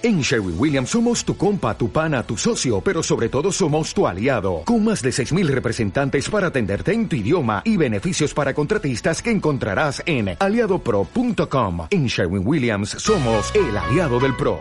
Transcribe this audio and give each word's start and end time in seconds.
En 0.00 0.20
Sherwin 0.20 0.54
Williams 0.56 0.90
somos 0.90 1.24
tu 1.24 1.36
compa, 1.36 1.76
tu 1.76 1.90
pana, 1.90 2.22
tu 2.22 2.36
socio, 2.36 2.80
pero 2.80 3.02
sobre 3.02 3.28
todo 3.28 3.50
somos 3.50 3.92
tu 3.92 4.06
aliado, 4.06 4.62
con 4.64 4.84
más 4.84 5.02
de 5.02 5.10
6.000 5.10 5.48
representantes 5.48 6.30
para 6.30 6.46
atenderte 6.46 6.92
en 6.92 7.08
tu 7.08 7.16
idioma 7.16 7.62
y 7.64 7.76
beneficios 7.76 8.32
para 8.32 8.54
contratistas 8.54 9.20
que 9.20 9.32
encontrarás 9.32 10.00
en 10.06 10.36
aliadopro.com. 10.38 11.88
En 11.90 12.06
Sherwin 12.06 12.46
Williams 12.46 12.90
somos 12.90 13.52
el 13.56 13.76
aliado 13.76 14.20
del 14.20 14.36
PRO. 14.36 14.60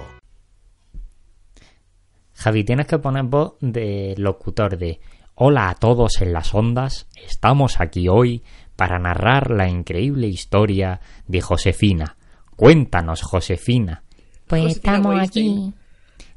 Javi, 2.34 2.64
tienes 2.64 2.88
que 2.88 2.98
poner 2.98 3.26
voz 3.26 3.58
de 3.62 4.16
locutor 4.18 4.76
de 4.76 5.00
Hola 5.36 5.70
a 5.70 5.76
todos 5.76 6.20
en 6.20 6.34
las 6.34 6.56
ondas, 6.56 7.06
estamos 7.28 7.80
aquí 7.80 8.08
hoy 8.08 8.42
para 8.76 8.98
narrar 8.98 9.52
la 9.52 9.70
increíble 9.70 10.26
historia 10.26 11.00
de 11.28 11.42
Josefina. 11.42 12.18
Cuéntanos, 12.56 13.22
Josefina. 13.22 14.02
Pues 14.48 14.64
Josefina 14.64 14.94
estamos 14.94 15.16
Weinstein. 15.16 15.52
aquí, 15.52 15.74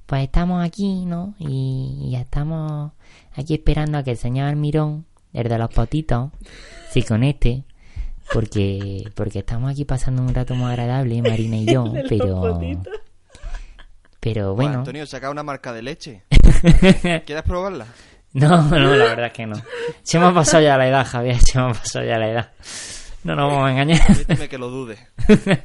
pues 0.07 0.23
estamos 0.25 0.65
aquí, 0.65 1.05
¿no? 1.07 1.35
Y, 1.39 2.09
y 2.11 2.17
estamos 2.17 2.93
aquí 3.37 3.55
esperando 3.55 3.99
a 3.99 4.03
que 4.03 4.11
el 4.13 4.17
señor 4.17 4.55
Mirón, 4.57 5.07
el 5.33 5.49
de 5.49 5.59
los 5.59 5.71
potitos, 5.71 6.31
se 6.91 7.03
conecte. 7.05 7.65
Porque, 8.33 9.11
porque 9.17 9.41
estamos 9.41 9.73
aquí 9.73 9.85
pasando 9.85 10.23
un 10.23 10.33
rato 10.33 10.55
muy 10.55 10.71
agradable, 10.71 11.21
Marina 11.21 11.57
y 11.57 11.65
yo, 11.73 11.93
pero, 12.09 12.59
pero 14.21 14.55
Bueno, 14.55 14.55
bueno. 14.55 14.79
Antonio, 14.81 15.05
saca 15.07 15.31
una 15.31 15.43
marca 15.43 15.73
de 15.73 15.83
leche. 15.83 16.23
¿Quieres 17.27 17.43
probarla? 17.43 17.87
No, 18.33 18.63
no, 18.63 18.79
la 18.79 19.05
verdad 19.07 19.27
es 19.27 19.33
que 19.33 19.47
no. 19.47 19.57
Se 20.05 20.21
me 20.21 20.27
ha 20.27 20.35
pasado 20.35 20.63
ya 20.63 20.77
la 20.79 20.87
edad, 20.87 21.05
Javier, 21.05 21.41
se 21.41 21.59
me 21.59 21.71
ha 21.71 21.73
pasado 21.73 22.05
ya 22.05 22.19
la 22.19 22.31
edad. 22.31 22.53
No 23.25 23.35
nos 23.35 23.51
vamos 23.51 23.67
a 23.67 23.73
engañar. 23.73 24.07
Permíteme 24.07 24.49
que 24.49 24.59
lo 24.59 24.71
dude. 24.71 24.97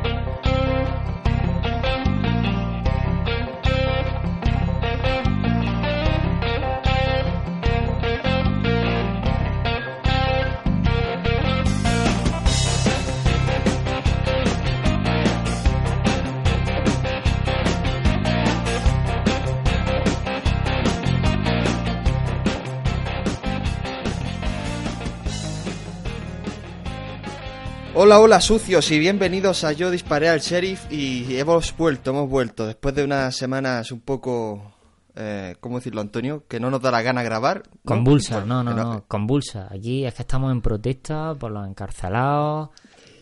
Hola, 28.03 28.19
hola 28.19 28.41
sucios 28.41 28.89
y 28.89 28.97
bienvenidos 28.97 29.63
a 29.63 29.73
Yo 29.73 29.91
Disparé 29.91 30.27
al 30.27 30.39
Sheriff 30.39 30.91
y 30.91 31.37
hemos 31.37 31.77
vuelto, 31.77 32.09
hemos 32.09 32.27
vuelto 32.27 32.65
después 32.65 32.95
de 32.95 33.03
unas 33.03 33.35
semanas 33.35 33.91
un 33.91 33.99
poco, 33.99 34.73
eh, 35.15 35.55
¿cómo 35.59 35.77
decirlo 35.77 36.01
Antonio? 36.01 36.43
Que 36.47 36.59
no 36.59 36.71
nos 36.71 36.81
da 36.81 36.89
la 36.89 37.03
gana 37.03 37.21
grabar. 37.21 37.61
¿no? 37.69 37.79
Convulsa, 37.85 38.39
Bueno, 38.39 38.63
no, 38.63 38.71
no, 38.71 38.75
que 38.75 38.81
no, 38.81 39.05
convulsa. 39.07 39.67
Aquí 39.69 40.03
es 40.03 40.15
que 40.15 40.23
estamos 40.23 40.51
en 40.51 40.61
protesta 40.61 41.35
por 41.35 41.51
los 41.51 41.67
encarcelados, 41.67 42.69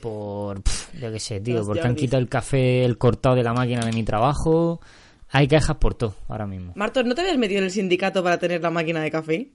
por, 0.01 0.63
pf, 0.63 0.97
yo 0.97 1.11
qué 1.11 1.19
sé, 1.19 1.41
tío, 1.41 1.65
porque 1.65 1.81
han 1.81 1.95
quitado 1.95 2.21
el 2.21 2.29
café, 2.29 2.85
el 2.85 2.97
cortado 2.97 3.35
de 3.35 3.43
la 3.43 3.51
máquina 3.51 3.85
de 3.85 3.91
mi 3.91 4.03
trabajo. 4.03 4.79
Hay 5.27 5.49
quejas 5.49 5.75
por 5.75 5.95
todo 5.95 6.15
ahora 6.29 6.47
mismo. 6.47 6.71
Martos, 6.77 7.03
¿no 7.03 7.15
te 7.15 7.19
habías 7.19 7.37
metido 7.37 7.57
en 7.57 7.65
el 7.65 7.71
sindicato 7.71 8.23
para 8.23 8.39
tener 8.39 8.61
la 8.61 8.69
máquina 8.69 9.01
de 9.01 9.11
café? 9.11 9.51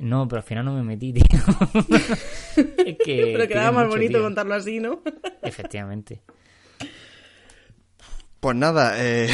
No, 0.00 0.26
pero 0.26 0.40
al 0.40 0.46
final 0.46 0.64
no 0.64 0.72
me 0.74 0.82
metí, 0.82 1.12
tío. 1.12 1.22
es 2.56 2.96
que 3.04 3.30
Pero 3.36 3.46
quedaba 3.46 3.70
más 3.72 3.84
mucho, 3.84 3.96
bonito 3.96 4.12
tío. 4.14 4.22
contarlo 4.22 4.54
así, 4.54 4.80
¿no? 4.80 5.02
Efectivamente. 5.42 6.22
Pues 8.40 8.56
nada, 8.56 8.94
eh, 8.96 9.28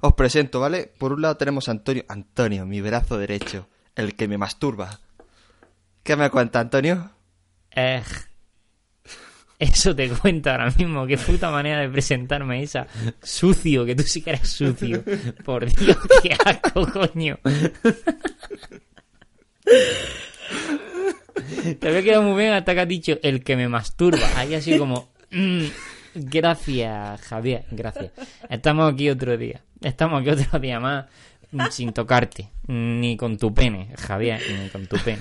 os 0.00 0.12
presento, 0.14 0.58
¿vale? 0.58 0.92
Por 0.98 1.12
un 1.12 1.22
lado 1.22 1.36
tenemos 1.36 1.68
a 1.68 1.70
Antonio, 1.70 2.04
Antonio, 2.08 2.66
mi 2.66 2.80
brazo 2.80 3.16
derecho, 3.16 3.68
el 3.94 4.16
que 4.16 4.26
me 4.26 4.38
masturba. 4.38 4.98
¿Qué 6.02 6.16
me 6.16 6.30
cuenta 6.30 6.58
Antonio? 6.58 7.12
Eh, 7.70 8.02
eso 9.60 9.94
te 9.94 10.08
cuenta 10.08 10.52
ahora 10.52 10.72
mismo. 10.76 11.06
Qué 11.06 11.16
puta 11.16 11.52
manera 11.52 11.80
de 11.82 11.88
presentarme 11.88 12.60
esa. 12.64 12.88
Sucio, 13.22 13.84
que 13.86 13.94
tú 13.94 14.02
sí 14.02 14.22
que 14.22 14.30
eres 14.30 14.48
sucio. 14.48 15.04
Por 15.44 15.66
Dios, 15.66 15.96
qué 16.22 16.36
asco, 16.44 16.84
coño. 16.90 17.38
Te 21.78 21.88
había 21.88 22.02
quedado 22.02 22.22
muy 22.22 22.40
bien 22.40 22.52
hasta 22.52 22.74
que 22.74 22.80
has 22.80 22.88
dicho 22.88 23.18
el 23.22 23.42
que 23.42 23.56
me 23.56 23.68
masturba. 23.68 24.26
Ahí 24.36 24.54
así 24.54 24.78
como... 24.78 25.08
mm, 25.30 25.64
gracias, 26.14 27.20
Javier, 27.22 27.64
gracias. 27.70 28.12
Estamos 28.48 28.92
aquí 28.92 29.10
otro 29.10 29.36
día. 29.36 29.62
Estamos 29.80 30.20
aquí 30.20 30.30
otro 30.30 30.58
día 30.58 30.80
más 30.80 31.06
mm, 31.52 31.66
sin 31.70 31.92
tocarte. 31.92 32.50
Ni 32.66 33.16
con 33.16 33.38
tu 33.38 33.52
pene, 33.54 33.94
Javier, 33.96 34.40
ni 34.50 34.68
con 34.68 34.86
tu 34.86 34.96
pene. 34.98 35.20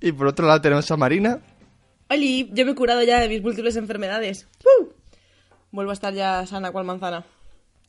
Y 0.00 0.12
por 0.12 0.26
otro 0.26 0.46
lado 0.46 0.60
tenemos 0.60 0.90
a 0.90 0.96
Marina. 0.96 1.40
Oli, 2.08 2.50
yo 2.52 2.64
me 2.64 2.72
he 2.72 2.74
curado 2.74 3.02
ya 3.02 3.20
de 3.20 3.28
mis 3.28 3.42
múltiples 3.42 3.76
enfermedades. 3.76 4.48
¡Uh! 4.64 4.88
Vuelvo 5.70 5.90
a 5.90 5.94
estar 5.94 6.12
ya 6.14 6.46
sana 6.46 6.70
cual 6.70 6.84
manzana. 6.84 7.24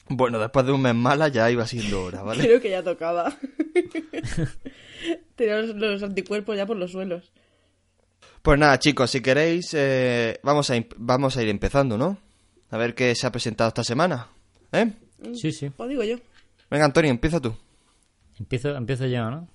Bueno, 0.09 0.39
después 0.39 0.65
de 0.65 0.71
un 0.71 0.81
mes 0.81 0.95
mala 0.95 1.27
ya 1.27 1.49
iba 1.51 1.67
siendo 1.67 2.03
hora, 2.03 2.23
¿vale? 2.23 2.43
Creo 2.43 2.61
que 2.61 2.69
ya 2.69 2.83
tocaba. 2.83 3.35
Tenía 5.35 5.61
los, 5.61 5.75
los 5.75 6.03
anticuerpos 6.03 6.55
ya 6.57 6.65
por 6.65 6.77
los 6.77 6.91
suelos. 6.91 7.31
Pues 8.41 8.57
nada, 8.59 8.79
chicos, 8.79 9.11
si 9.11 9.21
queréis, 9.21 9.73
eh, 9.73 10.39
vamos, 10.43 10.69
a, 10.71 10.75
vamos 10.97 11.35
a 11.37 11.43
ir 11.43 11.49
empezando, 11.49 11.97
¿no? 11.97 12.17
A 12.69 12.77
ver 12.77 12.95
qué 12.95 13.13
se 13.15 13.27
ha 13.27 13.31
presentado 13.31 13.67
esta 13.67 13.83
semana. 13.83 14.27
¿Eh? 14.71 14.91
Sí, 15.33 15.51
sí. 15.51 15.69
Pues 15.69 15.89
digo 15.89 16.03
yo. 16.03 16.17
Venga, 16.69 16.85
Antonio, 16.85 17.11
empieza 17.11 17.39
tú. 17.39 17.55
Empiezo, 18.39 18.75
empiezo 18.75 19.05
yo, 19.07 19.29
¿no? 19.29 19.47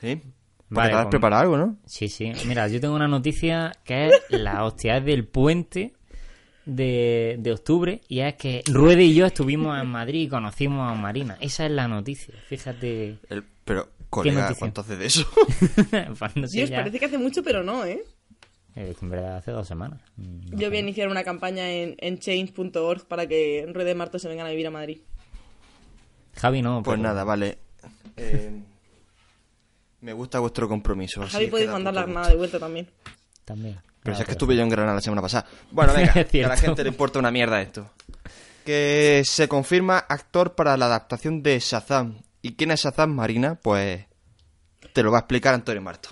¿Sí? 0.00 0.20
Vale, 0.68 0.90
te 0.90 0.96
has 0.96 1.02
pues- 1.04 1.10
preparado 1.10 1.42
algo, 1.42 1.56
¿no? 1.56 1.76
Sí, 1.86 2.08
sí. 2.08 2.32
Mira, 2.46 2.66
yo 2.68 2.80
tengo 2.80 2.94
una 2.94 3.08
noticia 3.08 3.72
que 3.84 4.06
es 4.08 4.12
la 4.30 4.64
hostia 4.64 5.00
del 5.00 5.26
puente 5.26 5.92
de, 6.64 7.36
de 7.40 7.52
octubre 7.52 8.00
y 8.08 8.20
es 8.20 8.34
que 8.34 8.62
Ruede 8.66 9.02
y 9.04 9.14
yo 9.14 9.26
estuvimos 9.26 9.80
en 9.80 9.88
Madrid 9.88 10.22
y 10.22 10.28
conocimos 10.28 10.90
a 10.90 10.94
Marina. 10.94 11.36
Esa 11.40 11.66
es 11.66 11.72
la 11.72 11.88
noticia, 11.88 12.34
fíjate. 12.48 13.18
El- 13.28 13.44
pero, 13.64 13.88
colega? 14.10 14.52
¿cuánto 14.58 14.80
hace 14.82 14.96
de 14.96 15.06
eso? 15.06 15.26
Pues 16.18 16.36
no 16.36 16.46
sé 16.48 16.56
Dios, 16.58 16.70
ya. 16.70 16.78
parece 16.78 16.98
que 16.98 17.04
hace 17.06 17.18
mucho, 17.18 17.42
pero 17.42 17.62
no, 17.62 17.84
¿eh? 17.84 18.02
Eh, 18.74 18.94
en 19.00 19.10
verdad 19.10 19.36
hace 19.36 19.50
dos 19.50 19.68
semanas. 19.68 20.00
Mm, 20.16 20.56
Yo 20.56 20.68
voy 20.68 20.78
a 20.78 20.80
iniciar 20.80 21.08
una 21.08 21.22
campaña 21.24 21.70
en, 21.70 21.94
en 21.98 22.18
change.org 22.18 23.06
para 23.06 23.26
que 23.26 23.66
Rueda 23.72 23.90
y 23.90 23.94
Martos 23.94 24.22
se 24.22 24.28
vengan 24.28 24.46
a 24.46 24.50
vivir 24.50 24.66
a 24.66 24.70
Madrid. 24.70 24.98
Javi 26.36 26.62
no. 26.62 26.82
pues 26.82 26.96
pero- 26.96 27.02
nada, 27.08 27.24
vale. 27.24 27.58
Eh, 28.16 28.50
me 30.00 30.12
gusta 30.12 30.38
vuestro 30.40 30.68
compromiso. 30.68 31.22
Javi 31.28 31.46
podéis 31.48 31.70
mandar 31.70 31.94
la 31.94 32.04
gusto. 32.06 32.28
de 32.28 32.34
vuelta 32.36 32.58
también. 32.58 32.88
También. 33.44 33.78
Pero 34.02 34.14
Ah, 34.14 34.16
si 34.16 34.22
es 34.22 34.26
que 34.26 34.32
estuve 34.32 34.56
yo 34.56 34.62
en 34.62 34.68
Granada 34.68 34.94
la 34.96 35.00
semana 35.00 35.22
pasada. 35.22 35.46
Bueno, 35.70 35.92
venga, 35.94 36.12
que 36.30 36.44
a 36.44 36.48
la 36.48 36.56
gente 36.56 36.82
le 36.82 36.88
importa 36.90 37.18
una 37.18 37.30
mierda 37.30 37.60
esto. 37.60 37.90
Que 38.64 39.22
se 39.24 39.48
confirma 39.48 39.98
actor 39.98 40.54
para 40.54 40.76
la 40.76 40.86
adaptación 40.86 41.42
de 41.42 41.58
Shazam. 41.58 42.20
¿Y 42.42 42.54
quién 42.54 42.70
es 42.70 42.80
Shazam, 42.82 43.10
Marina? 43.14 43.54
Pues 43.56 44.06
te 44.92 45.02
lo 45.02 45.10
va 45.10 45.18
a 45.18 45.20
explicar 45.20 45.54
Antonio 45.54 45.82
Marto. 45.82 46.08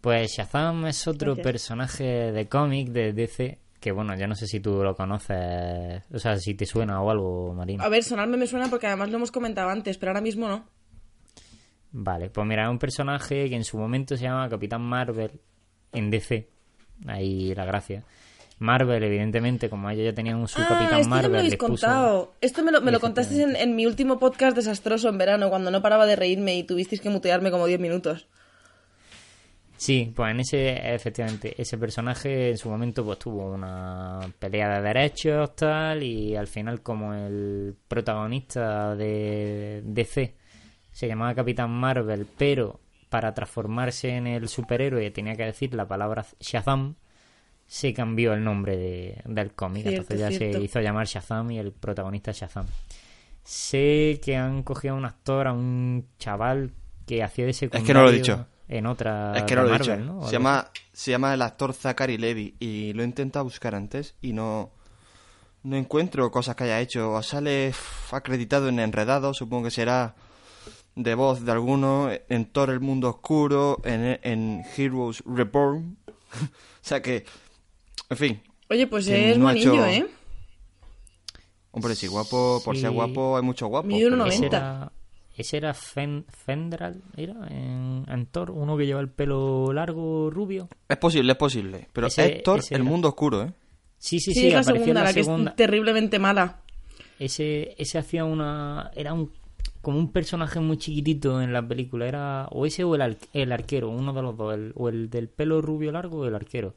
Pues 0.00 0.32
Shazam 0.32 0.86
es 0.86 1.06
otro 1.06 1.34
Gracias. 1.34 1.44
personaje 1.52 2.04
de 2.32 2.48
cómic 2.48 2.88
de 2.88 3.12
DC 3.12 3.58
que, 3.78 3.90
bueno, 3.90 4.16
yo 4.16 4.28
no 4.28 4.36
sé 4.36 4.46
si 4.46 4.60
tú 4.60 4.82
lo 4.82 4.94
conoces, 4.94 6.04
o 6.12 6.18
sea, 6.20 6.36
si 6.38 6.54
te 6.54 6.64
suena 6.66 7.00
o 7.02 7.10
algo, 7.10 7.52
Marina. 7.52 7.82
A 7.84 7.88
ver, 7.88 8.04
sonarme 8.04 8.36
me 8.36 8.46
suena 8.46 8.68
porque 8.70 8.86
además 8.86 9.10
lo 9.10 9.16
hemos 9.16 9.32
comentado 9.32 9.70
antes, 9.70 9.98
pero 9.98 10.10
ahora 10.10 10.20
mismo 10.20 10.46
no. 10.46 10.64
Vale, 11.90 12.30
pues 12.30 12.46
mira, 12.46 12.62
es 12.62 12.70
un 12.70 12.78
personaje 12.78 13.48
que 13.48 13.56
en 13.56 13.64
su 13.64 13.76
momento 13.76 14.16
se 14.16 14.22
llama 14.22 14.48
Capitán 14.48 14.82
Marvel 14.82 15.40
en 15.92 16.10
DC. 16.10 16.48
Ahí 17.06 17.54
la 17.54 17.64
gracia. 17.64 18.04
Marvel, 18.58 19.02
evidentemente, 19.02 19.68
como 19.68 19.90
ellos 19.90 20.04
ya 20.04 20.12
tenían 20.14 20.36
un 20.36 20.46
su 20.46 20.60
ah, 20.60 20.66
Capitán 20.68 21.00
esto 21.00 21.02
ya 21.02 21.08
Marvel, 21.08 21.30
me 21.30 21.36
lo 21.36 21.38
habéis 21.40 21.54
puso- 21.56 21.66
contado. 21.66 22.32
Esto 22.40 22.62
me 22.62 22.70
lo, 22.70 22.80
me 22.80 22.92
lo 22.92 23.00
contasteis 23.00 23.40
en, 23.40 23.56
en 23.56 23.74
mi 23.74 23.86
último 23.86 24.18
podcast 24.20 24.54
desastroso 24.56 25.08
en 25.08 25.18
verano, 25.18 25.50
cuando 25.50 25.70
no 25.72 25.82
paraba 25.82 26.06
de 26.06 26.14
reírme 26.14 26.54
y 26.56 26.62
tuvisteis 26.62 27.00
que 27.00 27.10
mutearme 27.10 27.50
como 27.50 27.66
10 27.66 27.80
minutos. 27.80 28.28
Sí, 29.76 30.12
pues 30.14 30.30
en 30.30 30.38
ese, 30.40 30.94
efectivamente, 30.94 31.60
ese 31.60 31.76
personaje 31.76 32.50
en 32.50 32.56
su 32.56 32.70
momento 32.70 33.04
pues 33.04 33.18
tuvo 33.18 33.50
una 33.50 34.20
pelea 34.38 34.76
de 34.76 34.82
derechos, 34.82 35.56
tal, 35.56 36.04
y 36.04 36.36
al 36.36 36.46
final 36.46 36.82
como 36.82 37.14
el 37.14 37.74
protagonista 37.88 38.94
de 38.94 39.82
DC 39.84 40.36
se 40.92 41.08
llamaba 41.08 41.34
Capitán 41.34 41.70
Marvel, 41.72 42.26
pero 42.38 42.78
para 43.12 43.34
transformarse 43.34 44.08
en 44.16 44.26
el 44.26 44.48
superhéroe 44.48 45.10
tenía 45.10 45.36
que 45.36 45.44
decir 45.44 45.74
la 45.74 45.86
palabra 45.86 46.24
Shazam, 46.40 46.94
se 47.66 47.92
cambió 47.92 48.32
el 48.32 48.42
nombre 48.42 48.78
de- 48.78 49.20
del 49.26 49.52
cómic. 49.52 49.82
Cierto, 49.82 50.00
Entonces 50.00 50.18
ya 50.20 50.28
cierto. 50.38 50.58
se 50.58 50.64
hizo 50.64 50.80
llamar 50.80 51.06
Shazam 51.06 51.50
y 51.50 51.58
el 51.58 51.72
protagonista 51.72 52.30
es 52.30 52.38
Shazam. 52.38 52.66
Sé 53.44 54.18
que 54.24 54.36
han 54.36 54.62
cogido 54.62 54.94
a 54.94 54.96
un 54.96 55.04
actor, 55.04 55.46
a 55.46 55.52
un 55.52 56.06
chaval 56.18 56.72
que 57.06 57.22
hacía 57.22 57.44
de 57.44 57.52
secundario. 57.52 57.86
que 57.86 57.94
no 57.94 58.02
lo 58.02 58.08
he 58.08 58.12
dicho. 58.12 58.46
en 58.68 58.86
otra 58.86 59.34
Es 59.36 59.42
que 59.42 59.54
no 59.56 59.64
lo 59.64 59.74
he 59.74 59.78
dicho. 59.78 59.94
Se 60.26 60.32
llama, 60.32 60.70
se 60.92 61.10
llama 61.10 61.34
el 61.34 61.42
actor 61.42 61.74
Zachary 61.74 62.16
Levy 62.16 62.54
y 62.60 62.94
lo 62.94 63.02
he 63.02 63.04
intentado 63.04 63.44
buscar 63.44 63.74
antes 63.74 64.14
y 64.22 64.32
no, 64.32 64.70
no 65.64 65.76
encuentro 65.76 66.30
cosas 66.30 66.56
que 66.56 66.64
haya 66.64 66.80
hecho. 66.80 67.12
O 67.12 67.22
sale 67.22 67.74
acreditado 68.10 68.68
en 68.70 68.78
Enredado, 68.78 69.34
supongo 69.34 69.64
que 69.64 69.70
será 69.70 70.14
de 70.94 71.14
voz 71.14 71.44
de 71.44 71.52
alguno, 71.52 72.10
en 72.28 72.44
Thor 72.46 72.70
el 72.70 72.80
Mundo 72.80 73.08
Oscuro, 73.08 73.80
en, 73.84 74.18
en 74.22 74.62
Heroes 74.76 75.22
Reborn. 75.26 75.96
o 76.42 76.46
sea 76.80 77.00
que, 77.02 77.24
en 78.10 78.16
fin, 78.16 78.42
Oye, 78.68 78.86
pues 78.86 79.06
Que 79.06 79.32
es 79.32 79.38
no 79.38 79.50
hecho- 79.50 79.86
¿eh? 79.86 80.06
hombre, 81.72 81.94
si 81.94 82.06
guapo, 82.06 82.60
por 82.64 82.76
ser 82.76 82.90
guapo, 82.90 83.36
hay 83.36 83.42
mucho 83.42 83.66
guapo. 83.66 83.86
Mide 83.86 84.10
pero- 84.10 84.24
1,90. 84.24 84.28
Ese 84.32 84.46
era, 84.46 84.92
ese 85.36 85.56
era 85.58 85.74
Fen- 85.74 86.24
Fendral, 86.28 87.02
¿era? 87.16 87.34
En, 87.50 88.04
en 88.08 88.26
Thor, 88.26 88.50
uno 88.50 88.76
que 88.76 88.86
lleva 88.86 89.00
el 89.00 89.08
pelo 89.10 89.72
largo, 89.72 90.30
rubio. 90.30 90.68
Es 90.88 90.96
posible, 90.98 91.32
es 91.32 91.38
posible. 91.38 91.88
Pero 91.92 92.06
Ese- 92.08 92.38
es 92.38 92.42
Thor 92.42 92.58
ese 92.60 92.74
el 92.74 92.82
era. 92.82 92.90
Mundo 92.90 93.08
Oscuro, 93.08 93.42
¿eh? 93.42 93.52
Sí, 93.98 94.18
sí, 94.20 94.32
Sí, 94.34 94.40
sí, 94.40 94.46
es 94.48 94.52
la 94.54 94.60
apareció 94.60 94.84
segunda, 94.84 95.00
en 95.00 95.04
la, 95.04 95.10
la 95.10 95.14
que 95.14 95.24
segunda. 95.24 95.50
es 95.50 95.56
terriblemente 95.56 96.18
mala. 96.18 96.60
Ese, 97.18 97.74
ese 97.78 97.98
hacía 97.98 98.24
una... 98.24 98.90
Era 98.96 99.12
un 99.12 99.32
como 99.82 99.98
un 99.98 100.10
personaje 100.12 100.58
muy 100.60 100.78
chiquitito 100.78 101.42
en 101.42 101.52
la 101.52 101.66
película. 101.66 102.06
Era 102.08 102.46
o 102.50 102.64
ese 102.66 102.84
o 102.84 102.94
el, 102.94 103.02
ar- 103.02 103.16
el 103.34 103.52
arquero, 103.52 103.90
uno 103.90 104.12
de 104.14 104.22
los 104.22 104.36
dos. 104.36 104.54
el- 104.54 104.72
o 104.76 104.88
el 104.88 105.10
del 105.10 105.28
pelo 105.28 105.60
rubio 105.60 105.92
largo 105.92 106.20
o 106.20 106.26
el 106.26 106.34
arquero. 106.34 106.74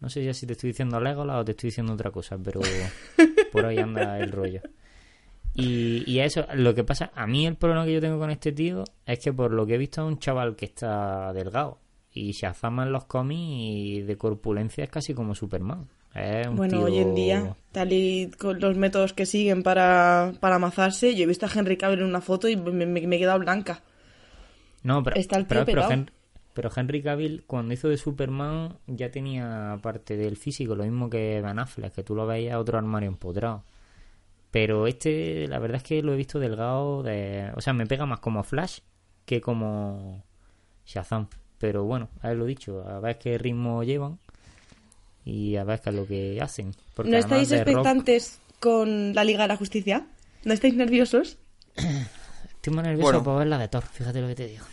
No 0.00 0.08
sé 0.10 0.24
ya 0.24 0.34
si 0.34 0.46
te 0.46 0.52
estoy 0.52 0.68
diciendo 0.70 1.00
Legolas 1.00 1.38
o 1.40 1.44
te 1.44 1.52
estoy 1.52 1.68
diciendo 1.68 1.92
otra 1.94 2.10
cosa, 2.10 2.36
pero 2.38 2.60
por 3.52 3.64
ahí 3.64 3.78
anda 3.78 4.18
el 4.20 4.30
rollo. 4.30 4.60
Y, 5.54 6.04
y 6.08 6.20
a 6.20 6.24
eso, 6.24 6.46
lo 6.54 6.74
que 6.74 6.84
pasa, 6.84 7.10
a 7.14 7.26
mí 7.26 7.46
el 7.46 7.56
problema 7.56 7.84
que 7.84 7.94
yo 7.94 8.00
tengo 8.00 8.18
con 8.18 8.30
este 8.30 8.52
tío 8.52 8.84
es 9.06 9.18
que 9.18 9.32
por 9.32 9.52
lo 9.52 9.66
que 9.66 9.74
he 9.74 9.78
visto 9.78 10.02
es 10.02 10.06
un 10.12 10.18
chaval 10.18 10.54
que 10.54 10.66
está 10.66 11.32
delgado. 11.32 11.78
Y 12.12 12.34
se 12.34 12.46
azama 12.46 12.84
en 12.84 12.92
los 12.92 13.04
cómics 13.06 13.40
y 13.42 14.00
de 14.02 14.16
corpulencia 14.16 14.84
es 14.84 14.90
casi 14.90 15.14
como 15.14 15.34
Superman. 15.34 15.88
Un 16.14 16.56
Bueno, 16.56 16.78
tío- 16.78 16.84
hoy 16.86 16.98
en 16.98 17.14
día, 17.14 17.56
tal 17.70 17.92
y 17.92 18.30
con 18.38 18.58
los 18.60 18.76
métodos 18.76 19.12
que 19.12 19.24
siguen 19.26 19.62
para, 19.62 20.32
para 20.40 20.56
amazarse, 20.56 21.14
yo 21.14 21.24
he 21.24 21.26
visto 21.26 21.46
a 21.46 21.50
Henry 21.54 21.76
Cavill 21.76 22.00
en 22.00 22.06
una 22.06 22.20
foto 22.20 22.48
y 22.48 22.56
me, 22.56 22.86
me- 22.86 23.06
me 23.06 23.16
he 23.16 23.18
quedado 23.18 23.38
blanca. 23.38 23.82
No, 24.82 25.02
pero, 25.02 25.16
Está 25.16 25.36
el 25.36 25.46
pero, 25.46 25.64
pero, 25.64 25.82
petao. 25.82 25.92
Hen- 25.92 26.10
pero 26.54 26.70
Henry 26.74 27.02
Cavill, 27.02 27.44
cuando 27.46 27.72
hizo 27.74 27.88
de 27.88 27.96
Superman, 27.98 28.78
ya 28.88 29.10
tenía 29.12 29.78
parte 29.80 30.16
del 30.16 30.36
físico, 30.36 30.74
lo 30.74 30.82
mismo 30.82 31.08
que 31.08 31.40
Ben 31.40 31.58
Affleck, 31.60 31.92
que 31.94 32.02
tú 32.02 32.16
lo 32.16 32.26
veías 32.26 32.56
otro 32.56 32.78
armario 32.78 33.08
empotrado. 33.08 33.62
Pero 34.50 34.86
este, 34.88 35.46
la 35.46 35.58
verdad 35.60 35.76
es 35.76 35.82
que 35.84 36.02
lo 36.02 36.14
he 36.14 36.16
visto 36.16 36.40
delgado, 36.40 37.02
de, 37.04 37.52
o 37.54 37.60
sea, 37.60 37.74
me 37.74 37.86
pega 37.86 38.06
más 38.06 38.18
como 38.20 38.42
Flash 38.42 38.78
que 39.24 39.40
como 39.40 40.24
Shazam. 40.86 41.28
Pero 41.58 41.84
bueno, 41.84 42.08
a 42.22 42.28
ver 42.28 42.38
lo 42.38 42.44
dicho, 42.46 42.82
a 42.88 42.98
ver 42.98 43.18
qué 43.18 43.36
ritmo 43.38 43.84
llevan 43.84 44.18
y 45.28 45.56
a 45.56 45.64
ver 45.64 45.80
qué 45.80 45.90
es 45.90 45.96
lo 45.96 46.06
que 46.06 46.40
hacen. 46.40 46.74
Porque 46.94 47.10
¿No 47.10 47.16
estáis 47.18 47.50
rock- 47.50 47.58
expectantes 47.58 48.38
con 48.60 49.14
la 49.14 49.24
Liga 49.24 49.42
de 49.42 49.48
la 49.48 49.56
Justicia? 49.56 50.06
¿No 50.44 50.52
estáis 50.54 50.74
nerviosos? 50.74 51.36
Estoy 51.76 52.74
más 52.74 52.84
nervioso 52.84 53.04
Bueno. 53.04 53.22
por 53.22 53.38
ver 53.38 53.46
la 53.48 53.58
de 53.58 53.68
Thor, 53.68 53.84
fíjate 53.84 54.20
lo 54.20 54.28
que 54.28 54.34
te 54.34 54.48
digo. 54.48 54.64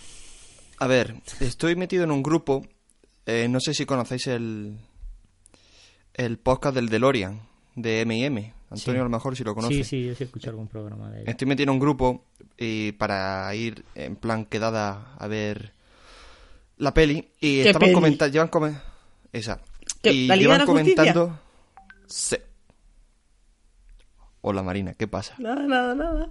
A 0.79 0.87
ver, 0.87 1.15
estoy 1.39 1.75
metido 1.75 2.03
en 2.03 2.11
un 2.11 2.23
grupo. 2.23 2.65
eh, 3.27 3.47
no 3.49 3.59
sé 3.59 3.73
si 3.73 3.85
conocéis 3.85 4.27
el, 4.27 4.77
el 6.13 6.37
podcast 6.37 6.75
del 6.75 6.89
DeLorean 6.89 7.41
de 7.75 8.01
M&M. 8.01 8.53
Antonio, 8.69 8.99
Sí. 8.99 9.01
a 9.01 9.03
lo 9.03 9.09
mejor 9.09 9.35
si 9.37 9.43
lo 9.43 9.53
conoce. 9.55 9.73
Sí, 9.75 9.83
sí, 9.83 10.05
yo 10.05 10.15
sí 10.15 10.23
he 10.23 10.25
escuchado 10.25 10.51
algún 10.51 10.67
programa 10.67 11.09
de 11.11 11.21
él. 11.21 11.29
Estoy 11.29 11.47
metido 11.47 11.65
en 11.65 11.69
un 11.71 11.79
grupo 11.79 12.25
y 12.57 12.91
para 12.93 13.53
ir 13.55 13.85
en 13.95 14.15
plan 14.15 14.45
quedada 14.45 15.13
a 15.17 15.27
ver 15.27 15.71
la 16.77 16.93
peli. 16.93 17.29
Y 17.39 17.61
¿Qué 17.61 17.67
estaban 17.67 17.81
peli? 17.87 17.93
comentando. 17.93 18.33
Llevan 18.33 18.81
Esa. 19.31 19.61
¿Qué, 20.11 20.15
Y 20.15 20.27
la 20.27 20.35
Liga 20.35 20.53
de 20.57 20.59
llevan 20.59 20.59
la 20.59 20.65
comentando. 20.65 21.39
Sí. 22.07 22.37
Hola 24.41 24.61
Marina, 24.63 24.93
¿qué 24.93 25.07
pasa? 25.07 25.35
Nada, 25.39 25.61
nada, 25.63 25.95
nada. 25.95 26.29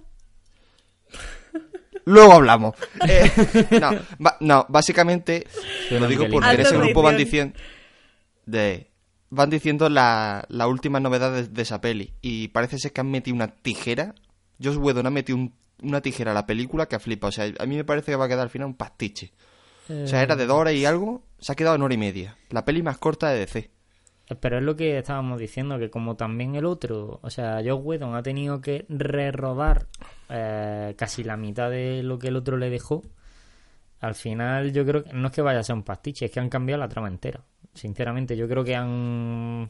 Luego 2.05 2.33
hablamos. 2.33 2.75
Eh, 3.07 3.31
no, 3.79 3.91
no, 4.39 4.65
básicamente 4.69 5.45
lo 5.45 5.87
Suena 5.89 6.07
digo 6.07 6.23
Miguelín. 6.23 6.31
porque 6.31 6.51
en 6.55 6.59
ese 6.61 6.77
grupo 6.77 7.01
van 7.03 7.17
diciendo 7.17 7.57
de 8.45 8.89
van 9.29 9.49
diciendo 9.49 9.89
la, 9.89 10.45
la 10.49 10.67
última 10.67 10.99
novedad 10.99 11.31
de, 11.33 11.43
de 11.47 11.61
esa 11.61 11.81
peli 11.81 12.13
y 12.21 12.47
parece 12.49 12.77
ser 12.79 12.93
que 12.93 13.01
han 13.01 13.11
metido 13.11 13.35
una 13.35 13.47
tijera. 13.47 14.15
Joss 14.63 14.77
Whedon 14.77 15.07
ha 15.07 15.09
metido 15.09 15.37
un- 15.37 15.53
una 15.81 15.99
tijera 16.01 16.31
a 16.31 16.33
la 16.33 16.45
película 16.45 16.85
que 16.87 16.99
flipa. 16.99 17.27
O 17.27 17.31
sea, 17.31 17.51
a 17.59 17.65
mí 17.65 17.75
me 17.75 17.83
parece 17.83 18.11
que 18.11 18.15
va 18.15 18.25
a 18.25 18.27
quedar 18.29 18.41
al 18.43 18.49
final 18.49 18.67
un 18.67 18.75
pastiche. 18.75 19.33
O 19.89 20.07
sea, 20.07 20.21
era 20.23 20.35
de 20.35 20.45
dos 20.45 20.57
horas 20.57 20.73
y 20.73 20.85
algo, 20.85 21.23
se 21.39 21.51
ha 21.51 21.55
quedado 21.55 21.75
en 21.75 21.81
hora 21.83 21.93
y 21.93 21.97
media. 21.97 22.37
La 22.49 22.65
peli 22.65 22.81
más 22.81 22.97
corta 22.97 23.29
de 23.29 23.39
DC. 23.39 23.69
Pero 24.39 24.57
es 24.57 24.63
lo 24.63 24.75
que 24.75 24.97
estábamos 24.97 25.39
diciendo, 25.39 25.77
que 25.77 25.91
como 25.91 26.15
también 26.15 26.55
el 26.55 26.65
otro, 26.65 27.19
o 27.21 27.29
sea, 27.29 27.61
Joss 27.63 27.79
Whedon 27.83 28.15
ha 28.15 28.23
tenido 28.23 28.59
que 28.59 28.85
re-rodar 28.89 29.85
eh, 30.29 30.95
casi 30.97 31.23
la 31.23 31.37
mitad 31.37 31.69
de 31.69 32.01
lo 32.01 32.17
que 32.17 32.29
el 32.29 32.35
otro 32.35 32.57
le 32.57 32.71
dejó, 32.71 33.03
al 33.99 34.15
final 34.15 34.73
yo 34.73 34.83
creo 34.85 35.03
que 35.03 35.13
no 35.13 35.27
es 35.27 35.33
que 35.33 35.43
vaya 35.43 35.59
a 35.59 35.63
ser 35.63 35.75
un 35.75 35.83
pastiche, 35.83 36.25
es 36.25 36.31
que 36.31 36.39
han 36.39 36.49
cambiado 36.49 36.79
la 36.79 36.89
trama 36.89 37.07
entera. 37.07 37.41
Sinceramente, 37.75 38.35
yo 38.35 38.47
creo 38.47 38.63
que 38.63 38.75
han 38.75 39.69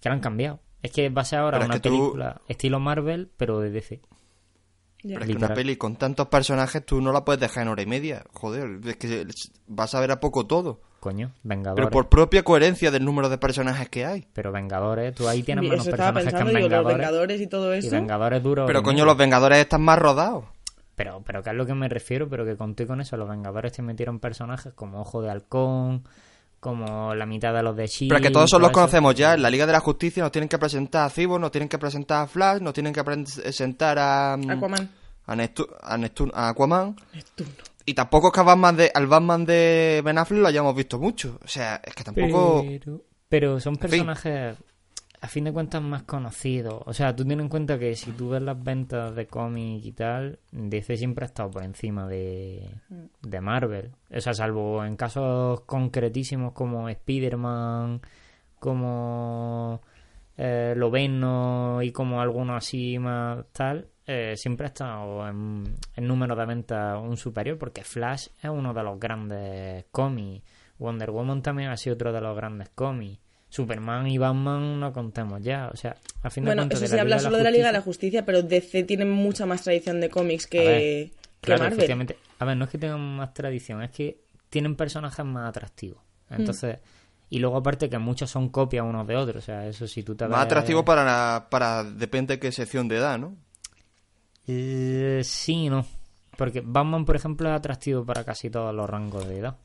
que 0.00 0.08
la 0.08 0.14
han 0.14 0.20
cambiado. 0.20 0.60
Es 0.82 0.90
que 0.92 1.10
va 1.10 1.22
a 1.22 1.24
ser 1.26 1.40
ahora 1.40 1.58
Pero 1.58 1.64
es 1.64 1.68
una 1.76 1.82
tú- 1.82 1.88
película 1.90 2.40
estilo 2.48 2.80
Marvel, 2.80 3.30
pero 3.36 3.60
de 3.60 3.70
DC. 3.70 4.00
Pero 5.14 5.24
es 5.24 5.30
que 5.30 5.36
una 5.36 5.54
peli 5.54 5.76
con 5.76 5.96
tantos 5.96 6.28
personajes 6.28 6.84
tú 6.84 7.00
no 7.00 7.12
la 7.12 7.24
puedes 7.24 7.40
dejar 7.40 7.62
en 7.62 7.68
hora 7.68 7.82
y 7.82 7.86
media. 7.86 8.24
Joder, 8.32 8.80
es 8.84 8.96
que 8.96 9.26
vas 9.66 9.94
a 9.94 10.00
ver 10.00 10.10
a 10.10 10.20
poco 10.20 10.46
todo. 10.46 10.80
Coño, 11.00 11.32
Vengadores. 11.44 11.84
Pero 11.84 11.90
por 11.90 12.08
propia 12.08 12.42
coherencia 12.42 12.90
del 12.90 13.04
número 13.04 13.28
de 13.28 13.38
personajes 13.38 13.88
que 13.88 14.04
hay. 14.04 14.26
Pero 14.32 14.50
Vengadores, 14.50 15.14
tú 15.14 15.28
ahí 15.28 15.42
tienes 15.42 15.68
menos 15.68 15.86
personajes 15.86 16.24
pensando, 16.24 16.52
que 16.52 16.58
en 16.58 16.64
digo, 16.64 16.82
los 16.82 16.86
Vengadores. 16.86 17.40
Y 17.40 17.46
todo 17.46 17.74
y 17.74 17.78
eso. 17.78 17.90
Vengadores 17.90 18.42
duros. 18.42 18.66
Pero 18.66 18.82
coño, 18.82 19.04
los 19.04 19.16
Vengadores 19.16 19.58
están 19.58 19.82
más 19.82 19.98
rodados. 19.98 20.44
Pero, 20.96 21.22
pero 21.24 21.42
que 21.42 21.50
es 21.50 21.56
lo 21.56 21.66
que 21.66 21.74
me 21.74 21.88
refiero, 21.88 22.28
pero 22.28 22.44
que 22.44 22.56
conté 22.56 22.86
con 22.86 23.00
eso. 23.00 23.16
Los 23.16 23.28
Vengadores 23.28 23.72
te 23.72 23.82
metieron 23.82 24.18
personajes 24.18 24.72
como 24.72 25.00
Ojo 25.00 25.22
de 25.22 25.30
Halcón, 25.30 26.04
como 26.66 27.14
la 27.14 27.24
mitad 27.26 27.54
de 27.54 27.62
los 27.62 27.76
de 27.76 27.86
Shield. 27.86 28.10
Pero 28.10 28.18
es 28.18 28.22
que 28.26 28.32
todos 28.32 28.46
esos 28.50 28.60
los 28.60 28.70
conocemos 28.72 29.14
ya. 29.14 29.34
En 29.34 29.42
la 29.42 29.50
Liga 29.50 29.66
de 29.66 29.72
la 29.72 29.80
Justicia 29.80 30.22
nos 30.22 30.32
tienen 30.32 30.48
que 30.48 30.58
presentar 30.58 31.06
a 31.06 31.10
Cyborg, 31.10 31.40
nos 31.40 31.52
tienen 31.52 31.68
que 31.68 31.78
presentar 31.78 32.24
a 32.24 32.26
Flash, 32.26 32.60
nos 32.60 32.72
tienen 32.74 32.92
que 32.92 33.04
presentar 33.04 33.98
a... 33.98 34.36
mm, 34.36 34.50
Aquaman. 34.50 34.90
A, 35.26 35.34
Neptu- 35.36 35.68
a, 35.80 35.96
Neptun- 35.96 36.32
a 36.34 36.48
Aquaman. 36.48 36.96
Neptuno. 37.14 37.50
Y 37.84 37.94
tampoco 37.94 38.28
es 38.28 38.32
que 38.32 38.40
a 38.40 38.42
Batman 38.42 38.76
de, 38.76 38.90
al 38.92 39.06
Batman 39.06 39.46
de 39.46 40.02
Ben 40.04 40.18
Affleck 40.18 40.40
lo 40.42 40.48
hayamos 40.48 40.74
visto 40.74 40.98
mucho. 40.98 41.38
O 41.44 41.48
sea, 41.48 41.80
es 41.84 41.94
que 41.94 42.02
tampoco... 42.02 42.64
Pero, 42.66 43.00
pero 43.28 43.60
son 43.60 43.78
En 43.80 43.88
fin. 43.88 44.06
A 45.26 45.28
fin 45.28 45.42
de 45.42 45.52
cuentas, 45.52 45.82
más 45.82 46.04
conocidos. 46.04 46.82
O 46.86 46.92
sea, 46.92 47.14
tú 47.16 47.24
ten 47.24 47.40
en 47.40 47.48
cuenta 47.48 47.80
que 47.80 47.96
si 47.96 48.12
tú 48.12 48.28
ves 48.28 48.42
las 48.42 48.62
ventas 48.62 49.12
de 49.16 49.26
cómic 49.26 49.84
y 49.84 49.90
tal, 49.90 50.38
DC 50.52 50.96
siempre 50.96 51.24
ha 51.24 51.26
estado 51.26 51.50
por 51.50 51.64
encima 51.64 52.06
de, 52.06 52.70
de 53.22 53.40
Marvel. 53.40 53.90
O 54.08 54.20
sea, 54.20 54.34
salvo 54.34 54.84
en 54.84 54.94
casos 54.94 55.62
concretísimos 55.62 56.52
como 56.52 56.88
Spider-Man, 56.88 58.00
como 58.60 59.80
eh, 60.36 60.74
Loveno 60.76 61.82
y 61.82 61.90
como 61.90 62.20
alguno 62.20 62.54
así 62.54 62.96
más 63.00 63.46
tal, 63.50 63.88
eh, 64.06 64.36
siempre 64.36 64.66
ha 64.66 64.68
estado 64.68 65.26
en, 65.26 65.74
en 65.96 66.06
número 66.06 66.36
de 66.36 66.46
ventas 66.46 67.02
un 67.02 67.16
superior 67.16 67.58
porque 67.58 67.82
Flash 67.82 68.28
es 68.40 68.48
uno 68.48 68.72
de 68.72 68.82
los 68.84 69.00
grandes 69.00 69.86
cómics. 69.90 70.44
Wonder 70.78 71.10
Woman 71.10 71.42
también 71.42 71.70
ha 71.70 71.76
sido 71.76 71.94
otro 71.94 72.12
de 72.12 72.20
los 72.20 72.36
grandes 72.36 72.68
cómics. 72.68 73.25
Superman 73.48 74.06
y 74.08 74.18
Batman 74.18 74.80
no 74.80 74.92
contemos 74.92 75.42
ya. 75.42 75.70
O 75.72 75.76
sea, 75.76 75.96
a 76.22 76.30
fin 76.30 76.44
de 76.44 76.48
Bueno, 76.50 76.62
cuentas. 76.62 76.80
eso 76.82 76.90
se 76.90 76.96
la 76.96 77.02
habla 77.02 77.18
solo 77.18 77.36
de 77.38 77.44
la 77.44 77.50
Liga 77.50 77.66
de 77.68 77.72
la 77.72 77.80
Justicia- 77.80 78.24
pero 78.24 78.42
DC 78.42 78.84
tiene 78.84 79.04
mucha 79.04 79.46
más 79.46 79.62
tradición 79.62 80.00
de 80.00 80.08
cómics 80.10 80.46
A 80.46 80.48
que, 80.50 80.58
ver, 80.58 80.80
que 80.80 81.12
Claro, 81.40 81.60
Marvel. 81.62 81.78
efectivamente. 81.78 82.16
A 82.38 82.44
ver, 82.44 82.56
no 82.56 82.64
es 82.64 82.70
que 82.70 82.78
tengan 82.78 83.16
más 83.16 83.32
tradición, 83.32 83.82
es 83.82 83.90
que 83.90 84.18
tienen 84.50 84.74
personajes 84.76 85.24
más 85.24 85.48
atractivos. 85.48 85.98
Hmm. 86.28 86.34
Entonces, 86.34 86.78
y 87.30 87.38
luego 87.38 87.56
aparte 87.56 87.88
que 87.88 87.98
muchos 87.98 88.30
son 88.30 88.48
copias 88.50 88.84
unos 88.84 89.06
de 89.06 89.16
otros. 89.16 89.36
O 89.42 89.46
sea, 89.46 89.66
eso 89.66 89.86
si 89.86 90.02
tú 90.02 90.14
te 90.14 90.26
Más 90.26 90.38
ves- 90.40 90.46
atractivo 90.46 90.84
para, 90.84 91.46
para... 91.50 91.82
Depende 91.84 92.34
de 92.34 92.40
qué 92.40 92.52
sección 92.52 92.88
de 92.88 92.96
edad, 92.96 93.18
¿no? 93.18 93.36
Eh, 94.46 95.22
sí 95.24 95.68
no. 95.68 95.86
Porque 96.36 96.62
Batman, 96.64 97.04
por 97.04 97.16
ejemplo, 97.16 97.48
es 97.48 97.54
atractivo 97.56 98.04
para 98.04 98.22
casi 98.24 98.50
todos 98.50 98.74
los 98.74 98.88
rangos 98.88 99.26
de 99.26 99.38
edad. 99.38 99.56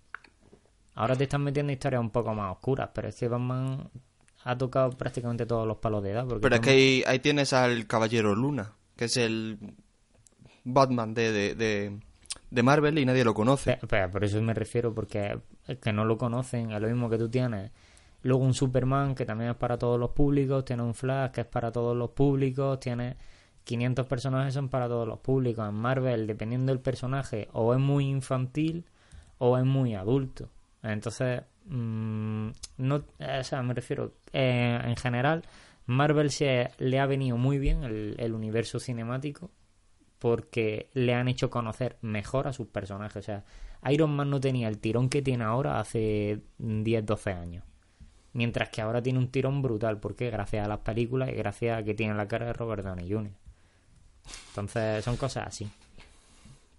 Ahora 0.96 1.16
te 1.16 1.24
están 1.26 1.44
metiendo 1.44 1.72
historias 1.72 2.02
un 2.02 2.10
poco 2.10 2.34
más 2.34 2.52
oscuras, 2.52 2.90
pero 2.94 3.08
es 3.10 3.16
que 3.16 3.28
Batman 3.28 3.90
ha 4.44 4.58
tocado 4.58 4.92
prácticamente 4.92 5.46
todos 5.46 5.68
los 5.68 5.78
palos 5.78 6.04
de 6.04 6.12
edad. 6.12 6.26
Porque 6.28 6.42
Pero 6.42 6.56
es 6.56 6.62
que 6.62 6.70
ahí, 6.72 7.04
ahí 7.08 7.20
tienes 7.20 7.54
al 7.54 7.88
Caballero 7.88 8.36
Luna, 8.36 8.74
que 8.96 9.06
es 9.06 9.18
el 9.18 9.58
Batman 10.64 11.14
de, 11.14 11.32
de, 11.32 11.56
de, 11.56 12.00
de 12.50 12.64
Marvel 12.64 12.98
y 13.00 13.06
nadie 13.06 13.24
lo 13.24 13.34
conoce. 13.34 13.78
Pe- 13.78 13.88
pe- 13.88 14.10
por 14.10 14.24
eso 14.24 14.42
me 14.42 14.54
refiero, 14.54 14.94
porque 14.94 15.40
es 15.68 15.78
que 15.78 15.94
no 15.94 16.06
lo 16.06 16.18
conocen, 16.18 16.72
es 16.72 16.82
lo 16.82 16.88
mismo 16.88 17.10
que 17.10 17.18
tú 17.18 17.30
tienes. 17.30 17.72
Luego 18.24 18.44
un 18.44 18.54
Superman 18.54 19.16
que 19.16 19.26
también 19.26 19.52
es 19.52 19.56
para 19.58 19.78
todos 19.78 20.00
los 20.00 20.12
públicos, 20.12 20.64
tiene 20.66 20.84
un 20.84 20.94
Flash 20.94 21.32
que 21.32 21.42
es 21.42 21.48
para 21.48 21.72
todos 21.72 21.98
los 21.98 22.12
públicos, 22.12 22.80
tiene 22.80 23.18
500 23.64 24.06
personajes 24.06 24.54
son 24.54 24.70
para 24.70 24.88
todos 24.88 25.08
los 25.08 25.20
públicos. 25.20 25.68
En 25.68 25.74
Marvel, 25.76 26.28
dependiendo 26.28 26.72
del 26.72 26.82
personaje, 26.82 27.48
o 27.54 27.74
es 27.74 27.80
muy 27.80 28.08
infantil 28.08 28.86
o 29.40 29.58
es 29.58 29.66
muy 29.66 29.96
adulto. 29.96 30.50
Entonces, 30.84 31.44
mm, 31.66 32.50
no, 32.78 32.96
o 32.96 33.44
sea, 33.44 33.62
me 33.64 33.74
refiero, 33.74 34.16
eh, 34.34 34.80
en 34.84 34.96
general, 34.96 35.44
Marvel 35.86 36.32
se 36.32 36.72
le 36.78 37.00
ha 37.00 37.06
venido 37.06 37.38
muy 37.38 37.60
bien 37.60 37.84
el, 37.84 38.16
el 38.18 38.34
universo 38.34 38.80
cinemático 38.80 39.52
porque 40.22 40.90
le 40.94 41.16
han 41.16 41.28
hecho 41.28 41.50
conocer 41.50 41.98
mejor 42.02 42.48
a 42.48 42.54
sus 42.54 42.68
personajes. 42.68 43.18
O 43.18 43.26
sea, 43.26 43.44
Iron 43.90 44.12
Man 44.16 44.30
no 44.30 44.40
tenía 44.40 44.68
el 44.68 44.78
tirón 44.78 45.10
que 45.10 45.24
tiene 45.24 45.44
ahora 45.44 45.80
hace 45.80 46.42
10, 46.60 47.06
12 47.06 47.32
años. 47.32 47.64
Mientras 48.34 48.70
que 48.70 48.82
ahora 48.82 49.02
tiene 49.02 49.18
un 49.18 49.30
tirón 49.30 49.64
brutal, 49.64 50.00
porque 50.00 50.30
gracias 50.30 50.64
a 50.64 50.70
las 50.70 50.80
películas 50.80 51.30
y 51.30 51.34
gracias 51.34 51.80
a 51.80 51.84
que 51.84 51.96
tiene 51.96 52.14
la 52.14 52.28
cara 52.28 52.46
de 52.46 52.54
Robert 52.54 52.84
Downey 52.84 53.12
Jr. 53.12 53.32
Entonces, 54.50 55.04
son 55.04 55.18
cosas 55.18 55.48
así. 55.48 55.68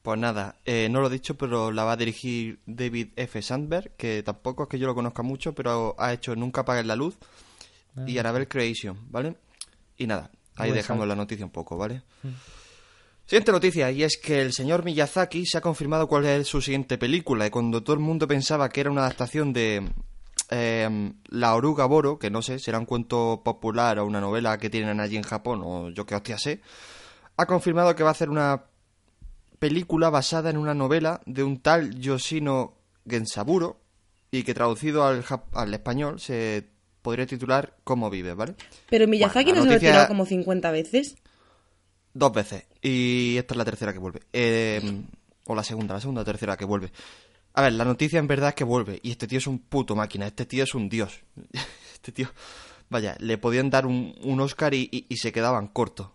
Pues 0.02 0.18
nada, 0.18 0.56
eh, 0.64 0.88
no 0.90 1.00
lo 1.00 1.06
he 1.06 1.10
dicho, 1.10 1.36
pero 1.36 1.70
la 1.70 1.84
va 1.84 1.92
a 1.92 1.96
dirigir 1.96 2.58
David 2.66 3.10
F. 3.14 3.40
Sandberg, 3.40 3.92
que 3.96 4.24
tampoco 4.24 4.64
es 4.64 4.68
que 4.68 4.78
yo 4.78 4.88
lo 4.88 4.96
conozca 4.96 5.22
mucho, 5.22 5.54
pero 5.54 5.94
ha 5.96 6.12
hecho 6.12 6.34
Nunca 6.34 6.62
apaguen 6.62 6.88
la 6.88 6.96
luz 6.96 7.16
y 8.06 8.18
Annabelle 8.18 8.48
Creation, 8.48 8.98
¿vale? 9.10 9.36
Y 9.96 10.08
nada, 10.08 10.30
ahí 10.56 10.72
dejamos 10.72 11.06
la 11.06 11.14
noticia 11.14 11.44
un 11.44 11.52
poco, 11.52 11.76
¿vale? 11.76 12.02
Siguiente 13.26 13.52
noticia, 13.52 13.92
y 13.92 14.02
es 14.02 14.18
que 14.18 14.40
el 14.40 14.52
señor 14.52 14.84
Miyazaki 14.84 15.46
se 15.46 15.58
ha 15.58 15.60
confirmado 15.60 16.08
cuál 16.08 16.26
es 16.26 16.48
su 16.48 16.60
siguiente 16.60 16.98
película, 16.98 17.46
y 17.46 17.50
cuando 17.50 17.82
todo 17.82 17.94
el 17.94 18.00
mundo 18.00 18.26
pensaba 18.26 18.68
que 18.70 18.80
era 18.80 18.90
una 18.90 19.02
adaptación 19.02 19.52
de 19.52 19.88
eh, 20.50 21.12
La 21.28 21.54
oruga 21.54 21.86
Boro, 21.86 22.18
que 22.18 22.30
no 22.30 22.42
sé, 22.42 22.58
será 22.58 22.80
un 22.80 22.86
cuento 22.86 23.42
popular 23.44 24.00
o 24.00 24.06
una 24.06 24.20
novela 24.20 24.58
que 24.58 24.68
tienen 24.68 24.98
allí 24.98 25.16
en 25.16 25.22
Japón, 25.22 25.62
o 25.64 25.90
yo 25.90 26.04
que 26.06 26.16
hostia 26.16 26.38
sé, 26.38 26.60
ha 27.36 27.46
confirmado 27.46 27.94
que 27.94 28.02
va 28.02 28.10
a 28.10 28.12
hacer 28.12 28.28
una 28.28 28.64
película 29.62 30.10
basada 30.10 30.50
en 30.50 30.56
una 30.56 30.74
novela 30.74 31.20
de 31.24 31.44
un 31.44 31.60
tal 31.60 31.94
Yoshino 32.00 32.74
Gensaburo, 33.08 33.80
y 34.32 34.42
que 34.42 34.54
traducido 34.54 35.04
al, 35.04 35.72
español 35.72 36.18
se 36.18 36.66
podría 37.00 37.26
titular 37.26 37.76
Cómo 37.84 38.10
vive, 38.10 38.34
¿vale? 38.34 38.56
Pero 38.90 39.06
Miyazaki 39.06 39.52
Bueno, 39.52 39.58
no 39.60 39.62
se 39.66 39.70
lo 39.70 39.76
ha 39.76 39.78
tirado 39.78 40.08
como 40.08 40.26
50 40.26 40.70
veces. 40.72 41.14
Dos 42.12 42.32
veces. 42.32 42.64
Y 42.82 43.36
esta 43.36 43.54
es 43.54 43.58
la 43.58 43.64
tercera 43.64 43.92
que 43.92 44.00
vuelve. 44.00 44.22
Eh, 44.32 45.02
o 45.46 45.54
la 45.54 45.62
segunda, 45.62 45.94
la 45.94 46.00
segunda 46.00 46.22
o 46.22 46.24
tercera 46.24 46.56
que 46.56 46.64
vuelve. 46.64 46.90
A 47.54 47.62
ver, 47.62 47.74
la 47.74 47.84
noticia 47.84 48.18
en 48.18 48.26
verdad 48.26 48.48
es 48.48 48.54
que 48.56 48.64
vuelve. 48.64 48.98
Y 49.00 49.12
este 49.12 49.28
tío 49.28 49.38
es 49.38 49.46
un 49.46 49.60
puto 49.60 49.94
máquina. 49.94 50.26
Este 50.26 50.44
tío 50.44 50.64
es 50.64 50.74
un 50.74 50.88
dios. 50.88 51.20
Este 51.94 52.10
tío... 52.10 52.28
Vaya, 52.90 53.16
le 53.20 53.38
podían 53.38 53.70
dar 53.70 53.86
un, 53.86 54.14
un 54.24 54.40
Oscar 54.40 54.74
y, 54.74 54.88
y- 54.90 55.06
y 55.08 55.16
se 55.18 55.30
quedaban 55.30 55.68
cortos. 55.68 56.08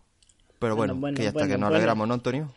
Pero 0.59 0.75
bueno, 0.75 0.93
Bueno, 0.95 1.01
bueno, 1.01 1.15
que 1.15 1.23
ya 1.23 1.29
está, 1.29 1.39
bueno, 1.39 1.53
que 1.53 1.57
nos 1.59 1.69
alegramos, 1.69 2.07
¿no, 2.09 2.13
Antonio? 2.13 2.53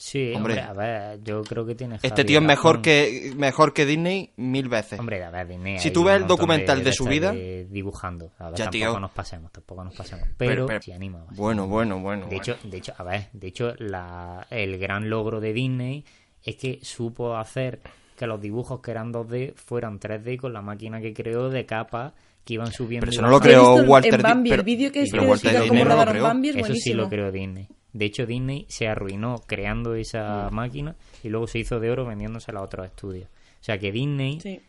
Sí, 0.00 0.32
Hombre. 0.32 0.54
hombre, 0.54 0.60
a 0.60 0.72
ver, 0.74 1.22
yo 1.24 1.42
creo 1.42 1.66
que 1.66 1.74
tiene 1.74 1.96
Este 2.00 2.24
tío 2.24 2.38
es 2.38 2.44
mejor 2.44 2.80
que, 2.80 3.32
mejor 3.36 3.74
que 3.74 3.84
Disney 3.84 4.30
mil 4.36 4.68
veces. 4.68 5.00
Hombre, 5.00 5.24
a 5.24 5.30
ver, 5.30 5.48
Disney, 5.48 5.80
Si 5.80 5.90
tú 5.90 6.04
ves 6.04 6.14
el 6.16 6.26
documental 6.28 6.84
de 6.84 6.92
su 6.92 7.02
estas 7.02 7.10
vida- 7.10 7.32
de 7.32 7.66
dibujando. 7.68 8.30
A 8.38 8.50
ver, 8.50 8.58
Ya, 8.58 8.64
tampoco 8.70 8.92
tío. 8.92 9.00
nos 9.00 9.10
pasemos, 9.10 9.50
tampoco 9.50 9.82
nos 9.82 9.94
pasemos. 9.96 10.28
Pero, 10.36 10.66
pero- 10.66 10.80
sí 10.80 10.92
anima. 10.92 11.26
Bueno, 11.32 11.66
bueno, 11.66 11.98
bueno. 11.98 12.26
De 12.28 12.36
bueno. 12.36 12.40
hecho, 12.42 12.56
de 12.62 12.76
hecho, 12.76 12.94
a 12.96 13.02
ver, 13.02 13.26
de 13.32 13.46
hecho, 13.48 13.74
la, 13.78 14.46
el 14.50 14.78
gran 14.78 15.10
logro 15.10 15.40
de 15.40 15.52
Disney 15.52 16.04
es 16.44 16.54
que 16.54 16.78
supo 16.82 17.36
hacer 17.36 17.80
que 18.16 18.26
los 18.28 18.40
dibujos 18.40 18.80
que 18.80 18.92
eran 18.92 19.12
2D 19.12 19.54
fueran 19.56 19.98
3D 19.98 20.38
con 20.38 20.52
la 20.52 20.62
máquina 20.62 21.00
que 21.00 21.12
creó 21.12 21.48
de 21.50 21.66
capas 21.66 22.12
que 22.44 22.54
iban 22.54 22.70
subiendo. 22.72 23.00
Pero 23.04 23.10
eso 23.12 23.22
no 23.22 23.30
lo 23.30 23.40
creó 23.40 23.74
Walter 23.82 24.14
en 24.14 24.22
Bambi, 24.22 24.50
Di- 24.50 24.54
el 24.54 24.56
pero- 24.58 24.64
vídeo 24.64 24.92
que 24.92 25.04
pero 25.10 25.22
es 25.22 25.24
que 25.24 25.28
Walter 25.48 25.62
Disney 25.62 25.84
no 25.84 25.96
lo 25.96 26.06
creó. 26.06 26.22
Bambi 26.22 26.48
es 26.50 26.56
Eso 26.56 26.74
sí 26.74 26.92
lo 26.94 27.08
creó 27.08 27.32
Disney. 27.32 27.68
De 27.98 28.04
hecho, 28.06 28.26
Disney 28.26 28.64
se 28.68 28.86
arruinó 28.88 29.40
creando 29.46 29.94
esa 29.94 30.48
máquina 30.50 30.94
y 31.24 31.28
luego 31.28 31.46
se 31.46 31.58
hizo 31.58 31.80
de 31.80 31.90
oro 31.90 32.06
vendiéndosela 32.06 32.60
a 32.60 32.62
otros 32.62 32.86
estudios. 32.86 33.28
O 33.60 33.64
sea 33.64 33.76
que 33.78 33.90
Disney 33.90 34.40
Sí. 34.40 34.60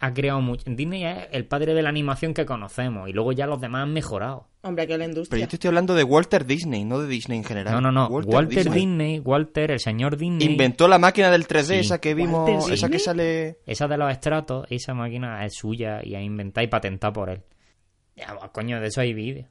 ha 0.00 0.14
creado 0.14 0.40
mucho. 0.40 0.64
Disney 0.66 1.04
es 1.04 1.28
el 1.32 1.44
padre 1.44 1.74
de 1.74 1.82
la 1.82 1.90
animación 1.90 2.32
que 2.32 2.46
conocemos 2.46 3.08
y 3.08 3.12
luego 3.12 3.32
ya 3.32 3.46
los 3.46 3.60
demás 3.60 3.82
han 3.82 3.92
mejorado. 3.92 4.46
Hombre, 4.62 4.84
aquí 4.84 4.92
a 4.94 4.96
la 4.98 5.04
Pero 5.04 5.10
industria. 5.12 5.40
yo 5.44 5.48
te 5.48 5.56
estoy 5.56 5.68
hablando 5.68 5.94
de 5.94 6.02
Walter 6.04 6.44
Disney, 6.46 6.84
no 6.84 6.98
de 7.00 7.06
Disney 7.08 7.38
en 7.38 7.44
general. 7.44 7.74
No, 7.74 7.80
no, 7.80 7.92
no. 7.92 8.06
Walter, 8.08 8.70
Disney. 8.70 9.18
Walter, 9.20 9.70
el 9.70 9.80
señor 9.80 10.16
Disney. 10.16 10.46
Inventó 10.48 10.88
la 10.88 10.98
máquina 10.98 11.30
del 11.30 11.46
3D, 11.46 11.74
Sí. 11.74 11.80
esa 11.80 12.00
que 12.00 12.14
vimos, 12.14 12.48
¿Walter 12.48 12.72
esa 12.74 12.88
que 12.88 12.98
sale... 12.98 13.58
Esa 13.66 13.86
de 13.86 13.96
los 13.98 14.10
estratos, 14.10 14.66
esa 14.70 14.94
máquina 14.94 15.44
es 15.44 15.54
suya 15.54 16.00
y 16.02 16.14
ha 16.14 16.22
inventado 16.22 16.64
y 16.64 16.68
patentado 16.68 17.12
por 17.12 17.30
él. 17.30 17.42
Ya, 18.16 18.34
pues, 18.36 18.50
coño, 18.50 18.80
de 18.80 18.86
eso 18.88 19.00
hay 19.00 19.12
vídeo. 19.14 19.46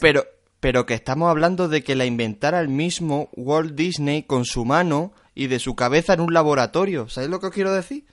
Pero, 0.00 0.24
pero 0.60 0.86
que 0.86 0.94
estamos 0.94 1.30
hablando 1.30 1.68
de 1.68 1.82
que 1.82 1.94
la 1.94 2.04
inventara 2.04 2.60
el 2.60 2.68
mismo 2.68 3.28
Walt 3.36 3.74
Disney 3.74 4.22
con 4.22 4.44
su 4.44 4.64
mano 4.64 5.12
y 5.34 5.46
de 5.46 5.58
su 5.58 5.76
cabeza 5.76 6.14
en 6.14 6.20
un 6.20 6.34
laboratorio. 6.34 7.08
¿Sabes 7.08 7.30
lo 7.30 7.40
que 7.40 7.46
os 7.46 7.52
quiero 7.52 7.72
decir? 7.72 8.04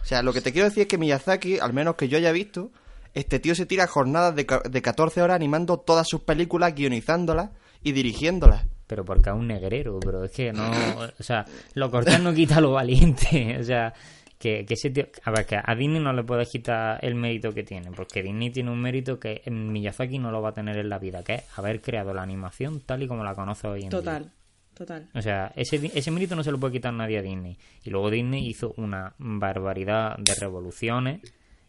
O 0.00 0.04
sea, 0.04 0.22
lo 0.22 0.32
que 0.32 0.40
te 0.40 0.52
quiero 0.52 0.68
decir 0.68 0.82
es 0.82 0.88
que 0.88 0.98
Miyazaki, 0.98 1.58
al 1.58 1.72
menos 1.72 1.96
que 1.96 2.08
yo 2.08 2.18
haya 2.18 2.32
visto, 2.32 2.70
este 3.14 3.40
tío 3.40 3.54
se 3.54 3.66
tira 3.66 3.86
jornadas 3.86 4.36
de, 4.36 4.46
de 4.70 4.82
14 4.82 5.22
horas 5.22 5.36
animando 5.36 5.78
todas 5.78 6.06
sus 6.06 6.20
películas, 6.20 6.74
guionizándolas 6.74 7.50
y 7.82 7.92
dirigiéndolas. 7.92 8.66
Pero 8.86 9.04
porque 9.04 9.30
es 9.30 9.34
un 9.34 9.48
negrero, 9.48 9.98
pero 10.00 10.24
es 10.24 10.30
que 10.30 10.52
no. 10.52 10.70
O 11.18 11.22
sea, 11.22 11.44
lo 11.74 11.90
cortés 11.90 12.20
no 12.20 12.32
quita 12.34 12.60
lo 12.60 12.72
valiente. 12.72 13.56
O 13.60 13.64
sea, 13.64 13.94
que, 14.38 14.64
que 14.64 14.74
ese 14.74 14.90
tío. 14.90 15.06
A 15.24 15.30
ver, 15.30 15.46
que 15.46 15.56
a 15.62 15.74
Disney 15.74 16.00
no 16.00 16.12
le 16.12 16.22
puedes 16.22 16.48
quitar 16.48 16.98
el 17.02 17.14
mérito 17.14 17.52
que 17.52 17.62
tiene, 17.62 17.90
porque 17.92 18.22
Disney 18.22 18.50
tiene 18.50 18.70
un 18.70 18.80
mérito 18.80 19.18
que 19.18 19.42
Miyazaki 19.50 20.18
no 20.18 20.30
lo 20.30 20.42
va 20.42 20.50
a 20.50 20.54
tener 20.54 20.76
en 20.78 20.88
la 20.88 20.98
vida, 20.98 21.22
que 21.22 21.34
es 21.36 21.58
haber 21.58 21.80
creado 21.80 22.12
la 22.14 22.22
animación 22.22 22.80
tal 22.80 23.02
y 23.02 23.08
como 23.08 23.24
la 23.24 23.34
conoce 23.34 23.68
hoy 23.68 23.82
en 23.82 23.88
día. 23.88 23.98
Total, 23.98 24.32
total. 24.74 25.08
O 25.14 25.22
sea, 25.22 25.52
ese, 25.56 25.90
ese 25.94 26.10
mérito 26.10 26.36
no 26.36 26.42
se 26.42 26.50
lo 26.50 26.58
puede 26.58 26.74
quitar 26.74 26.92
nadie 26.92 27.18
a 27.18 27.22
Disney. 27.22 27.58
Y 27.84 27.90
luego 27.90 28.10
Disney 28.10 28.46
hizo 28.46 28.74
una 28.76 29.14
barbaridad 29.18 30.16
de 30.18 30.34
revoluciones. 30.34 31.20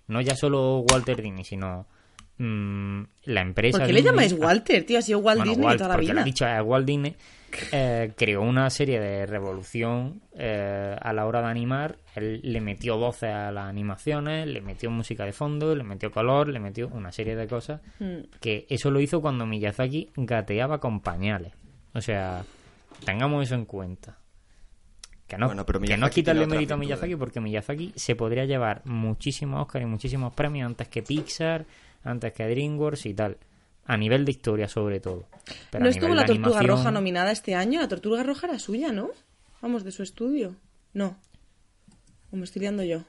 No 0.08 0.22
ya 0.22 0.36
solo 0.36 0.80
Walter 0.90 1.22
Disney, 1.22 1.44
sino 1.44 1.88
mm, 2.38 3.02
la 3.26 3.42
empresa. 3.42 3.78
¿Por 3.80 3.88
qué 3.88 3.94
le 3.94 4.00
Disney- 4.02 4.12
llamáis 4.12 4.34
Walter, 4.34 4.86
tío? 4.86 5.00
Ha 5.00 5.02
sido 5.02 5.20
Walt 5.20 5.40
Bueno, 5.40 5.52
Disney 5.52 5.66
Walt, 5.68 5.78
toda 5.78 5.90
la 5.90 5.96
lo 5.96 6.02
vida. 6.02 6.22
ha 6.22 6.24
dicho 6.24 6.48
eh, 6.48 6.62
Walt 6.62 6.86
Disney. 6.86 7.16
eh, 7.72 8.12
creó 8.18 8.42
una 8.42 8.70
serie 8.70 9.00
de 9.00 9.26
revolución 9.26 10.22
eh, 10.38 10.96
a 11.00 11.14
la 11.14 11.26
hora 11.26 11.42
de 11.42 11.48
animar. 11.48 11.98
Él 12.16 12.42
le 12.44 12.60
metió 12.62 12.98
voces 12.98 13.30
a 13.34 13.52
las 13.52 13.68
animaciones, 13.70 14.48
le 14.48 14.60
metió 14.62 14.92
música 14.92 15.24
de 15.26 15.32
fondo, 15.32 15.74
le 15.76 15.84
metió 15.84 16.12
color, 16.12 16.50
le 16.50 16.60
metió 16.60 16.88
una 16.90 17.12
serie 17.12 17.36
de 17.36 17.48
cosas. 17.48 17.82
Mm. 18.00 18.18
Que 18.42 18.66
eso 18.70 18.92
lo 18.92 19.00
hizo 19.00 19.22
cuando 19.22 19.46
Miyazaki 19.46 20.10
gateaba 20.18 20.80
con 20.80 21.00
pañales. 21.00 21.54
O 21.94 22.02
sea, 22.02 22.44
tengamos 23.06 23.44
eso 23.46 23.56
en 23.56 23.66
cuenta. 23.66 24.18
Que 25.26 25.38
no, 25.38 25.48
Bueno, 25.48 25.66
pero 25.66 25.80
que 25.82 25.98
no 25.98 26.10
quitarle 26.10 26.48
mérito 26.48 26.76
a 26.76 26.78
Miyazaki 26.78 27.16
porque 27.18 27.42
Miyazaki 27.42 27.92
se 27.96 28.16
podría 28.16 28.46
llevar 28.46 28.82
muchísimos 28.86 29.62
Oscars 29.62 29.84
y 29.84 29.88
muchísimos 29.88 30.34
premios 30.34 30.68
antes 30.68 30.88
que 30.88 31.04
Pixar, 31.04 31.66
antes 32.04 32.34
que 32.34 32.48
DreamWorks 32.48 33.06
y 33.06 33.14
tal. 33.14 33.38
A 33.86 33.96
nivel 33.96 34.26
de 34.26 34.32
historia, 34.32 34.68
sobre 34.68 35.00
todo. 35.00 35.26
Pero 35.72 35.84
¿No 35.86 35.90
estuvo 35.90 36.14
la 36.14 36.26
Tortuga 36.26 36.60
animación- 36.60 36.68
Roja 36.78 36.92
nominada 36.92 37.32
este 37.32 37.56
año? 37.56 37.80
La 37.80 37.88
Tortuga 37.88 38.22
Roja 38.24 38.48
era 38.48 38.60
suya, 38.60 38.92
¿no? 38.92 39.12
Vamos, 39.62 39.84
de 39.86 39.92
su 39.92 40.04
estudio. 40.04 40.56
No. 40.94 41.16
O 42.32 42.36
me 42.36 42.44
estoy 42.44 42.62
liando 42.62 42.84
yo. 42.84 43.04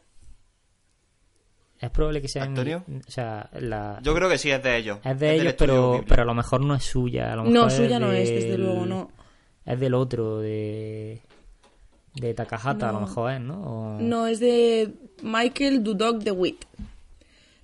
Es 1.81 1.91
probable 1.91 2.21
que 2.21 2.29
sea. 2.29 2.43
¿Antonio? 2.45 2.85
O 3.07 3.11
sea, 3.11 3.51
la... 3.61 4.01
Yo 4.03 4.15
creo 4.15 4.29
que 4.29 4.39
sí, 4.39 4.51
es 4.51 4.63
de 4.63 4.77
ellos. 4.77 4.99
es 5.05 5.19
de 5.19 5.35
ellos, 5.37 5.55
pero, 5.57 6.05
pero 6.09 6.23
a 6.23 6.25
lo 6.25 6.35
mejor 6.35 6.61
no 6.65 6.75
es 6.75 6.85
suya. 6.85 7.33
A 7.33 7.37
lo 7.37 7.45
mejor 7.45 7.55
No, 7.55 7.71
suya 7.71 7.99
no 8.01 8.11
es, 8.13 8.29
desde 8.29 8.59
luego, 8.59 8.85
no. 8.87 9.11
Es 9.65 9.79
del 9.79 9.95
otro, 9.95 10.39
de. 10.41 11.23
De 12.15 12.35
Takahata, 12.35 12.89
a 12.89 12.93
lo 12.93 13.01
mejor 13.01 13.31
es, 13.33 13.41
¿no? 13.41 13.61
O- 13.97 14.01
No, 14.01 14.27
es 14.27 14.41
de 14.41 14.93
Michael 15.23 15.85
Dudok 15.85 16.19
de 16.23 16.33
Witt. 16.33 16.65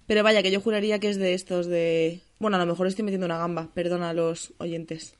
Pero 0.07 0.23
vaya, 0.23 0.43
que 0.43 0.51
yo 0.51 0.61
juraría 0.61 0.99
que 0.99 1.09
es 1.09 1.17
de 1.19 1.35
estos 1.35 1.67
de... 1.67 2.21
Bueno, 2.39 2.57
a 2.57 2.61
lo 2.61 2.67
mejor 2.67 2.87
estoy 2.87 3.05
metiendo 3.05 3.27
una 3.27 3.39
gamba. 3.39 3.71
Perdona 3.75 4.11
a 4.11 4.13
los 4.15 4.53
oyentes. 4.59 5.15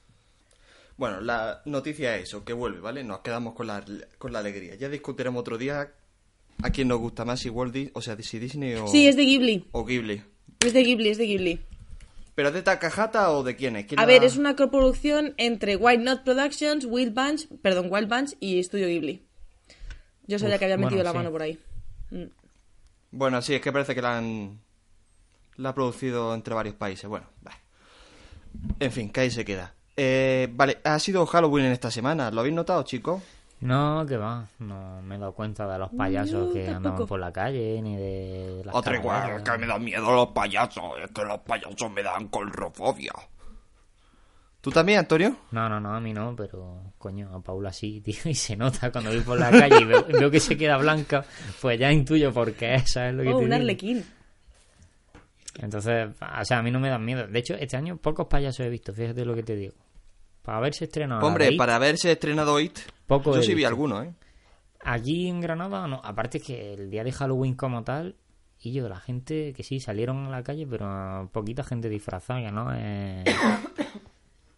Bueno, 0.97 1.21
la 1.21 1.63
noticia 1.65 2.17
es 2.17 2.25
eso, 2.25 2.45
que 2.45 2.53
vuelve, 2.53 2.81
¿vale? 2.81 3.03
Nos 3.03 3.21
quedamos 3.21 3.55
con 3.55 3.67
la, 3.67 3.85
con 4.19 4.33
la 4.33 4.41
alegría. 4.41 4.75
Ya 4.77 4.89
discutiremos 4.89 5.41
otro 5.41 5.59
día 5.59 5.91
a 6.63 6.71
quién 6.71 6.89
nos 6.89 6.99
gusta 7.01 7.25
más, 7.25 7.41
si 7.41 7.49
Walt 7.49 7.73
Disney, 7.73 7.91
o 7.95 8.01
sea, 8.03 8.17
si 8.21 8.39
Disney 8.39 8.75
o, 8.75 8.87
Sí, 8.87 9.09
es 9.09 9.17
de 9.17 9.25
Ghibli. 9.25 9.65
o 9.73 9.85
Ghibli. 9.85 10.23
Es 10.61 10.73
de 10.73 10.83
Ghibli, 10.85 11.09
es 11.09 11.19
de 11.19 11.27
Ghibli. 11.27 11.61
¿Pero 12.37 12.49
es 12.49 12.55
de 12.55 12.63
Takahata 12.63 13.31
o 13.33 13.43
de 13.43 13.57
quién 13.57 13.77
es? 13.77 13.87
¿Quién 13.87 13.99
A 13.99 14.03
la- 14.03 14.07
ver, 14.07 14.23
es 14.23 14.37
una 14.37 14.55
coproducción 14.55 15.35
entre 15.37 15.77
Wild 15.77 16.03
Not 16.03 16.23
Productions, 16.25 16.85
Wild 16.85 17.15
Bunch, 17.15 17.49
perdón, 17.63 17.89
Wild 17.91 18.09
Bunch 18.09 18.35
y 18.39 18.59
Estudio 18.61 18.87
Ghibli. 18.87 19.23
Yo 20.27 20.39
sabía 20.39 20.55
Uf, 20.57 20.59
que 20.61 20.65
había 20.67 20.77
metido 20.77 20.97
bueno, 20.99 21.05
la 21.05 21.11
sí. 21.11 21.17
mano 21.17 21.31
por 21.33 21.43
ahí. 21.43 21.59
Mm. 22.11 22.25
Bueno, 23.13 23.43
sí, 23.43 23.55
es 23.55 23.61
que 23.61 23.73
parece 23.73 23.95
que 23.95 24.03
la 24.03 24.19
han... 24.19 24.61
La 25.57 25.71
ha 25.71 25.75
producido 25.75 26.35
entre 26.35 26.55
varios 26.55 26.75
países. 26.75 27.09
Bueno. 27.09 27.27
En 28.81 28.93
fin, 28.93 29.11
que 29.11 29.21
ahí 29.21 29.31
se 29.31 29.45
queda. 29.45 29.75
Eh, 29.97 30.49
vale, 30.53 30.79
ha 30.85 30.99
sido 30.99 31.25
Halloween 31.27 31.67
en 31.67 31.73
esta 31.73 31.91
semana. 31.91 32.31
¿Lo 32.31 32.41
habéis 32.41 32.55
notado, 32.55 32.83
chicos? 32.83 33.23
No, 33.61 34.05
que 34.07 34.17
va. 34.17 34.47
No 34.59 35.01
me 35.03 35.15
he 35.15 35.19
dado 35.19 35.33
cuenta 35.33 35.67
de 35.67 35.79
los 35.79 35.91
payasos 35.91 36.49
No, 36.49 36.53
que 36.53 36.65
tampoco. 36.65 36.77
andaban 36.89 37.07
por 37.07 37.21
la 37.21 37.33
calle, 37.33 37.81
ni 37.81 37.97
de 37.97 38.63
las 38.65 38.75
Otra 38.75 38.97
igual, 38.97 39.43
que 39.43 39.59
me 39.59 39.67
dan 39.67 39.83
miedo 39.85 40.13
los 40.15 40.29
payasos. 40.29 40.85
Es 41.03 41.11
que 41.13 41.25
los 41.25 41.39
payasos 41.41 41.91
me 41.91 42.03
dan 42.03 42.29
colrofobia. 42.29 43.13
¿Tú 44.61 44.71
también, 44.71 44.99
Antonio? 45.01 45.37
No, 45.51 45.69
no, 45.69 45.79
no, 45.79 45.95
a 45.95 46.01
mí 46.01 46.13
no, 46.13 46.35
pero 46.35 46.93
coño, 46.99 47.31
a 47.35 47.41
Paula 47.41 47.73
sí, 47.73 48.01
tío, 48.05 48.17
y 48.25 48.35
se 48.35 48.57
nota 48.57 48.91
cuando 48.91 49.11
voy 49.11 49.21
por 49.21 49.39
la 49.39 49.51
calle 49.51 49.81
y 49.81 49.85
veo, 49.85 50.05
veo 50.09 50.31
que 50.31 50.41
se 50.41 50.57
queda 50.57 50.79
blanca, 50.79 51.25
pues 51.61 51.79
ya 51.79 51.93
intuyo 51.93 52.33
por 52.33 52.53
qué, 52.55 52.81
¿sabes 52.87 53.15
lo 53.15 53.23
que 53.23 53.29
Oh, 53.29 53.33
te 53.39 53.45
un 53.45 53.51
digo? 53.51 53.57
arlequín. 53.57 54.05
Entonces, 55.61 56.09
o 56.21 56.45
sea, 56.45 56.59
a 56.59 56.63
mí 56.63 56.71
no 56.71 56.81
me 56.81 56.89
dan 56.89 57.05
miedo. 57.05 57.27
De 57.27 57.39
hecho, 57.39 57.55
este 57.55 57.77
año 57.77 57.97
pocos 57.97 58.27
payasos 58.27 58.67
he 58.67 58.69
visto, 58.69 58.93
fíjate 58.93 59.25
lo 59.25 59.35
que 59.35 59.43
te 59.43 59.57
digo. 59.57 59.75
Para 60.43 60.59
haberse 60.59 60.85
estrenado 60.85 61.27
Hombre, 61.27 61.53
It, 61.53 61.59
para 61.59 61.77
haberse 61.77 62.13
estrenado 62.13 62.61
It, 62.61 62.79
poco 63.07 63.35
yo 63.35 63.43
sí 63.43 63.55
vi 63.55 63.65
alguno, 63.65 64.03
¿eh? 64.03 64.13
Aquí 64.81 65.29
en 65.29 65.41
Granada, 65.41 65.87
no. 65.89 66.01
Aparte 66.05 66.39
es 66.39 66.45
que 66.45 66.75
el 66.75 66.91
día 66.91 67.03
de 67.03 67.13
Halloween 67.13 67.55
como 67.55 67.83
tal, 67.83 68.17
y 68.61 68.73
yo, 68.73 68.89
la 68.89 69.01
gente 69.01 69.53
que 69.55 69.63
sí 69.63 69.81
salieron 69.81 70.27
a 70.27 70.31
la 70.31 70.43
calle, 70.43 70.67
pero 70.67 71.31
poquita 71.33 71.65
gente 71.65 71.89
disfrazada, 71.89 72.51
no 72.51 72.73
es. 72.73 73.25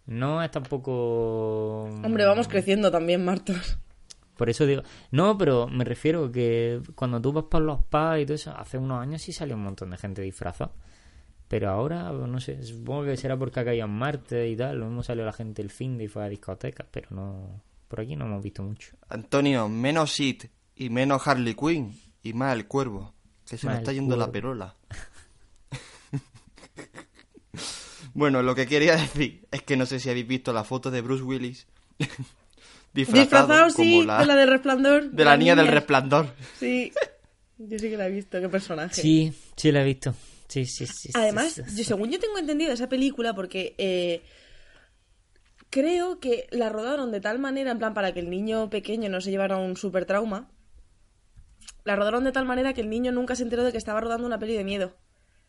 No 0.07 0.41
es 0.41 0.53
tampoco. 0.53 1.83
Hombre, 2.05 2.25
vamos 2.25 2.47
creciendo 2.47 2.93
también, 2.93 3.25
Martos. 3.25 3.77
Por 4.37 4.51
eso 4.51 4.67
digo. 4.67 4.83
No, 5.11 5.37
pero 5.39 5.67
me 5.67 5.85
refiero 5.85 6.31
que 6.31 6.81
cuando 6.95 7.21
tú 7.21 7.33
vas 7.33 7.45
por 7.45 7.63
los 7.63 7.83
pubs 7.85 8.21
y 8.21 8.27
todo 8.27 8.35
eso, 8.35 8.57
hace 8.57 8.79
unos 8.79 9.01
años 9.01 9.23
sí 9.23 9.33
salió 9.33 9.57
un 9.57 9.63
montón 9.63 9.91
de 9.91 9.97
gente 9.97 10.23
disfrazada. 10.23 10.73
Pero 11.49 11.71
ahora, 11.71 12.11
no 12.11 12.41
sé, 12.41 12.63
supongo 12.65 13.05
que 13.05 13.17
será 13.17 13.39
porque 13.39 13.61
ha 13.61 13.65
caído 13.65 13.87
en 13.87 13.93
Marte 13.93 14.49
y 14.49 14.57
tal. 14.57 14.79
Lo 14.79 14.87
mismo 14.87 15.03
salió 15.03 15.25
la 15.25 15.33
gente 15.33 15.63
el 15.63 15.71
fin 15.71 15.97
de 15.97 16.05
y 16.05 16.09
fue 16.09 16.25
a 16.25 16.29
discotecas, 16.29 16.87
pero 16.91 17.09
no. 17.11 17.63
Por 17.89 18.01
aquí 18.01 18.17
no 18.17 18.27
hemos 18.27 18.43
visto 18.43 18.63
mucho. 18.63 18.97
Antonio, 19.09 19.69
menos 19.69 20.19
It 20.19 20.47
y 20.75 20.91
menos 20.91 21.27
Harley 21.27 21.55
Quinn 21.55 21.97
y 22.23 22.33
más 22.33 22.55
el 22.55 22.67
cuervo. 22.67 23.15
Que 23.49 23.57
se 23.57 23.69
me 23.69 23.77
está 23.77 23.93
yendo 23.93 24.17
la 24.17 24.33
perola. 24.33 24.75
bueno, 28.13 28.43
lo 28.43 28.57
que 28.57 28.67
quería 28.67 28.97
decir 28.97 29.47
es 29.53 29.63
que 29.63 29.77
no 29.77 29.87
sé 29.87 30.01
si 30.01 30.11
habéis 30.11 30.27
visto 30.27 30.53
la 30.53 30.65
foto 30.65 30.91
de 30.91 31.01
Bruce 31.01 31.23
Willis 31.23 31.69
disfrazado, 32.97 33.23
Disfrazado, 33.47 33.71
sí, 33.71 33.93
como 33.99 34.05
la, 34.07 34.19
de 34.19 34.27
la 34.27 34.35
del 34.37 34.49
resplandor. 34.49 35.11
de 35.11 35.25
la 35.25 35.37
niña 35.37 35.55
del 35.55 35.69
resplandor. 35.69 36.35
Sí. 36.59 36.93
Yo 37.59 37.79
sí 37.79 37.89
que 37.91 37.97
la 37.97 38.07
he 38.09 38.11
visto, 38.11 38.41
qué 38.41 38.49
personaje. 38.49 39.01
Sí, 39.01 39.33
sí 39.57 39.71
la 39.73 39.83
he 39.83 39.85
visto. 39.85 40.15
Sí, 40.49 40.67
sí, 40.67 40.87
sí. 40.87 41.09
sí, 41.09 41.11
Además, 41.15 41.53
sí, 41.53 41.63
sí. 41.67 41.77
yo, 41.79 41.85
según 41.85 42.11
yo 42.11 42.19
tengo 42.19 42.39
entendido 42.39 42.73
esa 42.73 42.89
película, 42.89 43.35
porque 43.35 43.75
eh, 43.79 44.23
creo 45.71 46.21
que 46.21 46.47
la 46.51 46.69
rodaron 46.69 47.11
de 47.13 47.21
tal 47.21 47.39
manera, 47.39 47.71
en 47.71 47.79
plan, 47.79 47.95
para 47.95 48.13
que 48.13 48.21
el 48.21 48.31
niño 48.31 48.71
pequeño 48.71 49.09
no 49.09 49.21
se 49.21 49.31
llevara 49.31 49.57
un 49.57 49.77
super 49.77 50.05
trauma. 50.07 50.51
La 51.85 51.97
rodaron 51.97 52.25
de 52.25 52.33
tal 52.33 52.45
manera 52.47 52.73
que 52.75 52.81
el 52.81 52.91
niño 52.91 53.13
nunca 53.13 53.37
se 53.37 53.43
enteró 53.43 53.63
de 53.65 53.73
que 53.73 53.79
estaba 53.79 54.01
rodando 54.01 54.27
una 54.27 54.39
peli 54.39 54.55
de 54.55 54.65
miedo. 54.65 54.97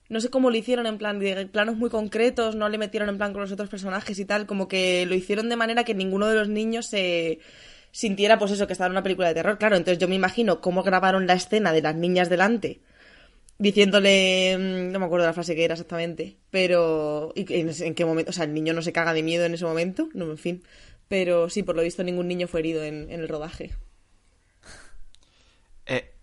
No 0.09 0.21
sé 0.21 0.29
cómo 0.29 0.49
lo 0.49 0.57
hicieron 0.57 0.85
en 0.85 0.97
plan 0.97 1.19
de 1.19 1.45
planos 1.47 1.75
muy 1.75 1.89
concretos, 1.89 2.55
no 2.55 2.69
le 2.69 2.77
metieron 2.77 3.09
en 3.09 3.17
plan 3.17 3.33
con 3.33 3.41
los 3.41 3.51
otros 3.51 3.69
personajes 3.69 4.17
y 4.19 4.25
tal, 4.25 4.45
como 4.45 4.67
que 4.67 5.05
lo 5.05 5.15
hicieron 5.15 5.49
de 5.49 5.55
manera 5.55 5.83
que 5.83 5.93
ninguno 5.93 6.27
de 6.27 6.35
los 6.35 6.49
niños 6.49 6.87
se 6.87 7.39
sintiera 7.91 8.39
pues 8.39 8.51
eso, 8.51 8.67
que 8.67 8.73
estaba 8.73 8.87
en 8.87 8.93
una 8.93 9.03
película 9.03 9.27
de 9.27 9.33
terror. 9.33 9.57
Claro, 9.57 9.75
entonces 9.75 9.99
yo 9.99 10.07
me 10.07 10.15
imagino 10.15 10.61
cómo 10.61 10.83
grabaron 10.83 11.27
la 11.27 11.33
escena 11.33 11.73
de 11.73 11.81
las 11.81 11.95
niñas 11.95 12.29
delante 12.29 12.81
diciéndole, 13.59 14.55
mm, 14.57 14.91
no 14.91 14.99
me 14.99 15.05
acuerdo 15.05 15.25
la 15.25 15.33
frase 15.33 15.55
que 15.55 15.65
era 15.65 15.73
exactamente, 15.73 16.37
pero 16.51 17.31
¿y 17.35 17.51
en, 17.53 17.69
en 17.69 17.95
qué 17.95 18.05
momento? 18.05 18.29
O 18.29 18.33
sea, 18.33 18.45
el 18.45 18.53
niño 18.53 18.73
no 18.73 18.81
se 18.81 18.93
caga 18.93 19.13
de 19.13 19.23
miedo 19.23 19.45
en 19.45 19.53
ese 19.53 19.65
momento, 19.65 20.09
no, 20.13 20.29
en 20.29 20.37
fin. 20.37 20.63
Pero 21.07 21.49
sí, 21.49 21.63
por 21.63 21.75
lo 21.75 21.83
visto 21.83 22.03
ningún 22.03 22.27
niño 22.27 22.47
fue 22.47 22.59
herido 22.59 22.83
en, 22.83 23.09
en 23.09 23.21
el 23.21 23.27
rodaje. 23.29 23.71
Eh, 25.85 26.13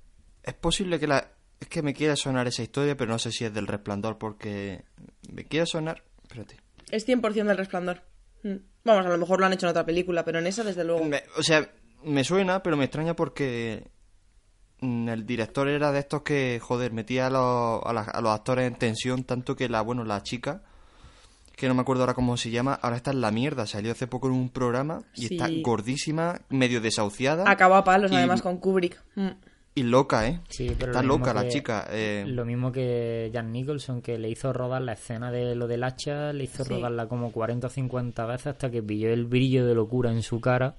es 0.42 0.54
posible 0.54 1.00
que 1.00 1.06
la... 1.06 1.30
Es 1.60 1.68
que 1.68 1.82
me 1.82 1.94
quiera 1.94 2.16
sonar 2.16 2.46
esa 2.46 2.62
historia, 2.62 2.96
pero 2.96 3.10
no 3.12 3.18
sé 3.18 3.30
si 3.32 3.44
es 3.44 3.54
del 3.54 3.66
resplandor, 3.66 4.18
porque 4.18 4.84
me 5.32 5.44
quiere 5.44 5.66
sonar... 5.66 6.02
Espérate. 6.22 6.56
Es 6.90 7.06
100% 7.08 7.32
del 7.44 7.56
resplandor. 7.56 8.02
Mm. 8.42 8.56
Vamos, 8.84 9.06
a 9.06 9.08
lo 9.08 9.18
mejor 9.18 9.40
lo 9.40 9.46
han 9.46 9.52
hecho 9.54 9.66
en 9.66 9.70
otra 9.70 9.86
película, 9.86 10.24
pero 10.24 10.38
en 10.38 10.46
esa 10.46 10.62
desde 10.64 10.84
luego. 10.84 11.04
Me- 11.04 11.22
o 11.38 11.42
sea, 11.42 11.70
me 12.04 12.22
suena, 12.24 12.62
pero 12.62 12.76
me 12.76 12.84
extraña 12.84 13.14
porque 13.16 13.88
mm, 14.80 15.08
el 15.08 15.24
director 15.26 15.68
era 15.68 15.90
de 15.92 16.00
estos 16.00 16.22
que, 16.22 16.60
joder, 16.62 16.92
metía 16.92 17.28
a 17.28 17.30
los, 17.30 17.82
a, 17.84 18.20
los 18.20 18.30
actores 18.32 18.66
en 18.66 18.74
tensión, 18.74 19.24
tanto 19.24 19.56
que 19.56 19.68
la, 19.70 19.80
bueno, 19.80 20.04
la 20.04 20.22
chica, 20.22 20.62
que 21.56 21.66
no 21.68 21.74
me 21.74 21.80
acuerdo 21.82 22.02
ahora 22.02 22.14
cómo 22.14 22.36
se 22.36 22.50
llama, 22.50 22.74
ahora 22.74 22.96
está 22.96 23.12
en 23.12 23.22
la 23.22 23.30
mierda, 23.30 23.66
salió 23.66 23.92
hace 23.92 24.06
poco 24.06 24.26
en 24.26 24.34
un 24.34 24.50
programa 24.50 25.00
y 25.14 25.28
Sí. 25.28 25.34
está 25.36 25.48
gordísima, 25.62 26.40
medio 26.50 26.80
desahuciada. 26.82 27.48
Acabó 27.50 27.76
a 27.76 27.84
palos, 27.84 28.12
y- 28.12 28.16
además, 28.16 28.42
con 28.42 28.58
Kubrick. 28.58 29.00
Mm. 29.14 29.28
Y 29.76 29.82
loca, 29.82 30.28
¿eh? 30.28 30.40
Sí, 30.48 30.74
pero 30.78 30.92
está 30.92 31.02
lo 31.02 31.14
mismo 31.14 31.26
loca 31.26 31.34
la 31.34 31.42
que- 31.42 31.48
chica. 31.48 31.86
eh, 31.90 32.24
Lo 32.28 32.44
mismo 32.44 32.70
que 32.70 33.30
Jan 33.34 33.50
Nicholson, 33.50 34.02
que 34.02 34.18
le 34.18 34.28
hizo 34.30 34.52
rodar 34.52 34.82
la 34.82 34.92
escena 34.92 35.32
de 35.32 35.56
lo 35.56 35.66
del 35.66 35.82
hacha, 35.82 36.32
le 36.32 36.44
hizo 36.44 36.64
Sí. 36.64 36.74
rodarla 36.74 37.08
como 37.08 37.32
40 37.32 37.66
o 37.66 37.70
50 37.70 38.24
veces 38.26 38.46
hasta 38.48 38.70
que 38.70 38.82
pilló 38.82 39.12
el 39.12 39.24
brillo 39.24 39.66
de 39.66 39.74
locura 39.74 40.12
en 40.12 40.22
su 40.22 40.40
cara. 40.40 40.76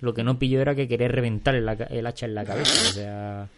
Lo 0.00 0.12
que 0.12 0.24
no 0.24 0.40
pilló 0.40 0.60
era 0.60 0.74
que 0.74 0.88
quería 0.88 1.06
reventar 1.06 1.54
el, 1.54 1.68
el 1.68 2.06
hacha 2.06 2.26
en 2.26 2.34
la 2.34 2.44
cabeza. 2.44 2.72
O 2.90 2.92
sea, 2.92 3.48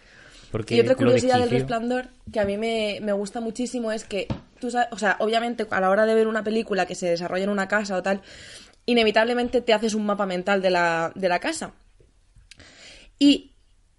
porque 0.53 0.77
Y 0.77 0.81
otra 0.81 0.94
curiosidad 0.97 1.38
del 1.38 1.49
resplandor 1.51 2.09
que 2.31 2.40
a 2.40 2.44
mí 2.44 2.59
me, 2.59 2.99
me 3.01 3.12
gusta 3.12 3.40
muchísimo 3.40 3.90
es 3.90 4.05
que, 4.05 4.27
tú 4.61 4.70
sabes, 4.70 4.88
o 4.92 4.99
sea, 4.99 5.16
obviamente 5.20 5.66
a 5.70 5.81
la 5.81 5.88
hora 5.88 6.05
de 6.05 6.14
ver 6.14 6.29
una 6.29 6.44
película 6.44 6.85
que 6.85 6.94
se 6.94 7.09
desarrolla 7.09 7.44
en 7.44 7.51
una 7.51 7.68
casa 7.68 7.97
o 7.97 8.03
tal, 8.03 8.20
inevitablemente 8.85 9.62
te 9.62 9.73
haces 9.73 9.94
un 9.94 10.05
mapa 10.05 10.27
mental 10.27 10.61
de 10.61 10.70
la, 10.70 11.11
de 11.14 11.29
la 11.31 11.38
casa. 11.38 11.73
Y 13.18 13.53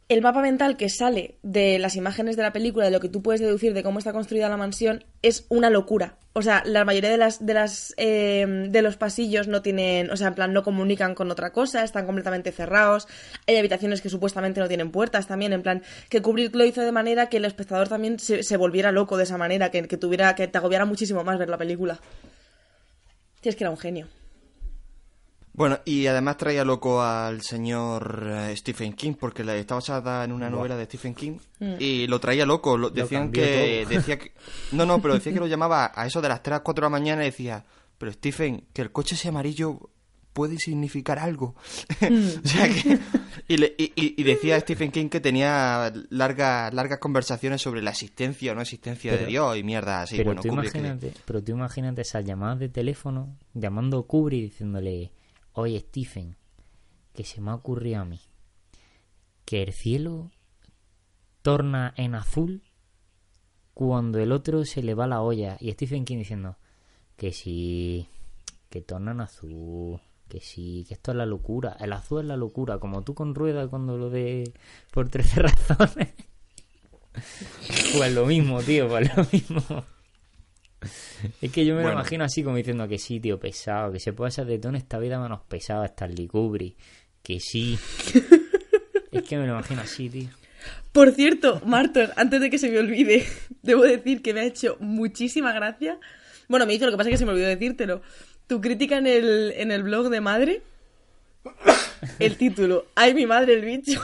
el 0.07 0.21
mapa 0.21 0.41
mental 0.41 0.77
que 0.77 0.89
sale 0.89 1.35
de 1.41 1.79
las 1.79 1.95
imágenes 1.95 2.35
de 2.35 2.43
la 2.43 2.53
película, 2.53 2.85
de 2.85 2.91
lo 2.91 2.99
que 2.99 3.09
tú 3.09 3.23
puedes 3.23 3.41
deducir 3.41 3.73
de 3.73 3.81
cómo 3.81 3.97
está 3.97 4.13
construida 4.13 4.49
la 4.49 4.57
mansión, 4.57 5.03
es 5.23 5.47
una 5.49 5.71
locura. 5.71 6.17
O 6.33 6.43
sea, 6.43 6.61
la 6.65 6.85
mayoría 6.85 7.09
de 7.09 7.17
las 7.17 7.43
de 7.43 7.53
las 7.55 7.93
eh, 7.97 8.45
de 8.69 8.81
los 8.83 8.97
pasillos 8.97 9.47
no 9.47 9.63
tienen, 9.63 10.11
o 10.11 10.17
sea, 10.17 10.27
en 10.27 10.35
plan 10.35 10.53
no 10.53 10.63
comunican 10.63 11.15
con 11.15 11.31
otra 11.31 11.51
cosa, 11.51 11.83
están 11.83 12.05
completamente 12.05 12.51
cerrados. 12.51 13.07
Hay 13.47 13.57
habitaciones 13.57 14.01
que 14.01 14.09
supuestamente 14.09 14.59
no 14.59 14.67
tienen 14.67 14.91
puertas 14.91 15.25
también, 15.25 15.53
en 15.53 15.63
plan 15.63 15.81
que 16.09 16.21
Kubrick 16.21 16.53
lo 16.53 16.65
hizo 16.65 16.81
de 16.81 16.91
manera 16.91 17.27
que 17.27 17.37
el 17.37 17.45
espectador 17.45 17.87
también 17.87 18.19
se, 18.19 18.57
volviera 18.57 18.91
loco 18.91 19.17
de 19.17 19.23
esa 19.23 19.37
manera, 19.37 19.71
que, 19.71 19.81
tuviera 19.97 20.35
que 20.35 20.47
te 20.47 20.57
agobiara 20.57 20.85
muchísimo 20.85 21.23
más 21.23 21.39
ver 21.39 21.49
la 21.49 21.57
película. 21.57 21.99
Sí, 23.41 23.49
es 23.49 23.55
que 23.55 23.63
era 23.63 23.71
un 23.71 23.77
genio. 23.77 24.07
Bueno, 25.55 25.79
y 25.85 26.05
además 26.07 26.37
traía 26.37 26.65
loco 26.65 27.01
al 27.01 27.41
señor 27.41 28.27
eh, 28.29 28.53
Stephen 28.57 28.93
King, 28.93 29.13
porque 29.19 29.43
le 29.43 29.57
está 29.59 29.75
basada 29.75 30.23
en 30.23 30.31
una 30.31 30.49
novela 30.49 30.75
de 30.75 30.85
Stephen 30.85 31.15
King, 31.15 31.37
y 31.79 32.07
lo 32.07 32.19
traía 32.19 32.45
loco. 32.45 32.77
Lo, 32.77 32.89
decían 32.89 33.31
que, 33.31 33.81
todo. 33.85 33.95
decía 33.95 34.17
que... 34.19 34.33
No, 34.73 34.85
no, 34.85 35.01
pero 35.01 35.13
decía 35.13 35.31
que 35.33 35.39
lo 35.39 35.47
llamaba 35.47 35.91
a 35.95 36.05
eso 36.05 36.21
de 36.21 36.29
las 36.29 36.43
3 36.43 36.59
4 36.61 36.81
de 36.81 36.85
la 36.85 36.89
mañana 36.89 37.21
y 37.23 37.27
decía, 37.27 37.63
pero 37.97 38.11
Stephen, 38.11 38.65
que 38.73 38.81
el 38.81 38.91
coche 38.91 39.15
sea 39.15 39.29
amarillo 39.31 39.89
puede 40.33 40.57
significar 40.59 41.17
algo. 41.19 41.55
o 42.01 42.47
sea 42.47 42.67
que... 42.67 42.99
Y, 43.47 43.55
le- 43.57 43.73
y- 43.77 43.93
y- 43.95 44.15
y 44.17 44.23
decía 44.23 44.59
Stephen 44.59 44.91
King 44.91 45.07
que 45.07 45.19
tenía 45.21 45.93
largas 46.09 46.73
largas 46.73 46.99
conversaciones 46.99 47.61
sobre 47.61 47.81
la 47.81 47.91
existencia 47.91 48.51
o 48.51 48.55
no 48.55 48.61
existencia 48.61 49.15
de 49.15 49.25
Dios 49.27 49.55
y 49.55 49.63
mierda 49.63 50.01
así. 50.01 50.17
pero, 50.17 50.29
bueno, 50.33 50.41
tú 50.41 50.47
imagínate, 50.49 51.13
pero 51.25 51.41
tú 51.43 51.51
imagínate 51.53 52.01
esas 52.01 52.25
llamadas 52.25 52.59
de 52.59 52.67
teléfono 52.69 53.37
llamando 53.53 53.99
a 53.99 54.07
Kubrick 54.07 54.43
diciéndole, 54.51 55.11
oye 55.55 55.79
Stephen, 55.79 56.37
que 57.13 57.23
se 57.23 57.41
me 57.41 57.51
ha 57.51 57.55
ocurrido 57.55 58.01
a 58.01 58.05
mí, 58.05 58.21
que 59.45 59.63
el 59.63 59.73
cielo 59.73 60.31
torna 61.41 61.93
en 61.97 62.15
azul 62.15 62.63
cuando 63.73 64.19
el 64.19 64.31
otro 64.31 64.65
se 64.65 64.83
le 64.83 64.93
va 64.93 65.07
la 65.07 65.21
olla. 65.21 65.57
Y 65.59 65.71
Stephen 65.71 66.05
King 66.05 66.17
diciendo, 66.17 66.57
que 67.17 67.31
sí, 67.31 68.07
que 68.69 68.81
torna 68.81 69.11
en 69.11 69.21
azul, 69.21 70.01
que 70.27 70.39
sí, 70.39 70.85
que 70.87 70.95
esto 70.95 71.11
es 71.11 71.17
la 71.17 71.25
locura. 71.25 71.77
El 71.79 71.93
azul 71.93 72.21
es 72.21 72.25
la 72.25 72.37
locura, 72.37 72.79
como 72.79 73.03
tú 73.03 73.13
con 73.13 73.35
rueda 73.35 73.67
cuando 73.67 73.97
lo 73.97 74.09
de 74.09 74.53
por 74.91 75.09
13 75.09 75.41
razones. 75.43 76.13
Pues 77.97 78.13
lo 78.13 78.25
mismo, 78.25 78.61
tío, 78.61 78.89
pues 78.89 79.15
lo 79.15 79.23
mismo. 79.31 79.85
Es 81.41 81.51
que 81.51 81.65
yo 81.65 81.75
me 81.75 81.83
lo 81.83 81.91
imagino 81.91 82.23
así 82.23 82.43
como 82.43 82.57
diciendo 82.57 82.87
que 82.87 82.97
sí, 82.97 83.19
tío, 83.19 83.39
pesado, 83.39 83.91
que 83.91 83.99
se 83.99 84.13
puede 84.13 84.29
hacer 84.29 84.45
de 84.45 84.57
todo 84.57 84.69
en 84.69 84.75
esta 84.75 84.99
vida 84.99 85.19
menos 85.19 85.41
pesado 85.47 85.83
Stanley 85.85 86.27
Kubrick, 86.27 86.75
que 87.23 87.39
sí. 87.39 87.77
es 89.11 89.23
que 89.23 89.37
me 89.37 89.47
lo 89.47 89.53
imagino 89.53 89.81
así, 89.81 90.09
tío. 90.09 90.29
Por 90.91 91.11
cierto, 91.11 91.61
Martos, 91.65 92.09
antes 92.15 92.41
de 92.41 92.49
que 92.49 92.57
se 92.57 92.69
me 92.69 92.79
olvide, 92.79 93.25
debo 93.61 93.83
decir 93.83 94.21
que 94.21 94.33
me 94.33 94.41
ha 94.41 94.45
hecho 94.45 94.77
muchísima 94.79 95.53
gracia. 95.53 95.99
Bueno, 96.47 96.65
me 96.65 96.73
hizo, 96.73 96.85
lo 96.85 96.91
que 96.91 96.97
pasa 96.97 97.09
es 97.09 97.15
que 97.15 97.17
se 97.17 97.25
me 97.25 97.31
olvidó 97.31 97.47
decírtelo. 97.47 98.01
Tu 98.47 98.61
crítica 98.61 98.97
en 98.97 99.07
el, 99.07 99.53
en 99.57 99.71
el 99.71 99.83
blog 99.83 100.09
de 100.09 100.21
madre, 100.21 100.61
el 102.19 102.37
título, 102.37 102.85
¡Ay, 102.95 103.13
mi 103.13 103.25
madre, 103.25 103.53
el 103.53 103.65
bicho! 103.65 104.01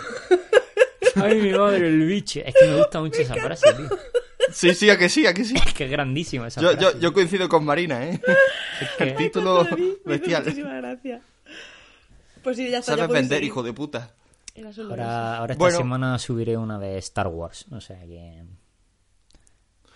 Ay, 1.16 1.42
mi 1.42 1.52
madre, 1.52 1.88
el 1.88 2.06
bicho. 2.06 2.40
Es 2.46 2.54
que 2.60 2.68
me 2.68 2.78
gusta 2.78 3.00
mucho 3.00 3.22
esa 3.22 3.36
frase, 3.36 3.74
tío. 3.74 3.90
Sí, 4.52 4.74
sí, 4.74 4.90
a 4.90 4.98
que 4.98 5.08
sí, 5.10 5.26
a 5.28 5.34
que 5.34 5.44
sí. 5.46 5.56
Es 5.66 5.74
que 5.74 5.86
es 5.86 5.92
grandísima 5.92 6.48
esa 6.48 6.62
Yo, 6.62 6.72
frase. 6.72 6.84
yo, 6.94 7.00
yo 7.00 7.14
coincido 7.14 7.48
con 7.48 7.64
Marina, 7.64 8.06
¿eh? 8.08 8.20
Es 8.82 8.90
que- 8.98 9.04
El 9.06 9.16
título 9.16 9.64
vi, 9.76 9.94
bestial. 10.06 10.44
muchísima 10.44 10.74
gracia. 10.76 11.22
Pues 12.44 12.58
sí, 12.58 12.70
ya 12.70 12.80
está. 12.80 12.94
Sabes 12.96 13.08
vender, 13.10 13.38
seguir. 13.38 13.44
hijo 13.48 13.64
de 13.64 13.74
puta. 13.74 14.12
Ahora, 14.90 15.38
ahora 15.38 15.54
esta 15.54 15.64
Bueno. 15.64 15.78
semana 15.78 16.20
subiré 16.20 16.58
una 16.58 16.78
de 16.80 16.98
Star 16.98 17.28
Wars, 17.28 17.66
o 17.72 17.80
sea 17.80 18.00
que... 18.06 18.44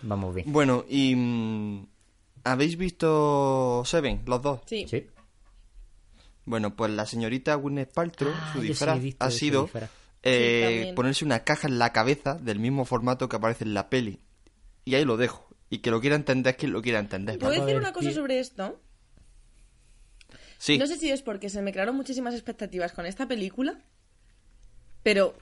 Vamos 0.02 0.34
bien. 0.34 0.50
Bueno, 0.52 0.84
y... 0.88 1.14
mm, 1.14 1.86
¿Habéis 2.44 2.76
visto 2.78 3.82
Seven, 3.84 4.22
los 4.26 4.40
dos? 4.40 4.60
Sí. 4.66 4.86
Sí. 4.88 5.06
Bueno, 6.44 6.76
pues 6.76 6.92
la 6.92 7.04
señorita 7.04 7.54
Gwyneth 7.56 7.92
Paltrow, 7.92 8.32
Ah, 8.34 8.50
su 8.52 8.60
he 8.60 8.62
disfraz, 8.68 9.00
ha 9.18 9.30
sido 9.32 9.62
disfraz. 9.64 9.90
Eh, 10.26 10.84
Sí, 10.88 10.92
ponerse 10.94 11.24
una 11.24 11.44
caja 11.44 11.68
en 11.68 11.78
la 11.78 11.92
cabeza 11.92 12.34
del 12.34 12.58
mismo 12.58 12.84
formato 12.84 13.28
que 13.28 13.36
aparece 13.36 13.64
en 13.64 13.74
la 13.74 13.88
peli. 13.88 14.20
Y 14.84 14.94
ahí 14.94 15.04
lo 15.04 15.16
dejo. 15.16 15.48
Y 15.68 15.78
que 15.78 15.90
lo 15.90 16.00
quiera 16.00 16.16
entender 16.16 16.56
quien 16.56 16.72
lo 16.72 16.82
quiera 16.82 16.98
entender. 16.98 17.38
¿Puedo 17.38 17.52
decir 17.60 17.76
una 17.76 17.92
cosa 17.92 18.12
sobre 18.12 18.38
esto? 18.38 18.80
Sí, 20.58 20.78
No 20.78 20.86
sé 20.86 20.96
si 20.96 21.10
es 21.10 21.22
porque 21.22 21.50
se 21.50 21.60
me 21.60 21.72
crearon 21.72 21.96
muchísimas 21.96 22.34
expectativas 22.34 22.92
con 22.92 23.04
esta 23.04 23.28
película, 23.28 23.78
pero 25.02 25.36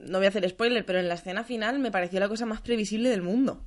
no 0.00 0.18
voy 0.18 0.26
a 0.26 0.28
hacer 0.28 0.48
spoiler, 0.48 0.84
pero 0.84 0.98
en 0.98 1.08
la 1.08 1.14
escena 1.14 1.44
final 1.44 1.78
me 1.78 1.90
pareció 1.90 2.20
la 2.20 2.28
cosa 2.28 2.46
más 2.46 2.60
previsible 2.60 3.08
del 3.08 3.22
mundo. 3.22 3.64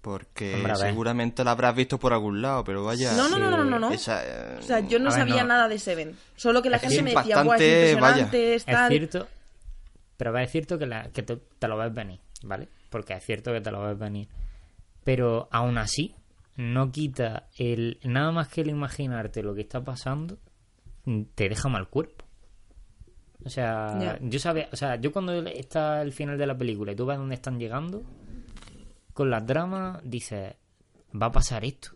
Porque 0.00 0.54
Hombre, 0.54 0.76
seguramente 0.76 1.44
la 1.44 1.50
habrás 1.50 1.74
visto 1.74 1.98
por 1.98 2.12
algún 2.12 2.40
lado, 2.40 2.64
pero 2.64 2.84
vaya... 2.84 3.12
No, 3.12 3.28
no, 3.28 3.38
no, 3.38 3.50
no, 3.50 3.64
no, 3.64 3.78
no. 3.78 3.90
esa, 3.92 4.22
eh, 4.24 4.56
O 4.58 4.62
sea, 4.62 4.80
yo 4.80 4.98
no 4.98 5.06
ver, 5.10 5.12
sabía 5.12 5.42
no. 5.42 5.48
nada 5.48 5.68
de 5.68 5.78
Seven. 5.78 6.16
Solo 6.36 6.62
que 6.62 6.70
la 6.70 6.76
Es 6.76 6.82
gente 6.82 7.02
me 7.02 7.14
decía, 7.14 7.42
guau, 7.42 7.58
es 7.58 7.92
impresionante, 7.92 8.54
es 8.54 8.62
Es 8.62 8.66
tal". 8.66 8.90
cierto, 8.90 9.28
pero 10.16 10.36
es 10.38 10.50
cierto 10.50 10.78
que, 10.78 10.86
la, 10.86 11.10
que 11.10 11.22
te, 11.22 11.36
te 11.36 11.68
lo 11.68 11.76
ves 11.76 11.92
venir, 11.92 12.20
¿vale? 12.42 12.68
Porque 12.88 13.12
es 13.14 13.24
cierto 13.24 13.52
que 13.52 13.60
te 13.60 13.70
lo 13.70 13.82
ves 13.82 13.98
venir. 13.98 14.28
Pero 15.04 15.48
aún 15.50 15.76
así, 15.78 16.14
no 16.56 16.90
quita 16.92 17.48
el 17.56 17.98
nada 18.02 18.32
más 18.32 18.48
que 18.48 18.60
el 18.62 18.68
imaginarte 18.70 19.42
lo 19.42 19.54
que 19.54 19.62
está 19.62 19.82
pasando, 19.82 20.38
te 21.34 21.48
deja 21.48 21.68
mal 21.68 21.88
cuerpo. 21.88 22.24
O 23.44 23.48
sea, 23.48 24.18
yo 24.20 24.38
sabía, 24.38 24.68
o 24.70 24.76
sea, 24.76 24.96
yo 24.96 25.12
cuando 25.12 25.32
está 25.46 26.02
el 26.02 26.12
final 26.12 26.36
de 26.36 26.46
la 26.46 26.56
película 26.58 26.92
y 26.92 26.96
tú 26.96 27.06
ves 27.06 27.16
dónde 27.16 27.34
están 27.36 27.58
llegando, 27.58 28.02
con 29.20 29.28
las 29.28 29.46
dramas 29.46 30.00
dices, 30.02 30.54
va 31.14 31.26
a 31.26 31.30
pasar 31.30 31.62
esto. 31.62 31.90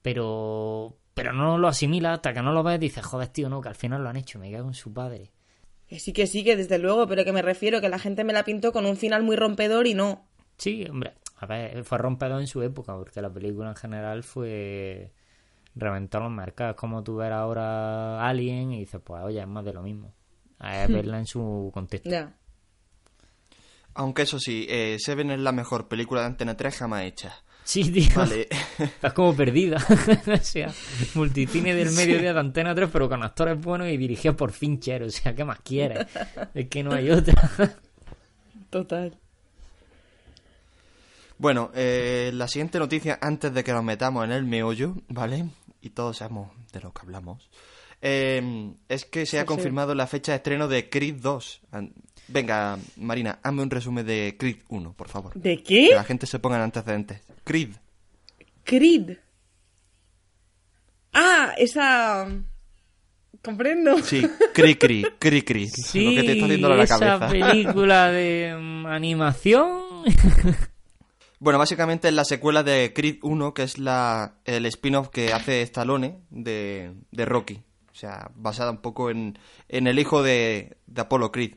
Pero 0.00 0.96
pero 1.12 1.34
no 1.34 1.58
lo 1.58 1.68
asimila 1.68 2.14
hasta 2.14 2.32
que 2.32 2.40
no 2.40 2.50
lo 2.54 2.62
ves 2.62 2.80
dices, 2.80 3.04
joder, 3.04 3.28
tío, 3.28 3.50
no, 3.50 3.60
que 3.60 3.68
al 3.68 3.74
final 3.74 4.02
lo 4.02 4.08
han 4.08 4.16
hecho, 4.16 4.38
me 4.38 4.50
cago 4.50 4.68
en 4.68 4.72
su 4.72 4.90
padre. 4.90 5.32
Que 5.86 6.00
sí, 6.00 6.14
que 6.14 6.26
sí, 6.26 6.42
que 6.42 6.56
desde 6.56 6.78
luego, 6.78 7.06
pero 7.06 7.26
que 7.26 7.32
me 7.34 7.42
refiero 7.42 7.82
que 7.82 7.90
la 7.90 7.98
gente 7.98 8.24
me 8.24 8.32
la 8.32 8.44
pintó 8.44 8.72
con 8.72 8.86
un 8.86 8.96
final 8.96 9.22
muy 9.22 9.36
rompedor 9.36 9.86
y 9.86 9.92
no. 9.92 10.30
Sí, 10.56 10.86
hombre, 10.88 11.12
a 11.36 11.44
ver, 11.44 11.84
fue 11.84 11.98
rompedor 11.98 12.40
en 12.40 12.46
su 12.46 12.62
época, 12.62 12.96
porque 12.96 13.20
la 13.20 13.30
película 13.30 13.68
en 13.68 13.76
general 13.76 14.22
fue 14.22 15.12
reventó 15.74 16.20
los 16.20 16.30
mercados. 16.30 16.74
Como 16.76 17.02
tú 17.02 17.16
ver 17.16 17.34
ahora 17.34 18.26
Alien 18.26 18.72
y 18.72 18.78
dices, 18.78 19.02
pues 19.04 19.22
oye, 19.22 19.42
es 19.42 19.46
más 19.46 19.62
de 19.66 19.74
lo 19.74 19.82
mismo. 19.82 20.14
Es 20.58 20.88
verla 20.90 21.18
en 21.18 21.26
su 21.26 21.70
contexto. 21.74 22.08
Ya. 22.08 22.34
Aunque 23.94 24.22
eso 24.22 24.38
sí, 24.38 24.66
eh, 24.68 24.96
Seven 24.98 25.30
es 25.32 25.40
la 25.40 25.52
mejor 25.52 25.88
película 25.88 26.20
de 26.20 26.28
Antena 26.28 26.56
3 26.56 26.76
jamás 26.76 27.02
hecha. 27.04 27.34
Sí, 27.64 27.90
tío. 27.90 28.08
Vale. 28.16 28.48
Estás 28.78 29.12
como 29.12 29.34
perdida. 29.36 29.76
o 30.26 30.36
sea, 30.44 30.72
multicine 31.14 31.74
del 31.74 31.90
mediodía 31.92 32.32
de 32.32 32.40
Antena 32.40 32.74
3, 32.74 32.88
pero 32.92 33.08
con 33.08 33.22
actores 33.22 33.60
buenos 33.60 33.88
y 33.88 33.96
dirigida 33.96 34.32
por 34.34 34.52
Fincher. 34.52 35.02
O 35.02 35.10
sea, 35.10 35.34
¿qué 35.34 35.44
más 35.44 35.60
quieres? 35.60 36.06
Es 36.54 36.68
que 36.68 36.82
no 36.82 36.92
hay 36.94 37.10
otra. 37.10 37.50
Total. 38.70 39.16
Bueno, 41.38 41.70
eh, 41.74 42.30
la 42.34 42.48
siguiente 42.48 42.78
noticia, 42.78 43.18
antes 43.20 43.52
de 43.54 43.64
que 43.64 43.72
nos 43.72 43.82
metamos 43.84 44.24
en 44.24 44.32
el 44.32 44.44
meollo, 44.44 44.96
¿vale? 45.08 45.46
Y 45.80 45.90
todos 45.90 46.18
sabemos 46.18 46.50
de 46.72 46.80
lo 46.80 46.92
que 46.92 47.00
hablamos. 47.02 47.48
eh, 48.02 48.72
es 48.88 49.04
que 49.06 49.26
se 49.26 49.38
ha 49.38 49.42
Sí, 49.42 49.44
sí. 49.44 49.46
confirmado 49.46 49.94
la 49.94 50.06
fecha 50.06 50.32
de 50.32 50.36
estreno 50.36 50.68
de 50.68 50.88
Creed 50.90 51.16
2. 51.20 51.60
Venga, 52.30 52.78
Marina, 52.96 53.38
hazme 53.42 53.62
un 53.62 53.70
resumen 53.70 54.06
de 54.06 54.36
Creed 54.38 54.58
1, 54.68 54.92
por 54.94 55.08
favor. 55.08 55.32
¿De 55.34 55.56
Que 55.58 55.88
qué? 55.88 55.94
la 55.94 56.04
gente 56.04 56.26
se 56.26 56.38
ponga 56.38 56.56
en 56.56 56.62
antecedentes. 56.62 57.20
Creed. 57.44 57.70
Creed. 58.64 59.16
Ah, 61.12 61.54
esa... 61.58 62.28
Comprendo. 63.42 63.98
Sí, 64.02 64.22
Cri 64.52 64.74
Cri, 64.76 65.02
Cri 65.18 65.42
Cri. 65.42 65.66
Sí, 65.68 66.14
lo 66.14 66.20
que 66.20 66.26
te 66.26 66.32
está 66.34 66.44
haciendo 66.44 66.68
la 66.68 66.84
esa 66.84 66.98
cabeza. 66.98 67.28
película 67.30 68.10
de 68.10 68.56
mm, 68.58 68.86
animación. 68.86 69.80
Bueno, 71.42 71.58
básicamente 71.58 72.06
es 72.08 72.12
la 72.12 72.26
secuela 72.26 72.62
de 72.62 72.92
Creed 72.94 73.16
1, 73.22 73.54
que 73.54 73.62
es 73.62 73.78
la, 73.78 74.34
el 74.44 74.66
spin-off 74.66 75.08
que 75.08 75.32
hace 75.32 75.62
Stallone 75.62 76.18
de, 76.28 76.92
de 77.12 77.24
Rocky. 77.24 77.62
O 77.90 77.94
sea, 77.94 78.30
basada 78.34 78.70
un 78.70 78.82
poco 78.82 79.08
en, 79.08 79.38
en 79.70 79.86
el 79.86 79.98
hijo 79.98 80.22
de, 80.22 80.76
de 80.86 81.00
Apollo 81.00 81.32
Creed. 81.32 81.54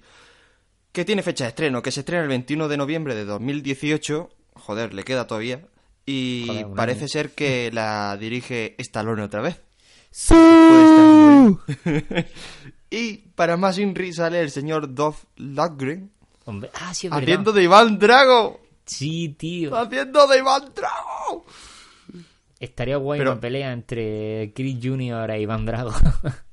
Que 0.93 1.03
tiene 1.03 1.23
fecha 1.23 1.43
de 1.43 1.49
estreno, 1.49 1.81
que 1.81 1.91
se 1.91 1.99
estrena 2.01 2.23
el 2.23 2.29
21 2.29 2.67
de 2.69 2.77
noviembre 2.77 3.15
de 3.15 3.25
2018. 3.25 4.29
Joder, 4.53 4.93
le 4.93 5.03
queda 5.03 5.27
todavía. 5.27 5.65
Y 6.05 6.45
Joder, 6.47 6.67
parece 6.75 6.99
año. 7.01 7.07
ser 7.09 7.31
que 7.31 7.69
la 7.73 8.15
dirige 8.17 8.75
Stallone 8.77 9.23
otra 9.23 9.41
vez. 9.41 9.59
Bien. 10.29 11.57
y 12.89 13.17
para 13.35 13.57
más 13.57 13.79
Inri 13.79 14.13
sale 14.13 14.39
el 14.41 14.51
señor 14.51 14.93
Dolph 14.93 15.23
Lundgren 15.37 16.11
Hombre, 16.45 16.69
ah, 16.75 16.93
sí, 16.93 17.07
haciendo 17.09 17.51
de 17.53 17.63
Iván 17.63 17.97
Drago. 17.97 18.59
Sí, 18.85 19.29
tío. 19.29 19.75
Haciendo 19.75 20.27
de 20.27 20.39
Iván 20.39 20.73
Drago. 20.75 21.45
Estaría 22.59 22.97
guay 22.97 23.19
Pero- 23.19 23.31
una 23.31 23.39
pelea 23.41 23.71
entre 23.71 24.51
Chris 24.53 24.77
Jr. 24.83 25.31
e 25.31 25.41
Iván 25.41 25.65
Drago. 25.65 25.91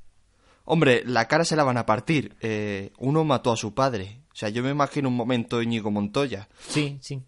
Hombre, 0.65 1.03
la 1.05 1.27
cara 1.27 1.45
se 1.45 1.57
la 1.57 1.65
van 1.65 1.77
a 1.77 1.87
partir. 1.87 2.37
Eh, 2.41 2.93
uno 2.99 3.25
mató 3.25 3.51
a 3.53 3.57
su 3.57 3.75
padre. 3.75 4.21
O 4.41 4.43
sea, 4.43 4.49
yo 4.49 4.63
me 4.63 4.71
imagino 4.71 5.11
un 5.11 5.17
momento 5.17 5.61
Íñigo 5.61 5.91
Montoya. 5.91 6.49
sí, 6.67 6.97
sí. 7.03 7.21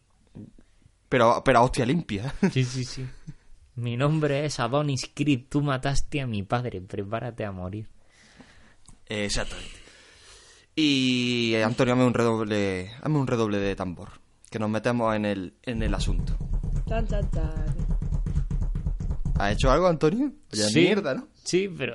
Pero, 1.10 1.42
pero 1.44 1.58
a 1.58 1.62
hostia 1.62 1.84
limpia. 1.84 2.34
Sí, 2.50 2.64
sí, 2.64 2.86
sí. 2.86 3.06
Mi 3.74 3.98
nombre 3.98 4.46
es 4.46 4.58
Adonis 4.58 5.10
Creed. 5.14 5.42
Tú 5.50 5.60
mataste 5.60 6.22
a 6.22 6.26
mi 6.26 6.42
padre. 6.42 6.80
Prepárate 6.80 7.44
a 7.44 7.52
morir. 7.52 7.86
Exactamente. 9.04 9.68
Y 10.74 11.52
eh, 11.52 11.62
Antonio, 11.64 11.92
hazme 11.92 12.06
un 12.06 12.14
redoble, 12.14 12.92
hazme 13.02 13.18
un 13.18 13.26
redoble 13.26 13.58
de 13.58 13.76
tambor. 13.76 14.08
Que 14.50 14.58
nos 14.58 14.70
metemos 14.70 15.14
en 15.14 15.26
el, 15.26 15.54
en 15.64 15.82
el 15.82 15.92
asunto. 15.92 16.34
Tan, 16.88 17.06
tan, 17.06 17.30
tan. 17.30 17.76
¿Ha 19.38 19.52
hecho 19.52 19.70
algo, 19.70 19.86
Antonio? 19.86 20.32
Sí. 20.50 20.80
mierda, 20.80 21.12
¿no? 21.14 21.28
Sí, 21.44 21.68
pero... 21.76 21.94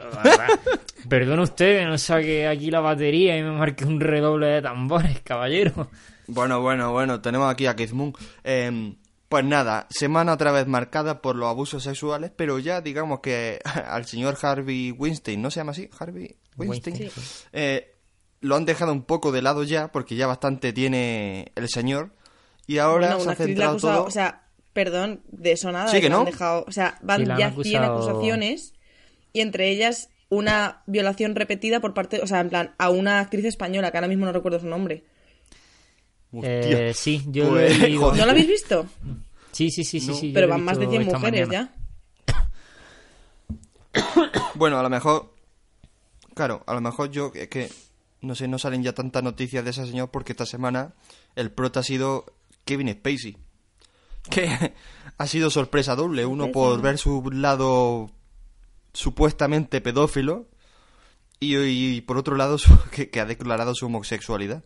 Perdone 1.09 1.41
usted 1.43 1.79
que 1.79 1.85
no 1.85 1.97
saque 1.97 2.47
aquí 2.47 2.69
la 2.69 2.79
batería 2.81 3.37
y 3.37 3.43
me 3.43 3.51
marque 3.51 3.85
un 3.85 3.99
redoble 3.99 4.47
de 4.47 4.61
tambores, 4.61 5.21
caballero. 5.21 5.89
Bueno, 6.27 6.61
bueno, 6.61 6.91
bueno, 6.91 7.21
tenemos 7.21 7.49
aquí 7.51 7.65
a 7.65 7.75
Keith 7.75 7.91
Moon. 7.91 8.13
Eh, 8.43 8.93
pues 9.29 9.45
nada, 9.45 9.87
semana 9.89 10.33
otra 10.33 10.51
vez 10.51 10.67
marcada 10.67 11.21
por 11.21 11.35
los 11.37 11.47
abusos 11.49 11.83
sexuales, 11.83 12.31
pero 12.35 12.59
ya 12.59 12.81
digamos 12.81 13.21
que 13.21 13.59
al 13.87 14.05
señor 14.05 14.37
Harvey 14.41 14.91
Weinstein, 14.91 15.41
¿no 15.41 15.49
se 15.51 15.59
llama 15.61 15.71
así? 15.71 15.89
Harvey 15.97 16.35
Weinstein. 16.57 16.97
Weinstein, 16.97 17.23
Eh, 17.53 17.93
lo 18.41 18.55
han 18.55 18.65
dejado 18.65 18.91
un 18.91 19.03
poco 19.03 19.31
de 19.31 19.41
lado 19.41 19.63
ya, 19.63 19.89
porque 19.91 20.15
ya 20.15 20.27
bastante 20.27 20.73
tiene 20.73 21.51
el 21.55 21.69
señor. 21.69 22.11
Y 22.67 22.79
ahora 22.79 23.15
Bueno, 23.15 23.23
se 23.23 23.29
ha 23.31 23.35
centrado 23.35 23.71
acusado, 23.71 23.97
todo... 23.99 24.05
o 24.07 24.11
sea, 24.11 24.43
perdón, 24.73 25.21
de 25.31 25.53
eso 25.53 25.71
nada. 25.71 25.87
Sí, 25.87 26.01
que 26.01 26.09
no. 26.09 26.19
han 26.19 26.25
dejado, 26.25 26.65
o 26.67 26.71
sea, 26.71 26.97
van 27.01 27.21
Sí, 27.21 27.25
ya 27.27 27.35
100 27.51 27.53
acusado- 27.83 27.93
acusaciones 27.95 28.73
y 29.37 29.41
entre 29.41 29.69
ellas 29.69 30.09
una 30.29 30.81
violación 30.87 31.35
repetida 31.35 31.79
por 31.79 31.93
parte, 31.93 32.19
o 32.21 32.27
sea, 32.27 32.41
en 32.41 32.49
plan, 32.49 32.75
a 32.77 32.89
una 32.89 33.19
actriz 33.19 33.45
española, 33.45 33.91
que 33.91 33.97
ahora 33.97 34.07
mismo 34.07 34.25
no 34.25 34.33
recuerdo 34.33 34.59
su 34.59 34.67
nombre. 34.67 35.03
Hostia. 36.31 36.89
Eh, 36.89 36.93
sí, 36.93 37.23
yo 37.27 37.49
Pues, 37.49 37.79
he. 37.81 37.89
¿No 37.91 38.13
lo 38.25 38.31
habéis 38.31 38.47
visto? 38.47 38.85
Sí, 39.51 39.69
sí, 39.69 39.83
sí, 39.83 39.99
sí. 39.99 40.13
sí 40.13 40.31
Pero 40.33 40.47
van 40.47 40.63
más 40.63 40.77
de 40.77 40.85
visto 40.87 40.91
100 40.91 41.01
esta 41.03 41.17
mujeres 41.19 41.47
mañana. 41.47 41.73
ya. 42.33 42.41
Bueno, 44.55 44.79
a 44.79 44.83
lo 44.83 44.89
mejor... 44.89 45.33
Claro, 46.33 46.63
a 46.67 46.73
lo 46.73 46.81
mejor 46.81 47.11
yo... 47.11 47.31
Es 47.33 47.47
que, 47.47 47.69
no 48.21 48.35
sé, 48.35 48.47
no 48.47 48.59
salen 48.59 48.83
ya 48.83 48.93
tantas 48.93 49.23
noticias 49.23 49.63
de 49.63 49.69
ese 49.71 49.85
señor 49.85 50.09
porque 50.11 50.33
esta 50.33 50.45
semana 50.45 50.93
el 51.35 51.51
prota 51.51 51.79
ha 51.79 51.83
sido 51.83 52.25
Kevin 52.65 52.89
Spacey. 52.91 53.37
Que 54.29 54.73
ha 55.17 55.27
sido 55.27 55.49
sorpresa 55.49 55.95
doble. 55.95 56.25
Uno 56.25 56.51
por 56.51 56.81
ver 56.81 56.97
su 56.97 57.31
lado 57.31 58.11
supuestamente 58.97 59.79
pedófilo 59.79 60.47
y, 61.39 61.55
y 61.57 62.01
por 62.01 62.17
otro 62.17 62.35
lado 62.35 62.57
su- 62.57 62.75
que, 62.91 63.09
que 63.11 63.19
ha 63.19 63.25
declarado 63.25 63.75
su 63.75 63.85
homosexualidad. 63.85 64.63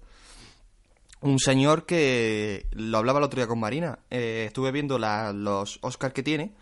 Un 1.22 1.38
señor 1.38 1.86
que 1.86 2.65
lo 2.72 2.98
hablaba 2.98 3.20
el 3.20 3.26
otro 3.26 3.39
día 3.39 3.48
con 3.48 3.60
Marina. 3.60 4.00
eh, 4.10 4.46
estuve 4.48 4.72
viendo 4.72 4.98
la- 4.98 5.34
los 5.34 5.78
Oscars 5.82 6.13
que 6.13 6.24
tiene. 6.24 6.54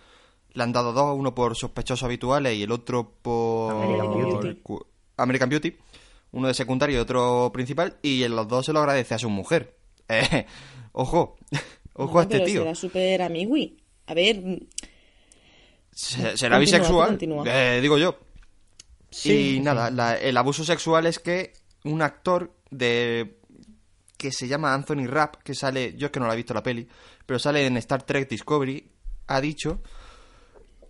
Le 0.53 0.63
han 0.63 0.73
dado 0.73 0.91
dos, 0.93 1.15
uno 1.17 1.36
por 1.36 1.55
sospechosos 1.55 2.03
habituales 2.03 2.55
y 2.58 2.63
el 2.63 2.71
otro 2.71 3.13
por 3.21 3.71
American 3.71 4.13
Beauty. 4.17 4.60
cu- 4.62 4.86
American 5.17 5.49
Beauty. 5.49 5.77
Uno 6.32 6.47
de 6.47 6.53
secundario 6.55 6.97
y 6.97 6.99
otro 6.99 7.51
principal. 7.53 7.97
Y 8.01 8.23
en 8.23 8.36
los 8.36 8.47
dos 8.47 8.65
se 8.65 8.73
lo 8.73 8.79
agradece 8.79 9.13
a 9.13 9.19
su 9.19 9.29
mujer. 9.29 9.75
Eh, 10.12 10.47
ojo, 10.93 11.36
ojo 11.93 12.17
a 12.19 12.23
este 12.23 12.38
pero 12.39 12.45
tío. 12.47 12.62
Será 12.62 12.73
súper 12.73 13.21
amigui. 13.21 13.77
A 14.08 14.15
ver, 14.15 14.38
¿Será 15.99 16.29
Continúa, 16.31 16.59
bisexual? 16.59 17.07
continúa. 17.09 17.43
Eh, 17.45 17.81
digo 17.81 17.97
yo. 17.97 18.17
Sí, 19.12 19.55
y 19.55 19.59
nada, 19.59 19.89
la- 19.91 20.15
el 20.17 20.38
abuso 20.38 20.63
sexual 20.63 21.05
es 21.07 21.19
que 21.19 21.53
un 21.83 22.01
actor 22.01 22.53
de 22.71 23.38
que 24.17 24.31
se 24.31 24.47
llama 24.47 24.73
Anthony 24.73 25.07
Rapp, 25.07 25.38
que 25.43 25.55
sale, 25.55 25.95
yo 25.97 26.07
es 26.07 26.12
que 26.12 26.19
no 26.19 26.27
la 26.27 26.33
he 26.33 26.38
visto 26.38 26.53
la 26.53 26.62
peli, 26.63 26.88
pero 27.25 27.39
sale 27.39 27.65
en 27.65 27.77
Star 27.77 28.03
Trek 28.03 28.29
Discovery, 28.29 28.89
ha 29.27 29.41
dicho 29.41 29.81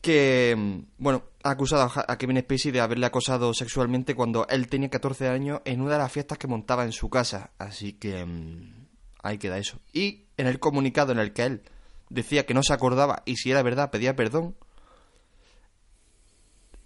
que, 0.01 0.83
bueno, 0.97 1.23
ha 1.43 1.51
acusado 1.51 1.91
a 2.07 2.17
Kevin 2.17 2.39
Spacey 2.41 2.71
de 2.71 2.79
haberle 2.81 3.05
acosado 3.05 3.53
sexualmente 3.53 4.15
cuando 4.15 4.47
él 4.47 4.67
tenía 4.67 4.89
14 4.89 5.27
años 5.27 5.61
en 5.65 5.81
una 5.81 5.93
de 5.93 5.97
las 5.99 6.11
fiestas 6.11 6.37
que 6.37 6.47
montaba 6.47 6.83
en 6.85 6.91
su 6.91 7.09
casa. 7.09 7.51
Así 7.57 7.93
que 7.93 8.25
mm, 8.25 8.87
ahí 9.23 9.37
queda 9.37 9.57
eso. 9.57 9.79
Y 9.93 10.25
en 10.37 10.47
el 10.47 10.59
comunicado 10.59 11.11
en 11.11 11.19
el 11.19 11.33
que 11.33 11.43
él 11.43 11.61
decía 12.09 12.45
que 12.45 12.53
no 12.53 12.63
se 12.63 12.73
acordaba 12.73 13.21
y 13.25 13.35
si 13.35 13.51
era 13.51 13.61
verdad 13.61 13.91
pedía 13.91 14.15
perdón, 14.15 14.55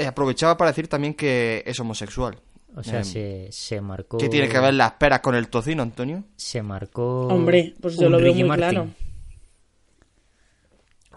aprovechaba 0.07 0.57
para 0.57 0.71
decir 0.71 0.87
también 0.87 1.13
que 1.13 1.63
es 1.65 1.79
homosexual. 1.79 2.37
O 2.75 2.83
sea, 2.83 2.99
Em, 2.99 3.05
se, 3.05 3.47
se 3.51 3.81
marcó. 3.81 4.17
¿Qué 4.17 4.29
tiene 4.29 4.49
que 4.49 4.59
ver 4.59 4.73
las 4.73 4.93
peras 4.93 5.19
con 5.19 5.35
el 5.35 5.47
tocino, 5.47 5.83
Antonio? 5.83 6.23
Se 6.35 6.61
marcó. 6.63 7.27
Hombre, 7.27 7.75
pues 7.79 7.97
yo 7.97 8.09
lo 8.09 8.17
veo 8.17 8.33
muy 8.33 8.43
Martin. 8.43 8.69
claro. 8.69 8.89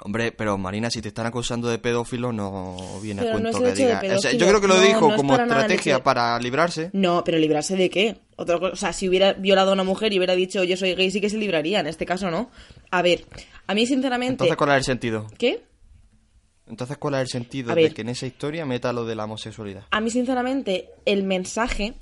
Hombre, 0.02 0.30
pero 0.30 0.58
Marina, 0.58 0.90
si 0.90 1.00
te 1.00 1.08
están 1.08 1.24
acusando 1.24 1.68
de 1.68 1.78
pedófilo, 1.78 2.30
no 2.30 2.76
viene 3.02 3.22
Pero 3.22 3.38
a 3.38 3.40
no 3.40 3.50
cuento 3.50 3.62
que 3.62 3.72
diga. 3.74 3.96
O 3.96 4.00
sea, 4.00 4.00
pedófilo. 4.00 4.32
yo 4.38 4.46
creo 4.48 4.60
que 4.60 4.68
lo 4.68 4.74
No, 4.76 4.80
dijo 4.82 5.00
no 5.00 5.08
es 5.10 5.16
como 5.16 5.30
para 5.30 5.44
estrategia 5.44 6.02
para 6.02 6.38
librarse. 6.38 6.90
No, 6.92 7.24
pero 7.24 7.38
librarse 7.38 7.76
de 7.76 7.88
qué? 7.88 8.18
Otra 8.36 8.58
cosa, 8.58 8.72
o 8.74 8.76
sea, 8.76 8.92
si 8.92 9.08
hubiera 9.08 9.32
violado 9.32 9.70
a 9.70 9.72
una 9.72 9.84
mujer 9.84 10.12
y 10.12 10.18
hubiera 10.18 10.34
dicho 10.36 10.62
yo 10.64 10.76
soy 10.76 10.94
gay, 10.94 11.10
sí 11.10 11.22
que 11.22 11.30
se 11.30 11.38
libraría. 11.38 11.80
En 11.80 11.86
este 11.86 12.04
caso, 12.04 12.30
no. 12.30 12.50
A 12.90 13.00
ver, 13.00 13.24
a 13.66 13.74
mí 13.74 13.86
sinceramente. 13.86 14.32
Entonces, 14.34 14.56
¿cuál 14.58 14.70
es 14.72 14.76
el 14.76 14.84
sentido? 14.84 15.26
¿Qué? 15.38 15.64
Entonces, 16.68 16.96
¿cuál 16.98 17.14
es 17.14 17.20
el 17.20 17.28
sentido 17.28 17.68
de 17.74 17.94
que 17.94 18.02
en 18.02 18.08
esa 18.08 18.26
historia 18.26 18.66
meta 18.66 18.92
lo 18.92 19.04
de 19.04 19.14
la 19.14 19.24
homosexualidad? 19.24 19.84
A 19.90 20.00
mí, 20.00 20.10
sinceramente, 20.10 20.88
el 21.04 21.22
mensaje 21.24 21.94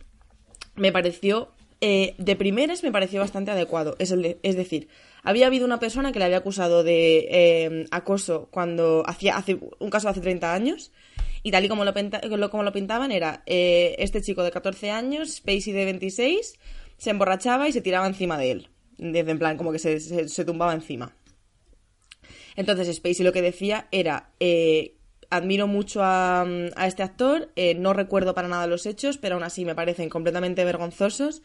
me 0.77 0.93
pareció. 0.93 1.51
eh, 1.81 2.15
de 2.17 2.35
primeras 2.35 2.83
me 2.83 2.91
pareció 2.93 3.21
bastante 3.21 3.51
adecuado. 3.51 3.95
Es, 3.99 4.11
el 4.11 4.23
de- 4.23 4.39
es 4.43 4.57
decir, 4.57 4.89
había 5.23 5.49
habido 5.49 5.67
una 5.67 5.81
persona 5.81 6.13
que 6.13 6.19
le 6.19 6.25
había 6.25 6.39
acusado 6.39 6.83
de 6.83 7.27
eh, 7.31 7.87
acoso 7.91 8.49
cuando 8.51 9.03
hacía 9.07 9.37
hace 9.37 9.59
un 9.81 9.91
caso 9.91 10.09
hace 10.09 10.23
30 10.23 10.55
años. 10.55 10.93
Y 11.43 11.51
tal 11.51 11.63
y 11.63 11.69
como 11.69 11.85
lo, 11.85 11.93
pinta- 11.93 12.23
lo- 12.27 12.49
como 12.49 12.63
lo 12.63 12.73
pintaban 12.73 13.13
era 13.13 13.43
eh, 13.45 13.97
este 13.99 14.23
chico 14.23 14.43
de 14.43 14.51
14 14.51 14.91
años, 14.93 15.31
Spacey 15.35 15.75
de 15.75 15.85
26, 15.85 16.55
se 16.97 17.11
emborrachaba 17.11 17.69
y 17.69 17.73
se 17.73 17.83
tiraba 17.83 18.07
encima 18.07 18.39
de 18.39 18.51
él. 18.53 18.69
Desde 18.97 19.33
en 19.33 19.39
plan, 19.39 19.59
como 19.59 19.71
que 19.71 19.79
se, 19.79 20.01
se- 20.01 20.29
se 20.29 20.45
tumbaba 20.47 20.73
encima. 20.73 21.13
Entonces 22.57 22.95
Spacey 22.97 23.25
lo 23.25 23.33
que 23.33 23.43
decía 23.43 23.89
era, 23.91 24.31
eh, 24.41 24.97
admiro 25.31 25.67
mucho 25.67 26.03
a, 26.03 26.43
a 26.43 26.87
este 26.87 27.03
actor, 27.03 27.51
eh, 27.57 27.75
no 27.75 27.93
recuerdo 27.93 28.35
para 28.35 28.49
nada 28.49 28.67
los 28.67 28.87
hechos, 28.87 29.19
pero 29.19 29.35
aún 29.35 29.45
así 29.45 29.65
me 29.65 29.75
parecen 29.75 30.09
completamente 30.09 30.65
vergonzosos. 30.65 31.43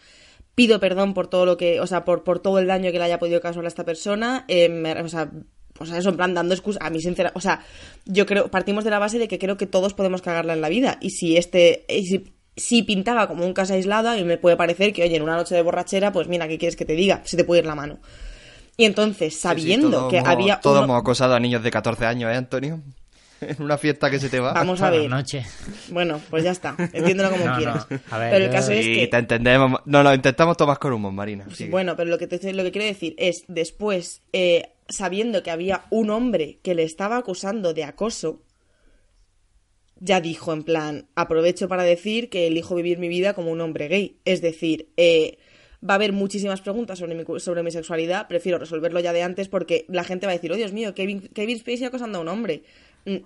Pido 0.56 0.80
perdón 0.80 1.14
por 1.14 1.28
todo 1.28 1.46
lo 1.46 1.58
que, 1.58 1.80
o 1.80 1.88
sea, 1.88 2.04
por, 2.06 2.24
por 2.24 2.40
todo 2.40 2.60
el 2.60 2.68
daño 2.68 2.92
que 2.92 2.98
le 3.00 3.06
haya 3.06 3.20
podido 3.20 3.40
causar 3.42 3.64
a 3.66 3.68
esta 3.68 3.86
persona. 3.86 4.46
eh, 4.48 4.68
me- 4.70 4.94
o 5.02 5.08
sea, 5.08 5.32
o 5.80 5.86
sea, 5.86 5.98
eso 5.98 6.10
en 6.10 6.18
plan 6.18 6.34
dando 6.34 6.54
excusas. 6.54 6.82
A 6.86 6.90
mí, 6.90 7.00
sincera, 7.02 7.32
o 7.36 7.40
sea, 7.42 7.64
yo 8.06 8.26
creo, 8.26 8.52
partimos 8.52 8.84
de 8.84 8.90
la 8.90 9.00
base 9.00 9.18
de 9.20 9.28
que 9.30 9.40
creo 9.40 9.56
que 9.58 9.66
todos 9.68 9.94
podemos 9.94 10.22
cagarla 10.22 10.54
en 10.54 10.62
la 10.62 10.68
vida. 10.70 10.98
Y 11.02 11.12
si 11.12 11.38
este, 11.38 11.86
si, 11.88 12.26
si 12.58 12.84
pintaba 12.84 13.28
como 13.30 13.46
un 13.46 13.54
caso 13.54 13.74
aislado, 13.74 14.10
a 14.10 14.16
mí 14.16 14.24
me 14.26 14.38
puede 14.38 14.58
parecer 14.58 14.92
que, 14.92 15.04
oye, 15.04 15.16
en 15.16 15.24
una 15.24 15.38
noche 15.38 15.56
de 15.56 15.62
borrachera, 15.62 16.12
pues 16.12 16.28
mira, 16.28 16.48
¿qué 16.50 16.58
quieres 16.58 16.76
que 16.76 16.84
te 16.86 16.94
diga? 16.94 17.22
Se 17.24 17.38
te 17.38 17.46
puede 17.46 17.62
ir 17.62 17.66
la 17.68 17.76
mano. 17.76 18.00
Y 18.80 18.86
entonces, 18.86 19.34
Sí, 19.34 19.40
sí, 19.40 19.42
sabiendo 19.44 20.08
que 20.08 20.18
hemos- 20.18 20.30
había 20.30 20.60
Todos 20.62 20.78
uno- 20.78 20.86
hemos 20.86 21.02
acosado 21.02 21.36
a 21.36 21.40
niños 21.40 21.62
de 21.62 21.70
14 21.72 22.06
años, 22.06 22.32
¿eh, 22.32 22.36
Antonio? 22.36 22.82
En 23.42 23.62
una 23.62 23.78
fiesta 23.78 24.10
que 24.10 24.20
se 24.20 24.30
te 24.30 24.40
va. 24.40 24.54
Vamos 24.54 24.82
a 24.82 24.90
ver. 24.90 25.10
noches. 25.10 25.46
Bueno, 25.90 26.20
pues 26.30 26.44
ya 26.44 26.52
está. 26.52 26.76
Entiéndelo 26.94 27.30
como 27.32 27.46
No, 27.46 27.52
no, 27.52 27.58
quieras. 27.58 27.88
a 28.12 28.18
ver, 28.18 28.32
pero 28.32 28.46
el 28.46 28.52
yo- 28.52 28.56
caso 28.58 28.72
es 28.74 28.86
Sí, 28.86 28.94
que. 28.96 29.08
te 29.08 29.18
entendemos. 29.18 29.80
No, 29.86 30.04
no, 30.04 30.14
intentamos 30.14 30.58
tomar 30.58 30.78
con 30.80 30.92
humor, 30.94 31.12
Marina. 31.14 31.46
Sí, 31.50 31.56
Sigue. 31.56 31.70
Bueno, 31.72 31.96
pero 31.96 32.10
lo 32.10 32.18
que, 32.18 32.28
te, 32.28 32.36
estoy- 32.36 32.54
lo 32.54 32.64
que 32.64 32.72
quiero 32.72 32.88
decir 32.88 33.16
es, 33.18 33.44
después, 33.48 34.22
eh, 34.34 34.72
sabiendo 34.90 35.42
que 35.44 35.52
había 35.52 35.84
un 35.90 36.10
hombre 36.10 36.60
que 36.64 36.74
le 36.76 36.84
estaba 36.84 37.16
acusando 37.18 37.74
de 37.74 37.84
acoso, 37.86 38.42
ya 40.02 40.22
dijo 40.22 40.54
en 40.54 40.64
plan, 40.64 41.08
aprovecho 41.16 41.68
para 41.68 41.84
decir 41.84 42.30
que 42.30 42.48
elijo 42.48 42.76
vivir 42.76 42.98
mi 43.00 43.08
vida 43.10 43.34
como 43.34 43.52
un 43.52 43.60
hombre 43.62 43.88
gay. 43.90 44.18
Es 44.26 44.42
decir, 44.42 44.90
eh, 44.98 45.38
va 45.88 45.94
a 45.94 45.96
haber 45.96 46.12
muchísimas 46.14 46.62
preguntas 46.62 47.00
sobre 47.00 47.16
mi, 47.16 47.24
sobre 47.40 47.64
mi 47.64 47.72
sexualidad, 47.72 48.28
prefiero 48.28 48.58
resolverlo 48.58 49.00
ya 49.00 49.14
de 49.14 49.24
antes 49.24 49.48
porque 49.48 49.86
la 49.88 50.04
gente 50.04 50.26
va 50.26 50.34
a 50.34 50.36
decir, 50.36 50.52
oh 50.52 50.56
Dios 50.56 50.74
mío, 50.74 50.94
Kevin, 50.94 51.22
Kevin 51.34 51.58
Spacey 51.60 51.86
acosando 51.86 52.18
a 52.18 52.22
un 52.22 52.28
hombre. 52.28 52.64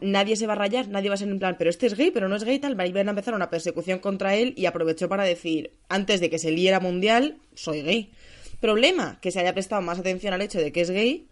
Nadie 0.02 0.36
se 0.36 0.46
va 0.46 0.54
a 0.54 0.56
rayar, 0.56 0.88
nadie 0.88 1.10
va 1.10 1.16
a 1.16 1.18
ser 1.18 1.28
en 1.30 1.40
plan, 1.40 1.56
pero 1.58 1.70
este 1.70 1.88
es 1.88 1.96
gay, 1.96 2.12
pero 2.12 2.30
no 2.30 2.36
es 2.36 2.44
gay, 2.44 2.60
tal. 2.60 2.76
Van 2.76 3.08
a 3.08 3.12
empezar 3.12 3.34
una 3.34 3.50
persecución 3.50 3.98
contra 4.00 4.36
él 4.36 4.54
y 4.56 4.68
aprovechó 4.68 5.10
para 5.10 5.24
decir, 5.24 5.72
antes 5.90 6.20
de 6.22 6.30
que 6.30 6.38
se 6.38 6.52
liera 6.52 6.80
mundial, 6.80 7.38
soy 7.56 7.82
gay. 7.82 8.12
Problema, 8.60 9.20
que 9.20 9.32
se 9.32 9.40
haya 9.40 9.52
prestado 9.54 9.82
más 9.82 9.98
atención 10.00 10.34
al 10.34 10.42
hecho 10.44 10.60
de 10.60 10.72
que 10.72 10.82
es 10.82 10.92
gay 10.92 11.28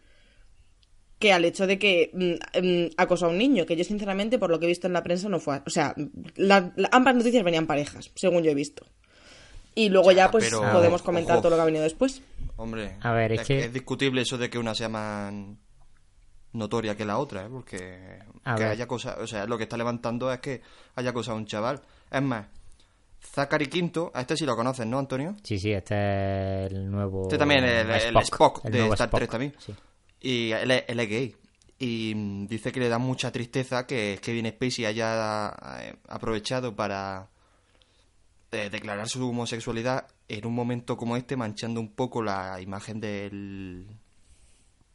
que 1.20 1.32
al 1.32 1.46
hecho 1.46 1.68
de 1.68 1.78
que 1.78 2.10
mm, 2.14 2.66
mm, 2.66 2.90
acosó 2.98 3.28
a 3.28 3.30
un 3.30 3.38
niño, 3.38 3.68
que 3.68 3.76
yo 3.76 3.84
sinceramente, 3.84 4.40
por 4.40 4.50
lo 4.50 4.60
que 4.60 4.66
he 4.66 4.70
visto 4.70 4.88
en 4.88 4.94
la 4.94 5.04
prensa, 5.04 5.30
no 5.30 5.40
fue... 5.40 5.62
O 5.68 5.70
sea, 5.70 5.94
la- 6.36 6.74
ambas 6.92 7.16
noticias 7.16 7.44
venían 7.44 7.68
parejas, 7.68 8.12
según 8.16 8.42
yo 8.42 8.50
he 8.50 8.56
visto. 8.56 8.88
Y 9.76 9.90
luego 9.90 10.12
ya, 10.12 10.26
Ya, 10.26 10.32
pues, 10.32 10.46
pero, 10.46 10.72
podemos 10.72 11.02
comentar 11.02 11.36
ojo. 11.38 11.44
todo 11.44 11.52
lo 11.52 11.56
que 11.58 11.62
ha 11.62 11.66
venido 11.66 11.84
después. 11.84 12.22
Hombre, 12.58 12.98
A 13.02 13.12
ver, 13.14 13.32
es 13.34 13.48
que- 13.48 13.66
es 13.66 13.74
discutible 13.74 14.22
eso 14.22 14.38
de 14.38 14.50
que 14.50 14.58
una 14.60 14.76
sea 14.76 14.90
más 14.90 15.34
notoria 16.54 16.96
que 16.98 17.06
la 17.06 17.18
otra, 17.18 17.44
¿eh? 17.46 17.50
Porque 17.50 18.20
A 18.44 18.56
que 18.56 18.64
ver. 18.64 18.72
haya 18.74 18.88
cosa, 18.88 19.18
o 19.22 19.28
sea, 19.28 19.46
lo 19.46 19.58
que 19.58 19.64
está 19.64 19.78
levantando 19.78 20.32
es 20.32 20.40
que 20.40 20.62
haya 20.96 21.12
acosado 21.12 21.38
a 21.38 21.40
un 21.40 21.46
chaval. 21.46 21.82
Es 22.12 22.22
más, 22.22 22.48
Zachary 23.22 23.68
Quinto, 23.68 24.12
a 24.14 24.22
este 24.22 24.36
sí 24.36 24.46
lo 24.46 24.56
conoces, 24.56 24.86
¿no, 24.86 25.00
Antonio? 25.00 25.36
Sí, 25.44 25.58
sí, 25.60 25.72
este 25.72 26.66
es 26.66 26.72
el 26.74 26.92
nuevo. 26.92 27.24
Este 27.24 27.38
también, 27.38 27.64
el, 27.64 27.90
el 27.90 28.18
Spock, 28.18 28.66
el 28.66 28.72
de 28.74 28.80
Star 28.90 29.08
Spock, 29.08 29.20
Trek 29.20 29.32
también. 29.32 29.56
sí. 29.60 29.74
Y 30.20 30.52
él 30.52 30.70
es, 30.72 30.84
él 30.88 31.00
es 31.00 31.10
gay. 31.10 31.36
Y 31.80 32.14
mm, 32.16 32.48
dice 32.48 32.72
que 32.72 32.80
le 32.80 32.90
da 32.90 33.00
mucha 33.00 33.32
tristeza 33.32 33.88
que 33.88 34.20
Kevin 34.22 34.48
Spacey 34.50 34.86
haya 34.86 35.52
eh, 35.80 35.96
aprovechado 36.10 36.76
para 36.76 37.28
eh, 38.52 38.70
declarar 38.70 39.08
su 39.08 39.28
homosexualidad 39.30 40.08
en 40.28 40.46
un 40.46 40.54
momento 40.54 40.98
como 40.98 41.16
este, 41.18 41.36
manchando 41.38 41.80
un 41.80 41.92
poco 41.94 42.22
la 42.22 42.60
imagen 42.62 43.00
del, 43.00 43.88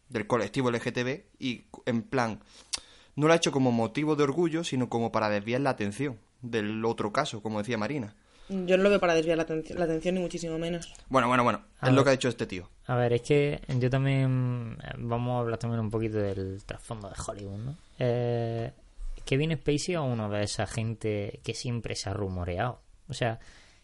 del 0.08 0.26
colectivo 0.26 0.70
LGTB. 0.70 1.22
Y 1.38 1.64
en 1.86 2.02
plan, 2.02 2.40
no 3.14 3.26
lo 3.26 3.32
ha 3.32 3.36
hecho 3.36 3.52
como 3.52 3.72
motivo 3.72 4.16
de 4.16 4.24
orgullo, 4.24 4.62
sino 4.64 4.88
como 4.88 5.10
para 5.12 5.28
desviar 5.30 5.60
la 5.62 5.70
atención 5.70 6.18
del 6.42 6.84
otro 6.84 7.12
caso, 7.12 7.42
como 7.42 7.58
decía 7.58 7.78
Marina. 7.78 8.14
Yo 8.48 8.76
no 8.76 8.84
lo 8.84 8.90
veo 8.90 9.00
para 9.00 9.14
desviar 9.14 9.38
la, 9.38 9.42
atención, 9.42 9.76
la 9.78 9.86
atención 9.86 10.14
ni 10.14 10.20
muchísimo 10.20 10.56
menos. 10.56 10.92
Bueno, 11.08 11.26
bueno, 11.26 11.42
bueno, 11.42 11.62
A 11.80 11.88
es 11.88 11.94
lo 11.94 12.04
que 12.04 12.10
ha 12.10 12.12
hecho 12.12 12.28
este 12.28 12.46
tío. 12.46 12.68
A 12.86 12.94
ver, 12.94 13.14
es 13.14 13.22
que 13.22 13.60
yo 13.80 13.90
también. 13.90 14.76
eh, 14.84 14.92
Vamos 14.98 15.34
a 15.34 15.40
hablar 15.40 15.58
también 15.58 15.80
un 15.80 15.90
poquito 15.90 16.18
del 16.18 16.62
trasfondo 16.64 17.08
de 17.08 17.16
Hollywood, 17.26 17.58
¿no? 17.58 17.76
Eh, 17.98 18.70
Kevin 19.24 19.56
Spacey 19.56 19.94
es 19.96 20.00
uno 20.00 20.28
de 20.30 20.44
esa 20.44 20.64
gente 20.68 21.40
que 21.42 21.54
siempre 21.54 21.96
se 21.96 22.08
ha 22.08 22.12
rumoreado. 22.12 22.80
O 23.08 23.14
sea, 23.14 23.38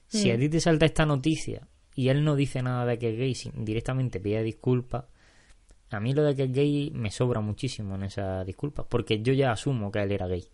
si 0.08 0.30
a 0.30 0.38
ti 0.38 0.48
te 0.48 0.60
salta 0.60 0.84
esta 0.86 1.06
noticia 1.06 1.66
y 1.94 2.08
él 2.08 2.24
no 2.24 2.36
dice 2.36 2.62
nada 2.62 2.84
de 2.86 2.98
que 2.98 3.10
es 3.10 3.16
gay, 3.18 3.52
directamente 3.54 4.20
pide 4.20 4.42
disculpas, 4.42 5.04
a 5.90 6.00
mí 6.00 6.12
lo 6.14 6.22
de 6.22 6.34
que 6.34 6.44
es 6.44 6.52
gay 6.52 6.90
me 6.94 7.10
sobra 7.10 7.40
muchísimo 7.40 7.94
en 7.96 8.04
esa 8.04 8.44
disculpa, 8.44 8.84
porque 8.88 9.20
yo 9.22 9.32
ya 9.32 9.52
asumo 9.52 9.90
que 9.92 10.02
él 10.02 10.12
era 10.12 10.26
gay. 10.26 10.44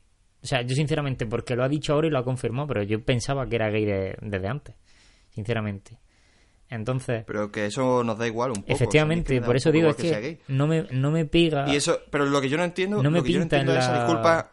O 0.43 0.47
sea, 0.47 0.63
yo 0.63 0.75
sinceramente, 0.75 1.27
porque 1.27 1.57
lo 1.57 1.65
ha 1.65 1.69
dicho 1.69 1.93
ahora 1.93 2.07
y 2.07 2.11
lo 2.11 2.19
ha 2.19 2.25
confirmado, 2.25 2.69
pero 2.69 2.83
yo 2.85 3.03
pensaba 3.05 3.47
que 3.49 3.57
era 3.57 3.71
gay 3.71 3.85
de- 3.85 4.17
desde 4.21 4.47
antes, 4.49 4.75
sinceramente. 5.31 5.99
Entonces, 6.71 7.25
Pero 7.27 7.51
que 7.51 7.67
eso 7.67 8.05
nos 8.05 8.19
da 8.19 8.27
igual 8.27 8.51
un 8.51 8.57
poco. 8.57 8.65
o 8.65 8.67
sea, 8.67 8.75
efectivamente, 8.77 9.41
por 9.41 9.57
eso 9.57 9.73
digo, 9.73 9.89
es 9.91 9.97
sea 9.97 10.21
que 10.21 10.27
gay. 10.27 10.39
no 10.49 10.67
me, 10.67 10.83
no 10.91 11.11
me 11.11 11.25
pega... 11.25 11.67
Y 11.73 11.77
eso, 11.77 11.99
pero 12.11 12.27
lo 12.27 12.41
que 12.43 12.49
yo 12.51 12.59
no 12.59 12.65
entiendo, 12.65 13.03
No 13.03 13.11
me 13.11 13.19
lo 13.19 13.25
que 13.25 13.33
yo 13.33 13.39
no 13.39 13.45
pinta 13.45 13.57
en 13.57 13.61
entiendo 13.63 13.73
de 13.73 13.79
esa 13.79 13.93
la- 13.93 13.99
disculpa. 14.05 14.53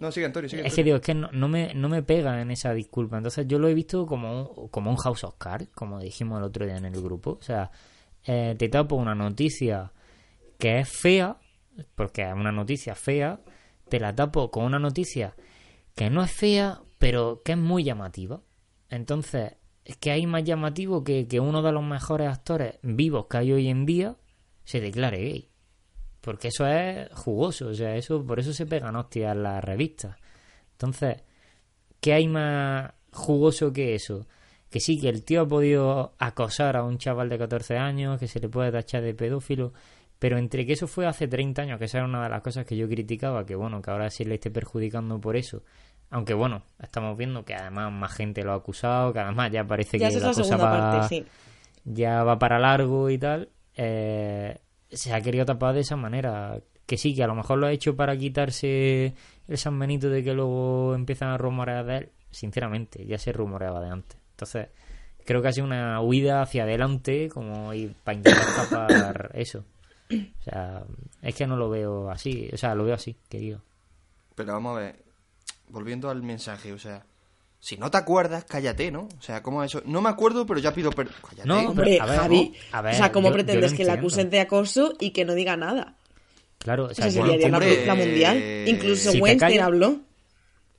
No, 0.00 0.10
sigue 0.10 0.26
Antonio, 0.26 0.48
sigue 0.48 0.66
Es 0.66 0.74
que 0.74 0.82
digo, 0.82 0.96
es 0.96 1.02
que 1.02 1.14
no, 1.14 1.30
no 1.32 1.46
me, 1.46 1.74
no 1.74 1.88
me 1.88 2.02
pega 2.02 2.40
en 2.40 2.50
esa 2.50 2.72
disculpa. 2.72 3.18
Entonces 3.18 3.46
yo 3.46 3.58
lo 3.58 3.68
he 3.68 3.74
visto 3.74 4.06
como, 4.06 4.42
un- 4.42 4.68
como 4.68 4.90
un 4.90 4.96
House 4.96 5.24
of 5.24 5.34
Cards, 5.38 5.68
como 5.74 6.00
dijimos 6.00 6.38
el 6.38 6.44
otro 6.44 6.64
día 6.66 6.76
en 6.76 6.86
el 6.86 7.00
grupo. 7.02 7.32
O 7.38 7.42
sea, 7.42 7.70
eh, 8.24 8.54
te 8.58 8.68
tapo 8.68 8.96
una 8.96 9.14
noticia 9.14 9.92
que 10.58 10.78
es 10.80 10.88
fea, 10.88 11.38
porque 11.94 12.22
es 12.22 12.32
una 12.34 12.50
noticia 12.52 12.94
fea, 12.94 13.40
te 13.88 14.00
la 14.00 14.14
tapo 14.14 14.50
con 14.50 14.64
una 14.64 14.78
noticia 14.78 15.34
que 15.94 16.08
no 16.10 16.22
es 16.22 16.30
fea, 16.32 16.80
pero 16.98 17.42
que 17.44 17.52
es 17.52 17.58
muy 17.58 17.84
llamativa. 17.84 18.40
Entonces, 18.88 19.54
es 19.84 19.96
que 19.98 20.10
hay 20.12 20.26
más 20.26 20.44
llamativo 20.44 21.04
que, 21.04 21.26
que 21.28 21.40
uno 21.40 21.62
de 21.62 21.72
los 21.72 21.82
mejores 21.82 22.28
actores 22.28 22.78
vivos 22.82 23.26
que 23.28 23.36
hay 23.38 23.52
hoy 23.52 23.68
en 23.68 23.84
día 23.86 24.16
se 24.64 24.80
declare 24.80 25.18
gay. 25.18 25.49
Porque 26.20 26.48
eso 26.48 26.66
es 26.66 27.08
jugoso, 27.12 27.68
o 27.68 27.74
sea, 27.74 27.96
eso 27.96 28.24
por 28.24 28.40
eso 28.40 28.52
se 28.52 28.66
pegan 28.66 28.96
hostias 28.96 29.36
las 29.36 29.64
revistas. 29.64 30.16
Entonces, 30.72 31.22
¿qué 32.00 32.12
hay 32.12 32.28
más 32.28 32.92
jugoso 33.12 33.72
que 33.72 33.94
eso? 33.94 34.26
Que 34.70 34.80
sí, 34.80 35.00
que 35.00 35.08
el 35.08 35.24
tío 35.24 35.42
ha 35.42 35.48
podido 35.48 36.14
acosar 36.18 36.76
a 36.76 36.84
un 36.84 36.98
chaval 36.98 37.28
de 37.28 37.38
14 37.38 37.76
años, 37.78 38.18
que 38.20 38.28
se 38.28 38.38
le 38.40 38.48
puede 38.48 38.70
tachar 38.70 39.02
de 39.02 39.14
pedófilo, 39.14 39.72
pero 40.18 40.36
entre 40.36 40.66
que 40.66 40.74
eso 40.74 40.86
fue 40.86 41.06
hace 41.06 41.26
30 41.26 41.62
años, 41.62 41.78
que 41.78 41.86
esa 41.86 41.98
era 41.98 42.06
una 42.06 42.22
de 42.22 42.28
las 42.28 42.42
cosas 42.42 42.66
que 42.66 42.76
yo 42.76 42.86
criticaba, 42.88 43.46
que 43.46 43.54
bueno, 43.56 43.80
que 43.80 43.90
ahora 43.90 44.10
sí 44.10 44.24
le 44.24 44.34
esté 44.34 44.50
perjudicando 44.50 45.18
por 45.18 45.36
eso. 45.36 45.62
Aunque 46.10 46.34
bueno, 46.34 46.62
estamos 46.82 47.16
viendo 47.16 47.44
que 47.44 47.54
además 47.54 47.90
más 47.92 48.12
gente 48.12 48.42
lo 48.42 48.52
ha 48.52 48.56
acusado, 48.56 49.12
que 49.12 49.20
además 49.20 49.50
ya 49.50 49.64
parece 49.64 49.98
Ya 49.98 50.10
que 50.10 50.20
la 50.20 50.34
cosa 50.34 50.56
va, 50.56 50.70
parte, 50.70 51.08
sí. 51.08 51.24
ya 51.84 52.22
va 52.24 52.38
para 52.38 52.58
largo 52.58 53.08
y 53.10 53.16
tal, 53.18 53.48
eh, 53.76 54.58
se 54.92 55.12
ha 55.12 55.20
querido 55.20 55.44
tapar 55.44 55.74
de 55.74 55.80
esa 55.80 55.96
manera. 55.96 56.60
que 56.86 56.96
sí, 56.96 57.14
que 57.14 57.22
a 57.22 57.26
lo 57.26 57.34
mejor 57.34 57.58
lo 57.58 57.66
ha 57.66 57.72
hecho 57.72 57.96
para 57.96 58.16
quitarse 58.16 59.14
el 59.48 59.58
San 59.58 59.78
Benito 59.78 60.08
de 60.10 60.24
que 60.24 60.34
luego 60.34 60.94
empiezan 60.94 61.30
a 61.30 61.38
rumorear 61.38 61.84
de 61.86 61.96
él, 61.98 62.08
sinceramente, 62.30 63.04
ya 63.06 63.18
se 63.18 63.32
rumoreaba 63.32 63.80
de 63.80 63.90
antes. 63.90 64.18
Entonces, 64.32 64.68
creo 65.24 65.42
que 65.42 65.48
ha 65.48 65.52
sido 65.52 65.66
una 65.66 66.00
huida 66.00 66.42
hacia 66.42 66.64
adelante 66.64 67.28
como 67.28 67.70
para 68.04 68.16
intentar 68.16 68.46
tapar 68.56 69.30
eso. 69.34 69.64
O 70.10 70.42
sea, 70.42 70.84
es 71.22 71.34
que 71.34 71.46
no 71.46 71.56
lo 71.56 71.70
veo 71.70 72.10
así, 72.10 72.50
o 72.52 72.56
sea, 72.56 72.74
lo 72.74 72.84
veo 72.84 72.94
así, 72.94 73.16
querido. 73.28 73.62
Pero 74.34 74.54
vamos 74.54 74.76
a 74.76 74.80
ver, 74.80 74.96
volviendo 75.68 76.10
al 76.10 76.22
mensaje, 76.22 76.72
o 76.72 76.78
sea, 76.78 77.04
si 77.60 77.76
no 77.76 77.90
te 77.90 77.98
acuerdas, 77.98 78.44
cállate, 78.48 78.90
¿no? 78.90 79.02
O 79.18 79.22
sea, 79.22 79.42
¿cómo 79.42 79.62
eso? 79.62 79.82
No 79.84 80.00
me 80.00 80.08
acuerdo, 80.08 80.46
pero 80.46 80.58
ya 80.60 80.72
pido 80.72 80.90
perdón. 80.90 81.14
Cállate. 81.28 81.46
No, 81.48 81.68
Hombre, 81.68 81.98
a 82.00 82.06
ver, 82.06 82.18
Javi, 82.18 82.52
¿no? 82.72 82.78
A 82.78 82.82
ver, 82.82 82.94
o 82.94 82.96
sea, 82.96 83.12
¿cómo 83.12 83.28
yo- 83.28 83.32
yo 83.32 83.36
lo 83.38 83.44
pretendes 83.44 83.72
que 83.72 83.76
le 83.78 83.82
entiendo. 83.90 84.00
acusen 84.00 84.30
de 84.30 84.40
acoso 84.40 84.94
y 84.98 85.10
que 85.10 85.24
no 85.24 85.34
diga 85.34 85.56
nada? 85.56 85.94
Claro, 86.58 86.84
o 86.86 86.94
sea, 86.94 87.06
Esa 87.06 87.20
sería 87.22 87.38
película 87.58 87.94
mundial. 87.94 88.64
Incluso 88.66 89.10
si 89.12 89.16
te 89.16 89.22
Weinstein 89.22 89.60
habló. 89.60 90.00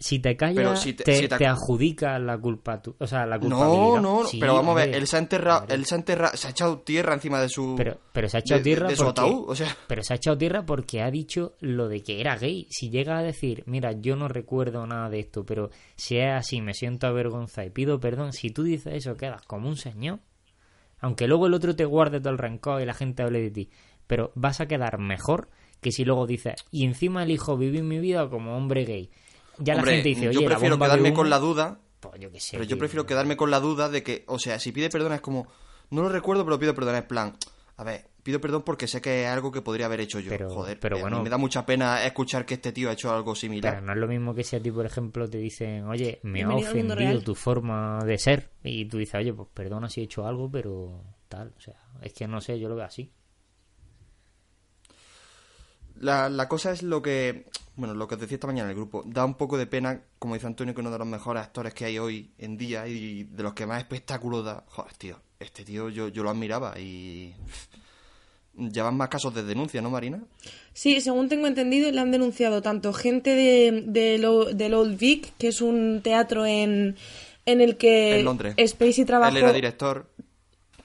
Si 0.02 0.20
te 0.20 0.36
callas, 0.36 0.56
Pero 0.56 0.76
si 0.76 0.94
te- 0.94 1.04
te, 1.04 1.16
si 1.16 1.28
te- 1.28 1.38
te 1.38 1.46
adjudica 1.48 2.18
la 2.20 2.38
culpa, 2.38 2.82
tú- 2.82 2.96
o 3.00 3.06
sea, 3.08 3.26
la 3.26 3.40
culpabilidad. 3.40 4.02
No, 4.02 4.22
no, 4.24 4.28
Sí, 4.28 4.38
pero 4.40 4.56
vamos 4.56 4.74
a 4.76 4.86
ver, 4.86 4.96
él 4.96 5.06
se 5.08 5.16
ha 5.16 5.20
enterrado, 5.20 5.66
él 5.70 5.86
se 5.86 5.96
ha 5.96 5.98
enterrado, 6.00 6.36
se 6.36 6.48
ha 6.48 6.50
echado 6.50 6.80
tierra 6.80 7.14
encima 7.14 7.40
de 7.40 7.48
su... 7.50 7.76
Pero, 7.78 7.98
pero 8.12 8.28
se 8.28 8.38
ha 8.38 8.40
echado 8.40 8.60
de- 8.60 8.64
tierra 8.64 8.90
de 8.90 8.96
su 8.96 9.04
porque... 9.06 9.22
ataúd, 9.22 9.50
o 9.50 9.56
sea... 9.56 9.78
Pero 9.88 10.04
se 10.04 10.14
ha 10.14 10.16
echado 10.18 10.38
tierra 10.38 10.66
porque 10.66 11.02
ha 11.02 11.12
dicho 11.12 11.54
lo 11.60 11.88
de 11.88 12.02
que 12.02 12.20
era 12.20 12.36
gay. 12.36 12.68
Si 12.72 12.90
llega 12.90 13.18
a 13.20 13.24
decir, 13.24 13.64
mira, 13.68 13.92
yo 13.94 14.16
no 14.16 14.28
recuerdo 14.28 14.86
nada 14.88 15.10
de 15.10 15.20
esto, 15.20 15.46
pero 15.46 15.70
si 15.96 16.18
es 16.18 16.32
así, 16.34 16.62
me 16.62 16.74
siento 16.74 17.06
avergonzada 17.08 17.68
y 17.68 17.70
pido 17.70 18.00
perdón. 18.00 18.34
Si 18.34 18.50
tú 18.50 18.64
dices 18.64 18.94
eso, 18.96 19.16
quedas 19.16 19.44
como 19.44 19.70
un 19.70 19.78
señor. 19.78 20.20
Aunque 21.00 21.28
luego 21.28 21.48
el 21.48 21.54
otro 21.54 21.76
te 21.76 21.86
guarde 21.86 22.20
todo 22.20 22.32
el 22.34 22.38
rencor 22.38 22.82
y 22.82 22.86
la 22.86 22.94
gente 22.94 23.24
hable 23.24 23.42
de 23.42 23.52
ti. 23.52 23.70
Pero 24.08 24.32
vas 24.36 24.62
a 24.62 24.68
quedar 24.68 24.98
mejor 25.00 25.50
que 25.80 25.92
si 25.92 26.06
luego 26.06 26.28
dices, 26.28 26.56
y 26.70 26.86
encima 26.86 27.24
elijo 27.24 27.58
vivir 27.58 27.82
mi 27.84 27.98
vida 28.00 28.30
como 28.30 28.56
hombre 28.56 28.86
gay. 28.86 29.10
Ya 29.58 29.76
Hombre, 29.76 29.92
la 29.92 29.96
gente 29.98 30.10
dice, 30.10 30.30
oye, 30.30 30.40
yo 30.42 30.46
prefiero 30.48 30.78
quedarme 30.80 31.14
con 31.14 31.30
la 31.30 31.40
duda, 31.40 31.80
Pues 32.00 32.20
yo 32.20 32.32
qué 32.32 32.40
sé. 32.40 32.50
pero 32.54 32.64
yo 32.64 32.70
tío. 32.70 32.78
prefiero 32.80 33.06
quedarme 33.06 33.38
con 33.38 33.52
la 33.52 33.60
duda 33.60 33.90
de 33.90 34.02
que, 34.04 34.24
o 34.28 34.40
sea, 34.40 34.60
si 34.60 34.72
pide 34.72 34.90
perdón 34.90 35.14
es 35.14 35.22
como, 35.22 35.48
no 35.90 36.02
lo 36.02 36.10
recuerdo, 36.10 36.44
pero 36.46 36.58
pido 36.60 36.74
perdón, 36.74 36.96
es 36.96 37.04
plan, 37.04 37.36
a 37.78 37.84
ver, 37.84 38.10
pido 38.24 38.40
perdón 38.40 38.64
porque 38.64 38.88
sé 38.88 39.02
que 39.02 39.24
es 39.24 39.28
algo 39.30 39.52
que 39.52 39.62
podría 39.62 39.88
haber 39.88 40.00
hecho 40.02 40.20
yo, 40.20 40.30
Pero- 40.30 40.50
joder, 40.50 40.80
pero 40.80 40.98
eh, 40.98 41.02
bueno. 41.02 41.22
me 41.24 41.30
da 41.30 41.38
mucha 41.38 41.66
pena 41.66 42.04
escuchar 42.06 42.46
que 42.46 42.54
este 42.56 42.72
tío 42.72 42.90
ha 42.90 42.94
hecho 42.94 43.12
algo 43.14 43.36
similar. 43.36 43.74
Pero 43.74 43.86
no 43.86 43.94
es 43.94 44.00
lo 44.00 44.08
mismo 44.08 44.34
que 44.34 44.44
si 44.44 44.56
a 44.56 44.62
ti, 44.62 44.72
por 44.72 44.86
ejemplo, 44.86 45.30
te 45.30 45.38
dicen, 45.38 45.86
oye, 45.86 46.20
me 46.24 46.44
ha 46.44 46.50
ofendido 46.56 47.22
tu 47.22 47.36
forma 47.36 48.00
de 48.06 48.18
ser. 48.18 48.50
Y 48.64 48.86
tú 48.86 48.98
dices, 48.98 49.16
oye, 49.16 49.34
pues 49.34 49.50
perdona 49.54 49.90
si 49.90 50.02
he 50.02 50.04
hecho 50.06 50.26
algo, 50.26 50.50
pero 50.50 51.04
tal. 51.28 51.54
O 51.58 51.60
sea, 51.62 51.76
es 52.02 52.14
que 52.14 52.28
no 52.28 52.40
sé, 52.42 52.60
yo 52.60 52.70
lo 52.70 52.76
veo 52.76 52.86
así. 52.86 53.12
La, 56.02 56.30
la 56.30 56.48
cosa 56.50 56.72
es 56.72 56.84
lo 56.84 57.02
que, 57.02 57.46
bueno, 57.76 57.94
lo 57.94 58.08
que 58.08 58.16
os 58.16 58.22
decía 58.22 58.36
esta 58.36 58.48
mañana 58.48 58.66
en 58.66 58.72
el 58.72 58.76
grupo, 58.76 59.04
da 59.06 59.24
un 59.24 59.36
poco 59.36 59.58
de 59.58 59.68
pena, 59.68 60.02
como 60.20 60.34
dice 60.34 60.48
Antonio, 60.48 60.74
que 60.74 60.82
uno 60.82 60.92
de 60.92 60.98
los 61.00 61.08
mejores 61.08 61.44
actores 61.44 61.74
que 61.74 61.86
hay 61.86 62.00
hoy 62.00 62.32
en 62.38 62.58
día 62.58 62.88
y 62.88 63.24
de 63.24 63.44
los 63.44 63.54
que 63.54 63.66
más 63.66 63.80
espectáculo 63.80 64.42
da, 64.44 64.64
joder, 64.68 64.94
tío, 64.94 65.20
este 65.40 65.64
tío 65.64 65.90
yo, 65.90 66.08
yo 66.10 66.24
lo 66.24 66.30
admiraba 66.30 66.78
y... 66.80 67.34
Llevan 68.54 68.98
más 68.98 69.08
casos 69.08 69.34
de 69.34 69.44
denuncia, 69.44 69.82
¿no, 69.82 69.90
Marina? 69.90 70.22
Sí, 70.74 71.00
según 71.00 71.30
tengo 71.30 71.48
entendido, 71.48 71.90
le 71.90 72.02
han 72.02 72.12
denunciado 72.12 72.62
tanto 72.62 72.92
gente 72.92 73.30
de, 73.30 73.84
de 73.88 74.18
lo- 74.18 74.54
del 74.54 74.74
Old 74.74 75.00
Vic, 75.00 75.32
que 75.38 75.48
es 75.48 75.62
un 75.62 76.02
teatro 76.04 76.46
en, 76.46 76.98
en 77.46 77.62
el 77.62 77.78
que 77.78 78.20
en 78.20 78.26
Londres. 78.26 78.56
Spacey 78.68 79.06
trabajó. 79.06 79.32
Él 79.32 79.38
era 79.44 79.54
director, 79.54 80.11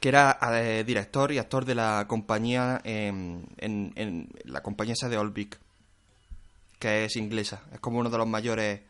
que 0.00 0.08
era 0.08 0.38
eh, 0.52 0.84
director 0.84 1.32
y 1.32 1.38
actor 1.38 1.64
de 1.64 1.74
la 1.74 2.04
compañía, 2.08 2.80
em, 2.84 3.42
en, 3.58 3.92
en 3.96 4.28
la 4.44 4.62
compañía 4.62 4.94
esa 4.94 5.08
de 5.08 5.18
Olvik, 5.18 5.58
que 6.78 7.04
es 7.04 7.16
inglesa. 7.16 7.62
Es 7.72 7.80
como 7.80 7.98
uno 7.98 8.10
de 8.10 8.18
los 8.18 8.26
mayores 8.26 8.80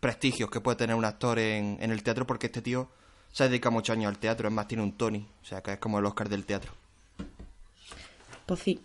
prestigios 0.00 0.50
que 0.50 0.60
puede 0.60 0.76
tener 0.76 0.96
un 0.96 1.04
actor 1.04 1.38
en, 1.38 1.78
en 1.80 1.90
el 1.90 2.02
teatro, 2.02 2.26
porque 2.26 2.46
este 2.46 2.62
tío 2.62 2.88
se 3.32 3.48
dedica 3.48 3.70
muchos 3.70 3.94
años 3.94 4.08
al 4.08 4.18
teatro, 4.18 4.48
es 4.48 4.54
más, 4.54 4.66
tiene 4.66 4.82
un 4.82 4.92
Tony, 4.92 5.26
o 5.42 5.44
sea, 5.44 5.62
que 5.62 5.74
es 5.74 5.78
como 5.78 5.98
el 5.98 6.06
Oscar 6.06 6.28
del 6.28 6.44
teatro. 6.44 6.72
Pues 8.46 8.60
sí. 8.60 8.80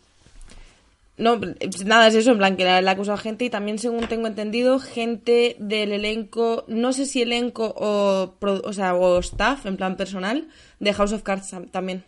No, 1.21 1.39
nada, 1.85 2.07
es 2.07 2.15
eso, 2.15 2.31
en 2.31 2.37
plan 2.39 2.57
que 2.57 2.63
le 2.65 2.81
le 2.81 2.89
ha 2.89 2.93
acusado 2.93 3.15
a 3.17 3.21
gente 3.21 3.45
y 3.45 3.49
también, 3.49 3.77
según 3.77 4.07
tengo 4.07 4.25
entendido, 4.27 4.79
gente 4.79 5.55
del 5.59 5.91
elenco, 5.91 6.63
no 6.67 6.93
sé 6.93 7.05
si 7.05 7.21
elenco 7.21 7.73
o, 7.77 8.35
pro- 8.39 8.61
o, 8.63 8.73
sea, 8.73 8.95
o 8.95 9.19
staff, 9.19 9.65
en 9.67 9.77
plan 9.77 9.97
personal, 9.97 10.47
de 10.79 10.93
House 10.93 11.13
of 11.13 11.21
Cards 11.23 11.53
tam- 11.53 11.69
también. 11.69 12.03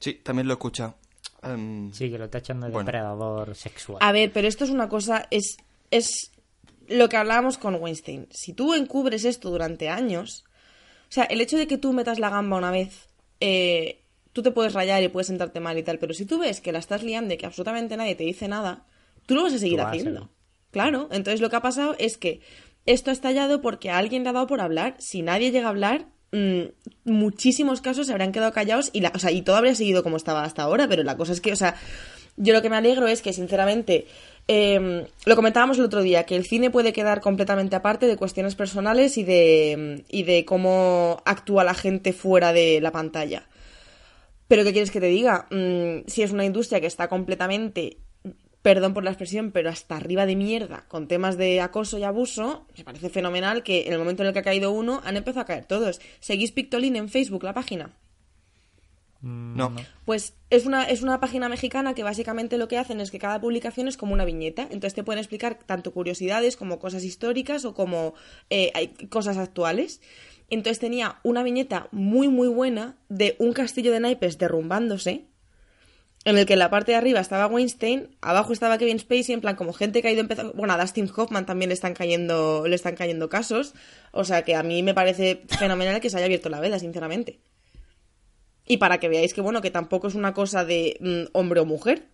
Sí, 0.00 0.14
también 0.14 0.46
lo 0.48 0.54
he 0.54 0.56
escuchado. 0.56 0.96
Em, 1.42 1.92
Sí, 1.92 2.10
que 2.10 2.18
lo 2.18 2.28
tachan 2.28 2.60
de 2.60 2.68
Bueno. 2.68 2.86
depredador 2.86 3.54
sexual. 3.54 3.98
A 4.00 4.12
ver, 4.12 4.32
pero 4.32 4.48
esto 4.48 4.64
es 4.64 4.70
una 4.70 4.88
cosa, 4.88 5.26
es, 5.30 5.56
es 5.90 6.32
lo 6.88 7.08
que 7.08 7.16
hablábamos 7.16 7.58
con 7.58 7.76
Weinstein. 7.76 8.26
Si 8.30 8.52
tú 8.54 8.74
encubres 8.74 9.24
esto 9.24 9.50
durante 9.50 9.88
años, 9.88 10.44
o 11.08 11.12
sea, 11.12 11.24
el 11.24 11.40
hecho 11.40 11.56
de 11.56 11.66
que 11.66 11.78
tú 11.78 11.92
metas 11.92 12.18
la 12.18 12.30
gamba 12.30 12.56
una 12.58 12.70
vez, 12.70 13.08
eh, 13.40 14.00
tú 14.32 14.42
te 14.42 14.50
puedes 14.50 14.74
rayar 14.74 15.02
y 15.02 15.08
puedes 15.08 15.26
sentarte 15.26 15.60
mal 15.60 15.78
y 15.78 15.82
tal, 15.82 15.98
pero 15.98 16.14
si 16.14 16.24
tú 16.24 16.38
ves 16.38 16.60
que 16.60 16.72
la 16.72 16.78
estás 16.78 17.02
liando 17.02 17.34
y 17.34 17.36
que 17.36 17.46
absolutamente 17.46 17.96
nadie 17.96 18.14
te 18.14 18.24
dice 18.24 18.48
nada, 18.48 18.84
tú 19.26 19.34
lo 19.34 19.42
vas 19.42 19.54
a 19.54 19.58
seguir 19.58 19.78
vas 19.78 19.88
haciendo. 19.88 20.30
Claro, 20.70 21.08
entonces 21.10 21.40
lo 21.40 21.50
que 21.50 21.56
ha 21.56 21.62
pasado 21.62 21.96
es 21.98 22.18
que 22.18 22.40
esto 22.86 23.10
ha 23.10 23.12
estallado 23.12 23.60
porque 23.60 23.90
a 23.90 23.98
alguien 23.98 24.22
le 24.22 24.30
ha 24.30 24.32
dado 24.32 24.46
por 24.46 24.60
hablar. 24.60 24.94
Si 24.98 25.22
nadie 25.22 25.50
llega 25.50 25.66
a 25.66 25.70
hablar, 25.70 26.06
mm, 26.32 26.62
muchísimos 27.04 27.80
casos 27.80 28.06
se 28.06 28.12
habrían 28.12 28.32
quedado 28.32 28.52
callados 28.52 28.90
y, 28.92 29.00
la, 29.00 29.12
o 29.14 29.18
sea, 29.18 29.30
y 29.30 29.42
todo 29.42 29.56
habría 29.56 29.74
seguido 29.74 30.02
como 30.02 30.16
estaba 30.16 30.44
hasta 30.44 30.62
ahora, 30.62 30.88
pero 30.88 31.02
la 31.02 31.16
cosa 31.16 31.32
es 31.32 31.40
que, 31.40 31.52
o 31.52 31.56
sea, 31.56 31.74
yo 32.36 32.54
lo 32.54 32.62
que 32.62 32.70
me 32.70 32.76
alegro 32.76 33.08
es 33.08 33.20
que, 33.20 33.32
sinceramente, 33.32 34.06
eh, 34.46 35.06
lo 35.26 35.36
comentábamos 35.36 35.78
el 35.78 35.84
otro 35.84 36.02
día, 36.02 36.24
que 36.24 36.36
el 36.36 36.46
cine 36.46 36.70
puede 36.70 36.92
quedar 36.92 37.20
completamente 37.20 37.76
aparte 37.76 38.06
de 38.06 38.16
cuestiones 38.16 38.54
personales 38.54 39.18
y 39.18 39.24
de, 39.24 40.04
y 40.08 40.22
de 40.22 40.44
cómo 40.44 41.22
actúa 41.26 41.64
la 41.64 41.74
gente 41.74 42.12
fuera 42.12 42.52
de 42.52 42.80
la 42.80 42.92
pantalla. 42.92 43.46
Pero 44.48 44.64
¿qué 44.64 44.72
quieres 44.72 44.90
que 44.90 45.00
te 45.00 45.06
diga? 45.06 45.46
Mm, 45.50 46.08
si 46.08 46.22
es 46.22 46.32
una 46.32 46.44
industria 46.44 46.80
que 46.80 46.86
está 46.86 47.08
completamente, 47.08 47.98
perdón 48.62 48.94
por 48.94 49.04
la 49.04 49.10
expresión, 49.10 49.52
pero 49.52 49.68
hasta 49.68 49.96
arriba 49.96 50.26
de 50.26 50.36
mierda 50.36 50.86
con 50.88 51.06
temas 51.06 51.36
de 51.36 51.60
acoso 51.60 51.98
y 51.98 52.02
abuso, 52.02 52.66
me 52.76 52.84
parece 52.84 53.10
fenomenal 53.10 53.62
que 53.62 53.86
en 53.86 53.92
el 53.92 53.98
momento 53.98 54.22
en 54.22 54.28
el 54.28 54.32
que 54.32 54.40
ha 54.40 54.42
caído 54.42 54.72
uno 54.72 55.02
han 55.04 55.16
empezado 55.16 55.42
a 55.42 55.46
caer 55.46 55.66
todos. 55.66 56.00
¿Seguís 56.20 56.52
Pictolin 56.52 56.96
en 56.96 57.08
Facebook, 57.08 57.44
la 57.44 57.54
página? 57.54 57.94
no. 59.20 59.74
Pues 60.04 60.34
es 60.48 60.64
una, 60.64 60.84
es 60.84 61.02
una 61.02 61.18
página 61.18 61.48
mexicana 61.48 61.94
que 61.94 62.04
básicamente 62.04 62.56
lo 62.56 62.68
que 62.68 62.78
hacen 62.78 63.00
es 63.00 63.10
que 63.10 63.18
cada 63.18 63.40
publicación 63.40 63.88
es 63.88 63.96
como 63.96 64.12
una 64.12 64.24
viñeta. 64.24 64.62
Entonces 64.62 64.94
te 64.94 65.02
pueden 65.02 65.18
explicar 65.18 65.58
tanto 65.58 65.92
curiosidades 65.92 66.56
como 66.56 66.78
cosas 66.78 67.04
históricas 67.04 67.64
o 67.64 67.74
como 67.74 68.14
eh, 68.48 68.70
hay 68.74 68.88
cosas 69.08 69.36
actuales. 69.36 70.00
Entonces 70.48 70.78
tenía 70.78 71.18
una 71.22 71.42
viñeta 71.42 71.88
muy 71.92 72.28
muy 72.28 72.48
buena 72.48 72.96
de 73.08 73.36
un 73.38 73.52
castillo 73.52 73.92
de 73.92 74.00
naipes 74.00 74.38
derrumbándose. 74.38 75.26
En 76.24 76.36
el 76.36 76.46
que 76.46 76.54
en 76.54 76.58
la 76.58 76.70
parte 76.70 76.92
de 76.92 76.98
arriba 76.98 77.20
estaba 77.20 77.46
Weinstein, 77.46 78.16
abajo 78.20 78.52
estaba 78.52 78.76
Kevin 78.76 78.98
Spacey, 78.98 79.34
en 79.34 79.40
plan 79.40 79.56
como 79.56 79.72
gente 79.72 80.02
que 80.02 80.08
ha 80.08 80.12
ido 80.12 80.20
empezando. 80.20 80.52
Bueno, 80.54 80.74
a 80.74 80.78
Dustin 80.78 81.08
Hoffman 81.14 81.46
también 81.46 81.68
le 81.68 81.74
están 81.74 81.94
cayendo, 81.94 82.66
le 82.66 82.74
están 82.74 82.96
cayendo 82.96 83.28
casos. 83.28 83.74
O 84.12 84.24
sea 84.24 84.42
que 84.42 84.54
a 84.56 84.62
mí 84.62 84.82
me 84.82 84.94
parece 84.94 85.42
fenomenal 85.48 86.00
que 86.00 86.10
se 86.10 86.16
haya 86.16 86.26
abierto 86.26 86.48
la 86.48 86.60
veda, 86.60 86.78
sinceramente. 86.78 87.40
Y 88.66 88.76
para 88.76 88.98
que 88.98 89.08
veáis 89.08 89.32
que, 89.32 89.40
bueno, 89.40 89.62
que 89.62 89.70
tampoco 89.70 90.08
es 90.08 90.14
una 90.14 90.34
cosa 90.34 90.64
de 90.64 90.98
mm, 91.00 91.30
hombre 91.32 91.60
o 91.60 91.64
mujer, 91.64 92.08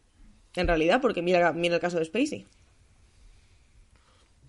en 0.55 0.69
realidad, 0.69 1.01
porque 1.01 1.23
mira, 1.23 1.53
mira 1.53 1.75
el 1.75 1.81
caso 1.81 1.99
de 1.99 2.05
Spacey. 2.05 2.47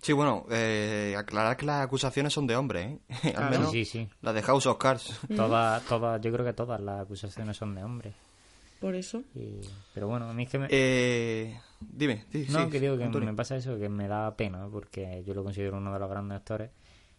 Sí, 0.02 0.12
bueno, 0.12 0.46
eh, 0.50 1.14
aclarar 1.16 1.56
que 1.56 1.66
las 1.66 1.82
acusaciones 1.84 2.32
son 2.32 2.46
de 2.46 2.54
hombres, 2.56 2.98
¿eh? 3.08 3.32
Al 3.36 3.50
menos 3.50 3.70
Sí, 3.70 3.84
sí. 3.84 4.08
las 4.22 4.34
de 4.34 4.42
House 4.42 4.66
of 4.66 4.78
Cards. 4.78 5.18
Todas, 5.36 5.84
todas, 5.86 6.20
yo 6.20 6.32
creo 6.32 6.44
que 6.44 6.52
todas 6.52 6.80
las 6.80 7.00
acusaciones 7.02 7.56
son 7.56 7.74
de 7.74 7.82
hombres. 7.82 8.14
Por 8.80 8.94
eso. 8.94 9.22
Y- 9.34 9.60
Pero 9.94 10.06
bueno, 10.08 10.28
a 10.28 10.34
mí 10.34 10.42
es 10.44 10.50
que 10.50 10.58
me... 10.58 10.66
Eh, 10.70 11.58
dime, 11.80 12.24
sí, 12.30 12.46
No, 12.50 12.64
sí, 12.66 12.70
que 12.70 12.78
digo 12.80 12.96
que 12.98 13.04
Antonio. 13.04 13.30
me 13.30 13.34
pasa 13.34 13.56
eso, 13.56 13.78
que 13.78 13.88
me 13.88 14.06
da 14.06 14.36
pena, 14.36 14.68
porque 14.70 15.24
yo 15.26 15.32
lo 15.34 15.42
considero 15.42 15.78
uno 15.78 15.92
de 15.92 15.98
los 15.98 16.10
grandes 16.10 16.36
actores. 16.36 16.70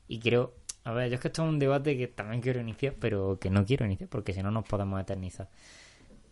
Y 0.08 0.20
creo, 0.20 0.54
a 0.84 0.92
ver, 0.94 1.10
yo 1.10 1.16
es 1.16 1.22
que 1.22 1.28
esto 1.30 1.44
es 1.44 1.50
un 1.50 1.58
debate 1.60 1.98
que 1.98 2.08
también 2.08 2.42
quiero 2.42 2.62
iniciar, 2.62 2.94
pero 3.00 3.40
que 3.40 3.50
no 3.50 3.66
quiero 3.66 3.86
iniciar, 3.86 4.08
porque 4.08 4.34
si 4.34 4.44
no 4.44 4.52
nos 4.52 4.66
podemos 4.66 5.02
eternizar. 5.02 5.50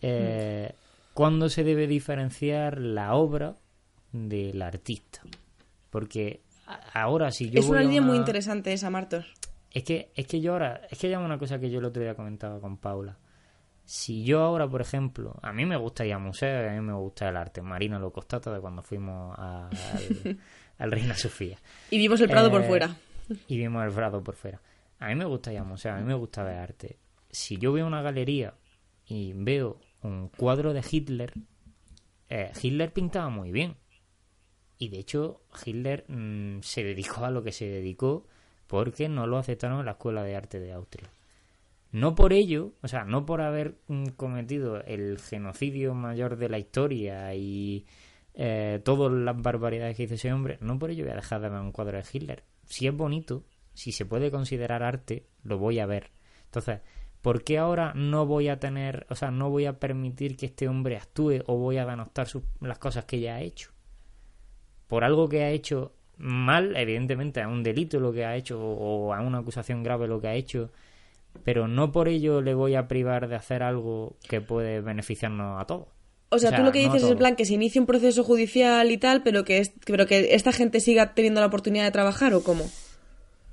Eh, 0.01 0.71
¿Cuándo 1.13 1.49
se 1.49 1.63
debe 1.63 1.87
diferenciar 1.87 2.79
la 2.79 3.15
obra 3.15 3.55
del 4.11 4.61
artista? 4.61 5.21
Porque 5.95 6.41
ahora 6.93 7.31
si 7.31 7.49
yo 7.49 7.61
es 7.61 7.67
voy 7.67 7.77
una 7.77 7.83
línea 7.83 8.01
muy 8.01 8.17
interesante 8.17 8.73
esa, 8.73 8.89
Martos. 8.89 9.25
es 9.71 9.83
que, 9.85 10.11
es 10.13 10.27
que 10.27 10.41
yo 10.41 10.51
ahora, 10.51 10.81
es 10.91 10.99
que 10.99 11.09
ya 11.09 11.19
una 11.19 11.37
cosa 11.39 11.57
que 11.57 11.69
yo 11.69 11.79
el 11.79 11.85
otro 11.85 12.03
día 12.03 12.15
comentaba 12.15 12.59
con 12.59 12.75
Paula. 12.75 13.17
Si 13.85 14.25
yo 14.25 14.41
ahora, 14.41 14.67
por 14.67 14.81
ejemplo, 14.81 15.37
a 15.41 15.53
mí 15.53 15.65
me 15.65 15.77
gusta 15.77 16.05
ir 16.05 16.11
a 16.11 16.19
museos, 16.19 16.69
a 16.69 16.73
mí 16.73 16.81
me 16.81 16.91
gusta 16.91 17.29
el 17.29 17.37
arte. 17.37 17.61
Marina 17.61 17.97
lo 17.97 18.11
constata 18.11 18.51
de 18.53 18.59
cuando 18.59 18.81
fuimos 18.81 19.33
a- 19.39 19.69
al, 19.69 20.37
al 20.79 20.91
Reina 20.91 21.15
Sofía. 21.15 21.57
Y 21.91 21.97
vimos 21.97 22.19
el 22.19 22.27
Prado 22.29 22.51
por 22.51 22.61
Eh, 22.63 22.67
fuera. 22.67 22.93
Y 23.47 23.57
vimos 23.57 23.85
el 23.85 23.91
Prado 23.93 24.21
por 24.21 24.35
fuera. 24.35 24.59
A 24.99 25.07
mí 25.07 25.15
me 25.15 25.23
gusta 25.23 25.53
ir 25.53 25.59
a 25.59 25.63
museos, 25.63 25.95
a 25.95 25.99
mí 25.99 26.03
me 26.05 26.13
gusta 26.13 26.43
ver 26.43 26.57
arte. 26.57 26.97
Si 27.31 27.55
yo 27.57 27.71
veo 27.71 27.87
una 27.87 28.01
galería 28.01 28.53
y 29.07 29.31
veo 29.33 29.79
un 30.01 30.27
cuadro 30.27 30.73
de 30.73 30.83
Hitler, 30.91 31.31
eh, 32.29 32.51
Hitler 32.61 32.91
pintaba 32.91 33.29
muy 33.29 33.51
bien. 33.53 33.77
Y 34.77 34.89
de 34.89 34.99
hecho, 34.99 35.41
Hitler 35.65 36.05
mm, 36.07 36.61
se 36.61 36.83
dedicó 36.83 37.25
a 37.25 37.31
lo 37.31 37.43
que 37.43 37.51
se 37.51 37.65
dedicó 37.65 38.25
porque 38.67 39.09
no 39.09 39.27
lo 39.27 39.37
aceptaron 39.37 39.79
en 39.79 39.85
la 39.85 39.93
Escuela 39.93 40.23
de 40.23 40.35
Arte 40.35 40.59
de 40.59 40.73
Austria. 40.73 41.09
No 41.91 42.13
por 42.13 42.33
ello, 42.33 42.73
o 42.81 42.87
sea, 42.87 43.05
no 43.05 43.25
por 43.25 43.41
haber 43.41 43.75
mm, 43.87 44.07
cometido 44.17 44.83
el 44.83 45.19
genocidio 45.19 45.93
mayor 45.93 46.35
de 46.37 46.49
la 46.49 46.59
historia 46.59 47.33
y 47.35 47.85
eh, 48.33 48.81
todas 48.83 49.11
las 49.13 49.41
barbaridades 49.41 49.95
que 49.95 50.03
hizo 50.03 50.15
ese 50.15 50.33
hombre, 50.33 50.57
no 50.59 50.77
por 50.77 50.89
ello 50.89 51.05
voy 51.05 51.13
a 51.13 51.15
dejar 51.15 51.41
de 51.41 51.49
ver 51.49 51.61
un 51.61 51.71
cuadro 51.71 51.97
de 51.97 52.03
Hitler. 52.11 52.43
Si 52.65 52.87
es 52.87 52.95
bonito, 52.95 53.45
si 53.73 53.91
se 53.93 54.05
puede 54.05 54.31
considerar 54.31 54.83
arte, 54.83 55.27
lo 55.43 55.57
voy 55.57 55.79
a 55.79 55.85
ver. 55.85 56.11
Entonces, 56.45 56.81
¿por 57.21 57.43
qué 57.43 57.59
ahora 57.59 57.93
no 57.95 58.25
voy 58.25 58.49
a 58.49 58.59
tener, 58.59 59.05
o 59.09 59.15
sea, 59.15 59.31
no 59.31 59.49
voy 59.49 59.65
a 59.65 59.79
permitir 59.79 60.35
que 60.35 60.47
este 60.47 60.67
hombre 60.67 60.97
actúe 60.97 61.43
o 61.45 61.57
voy 61.57 61.77
a 61.77 61.85
denostar 61.85 62.27
las 62.59 62.79
cosas 62.79 63.05
que 63.05 63.21
ya 63.21 63.35
ha 63.35 63.41
hecho? 63.41 63.74
Por 64.87 65.03
algo 65.03 65.27
que 65.29 65.43
ha 65.43 65.49
hecho 65.49 65.91
mal, 66.17 66.75
evidentemente, 66.75 67.41
es 67.41 67.47
un 67.47 67.63
delito 67.63 67.99
lo 67.99 68.13
que 68.13 68.25
ha 68.25 68.35
hecho 68.35 68.59
o 68.59 69.13
a 69.13 69.21
una 69.21 69.39
acusación 69.39 69.83
grave 69.83 70.07
lo 70.07 70.21
que 70.21 70.27
ha 70.27 70.35
hecho, 70.35 70.71
pero 71.43 71.67
no 71.67 71.91
por 71.91 72.07
ello 72.07 72.41
le 72.41 72.53
voy 72.53 72.75
a 72.75 72.87
privar 72.87 73.27
de 73.27 73.35
hacer 73.35 73.63
algo 73.63 74.15
que 74.27 74.41
puede 74.41 74.81
beneficiarnos 74.81 75.61
a 75.61 75.65
todos. 75.65 75.87
O 76.29 76.39
sea, 76.39 76.55
tú 76.55 76.63
lo 76.63 76.71
que 76.71 76.83
no 76.83 76.91
a 76.91 76.93
dices 76.93 77.05
es 77.05 77.11
en 77.11 77.17
plan 77.17 77.35
que 77.35 77.45
se 77.45 77.53
inicie 77.53 77.79
un 77.79 77.87
proceso 77.87 78.23
judicial 78.23 78.91
y 78.91 78.97
tal, 78.97 79.23
pero 79.23 79.43
que, 79.43 79.59
es, 79.59 79.71
pero 79.85 80.05
que 80.05 80.35
esta 80.35 80.51
gente 80.51 80.79
siga 80.79 81.13
teniendo 81.13 81.39
la 81.39 81.47
oportunidad 81.47 81.83
de 81.85 81.91
trabajar 81.91 82.33
o 82.33 82.43
cómo. 82.43 82.65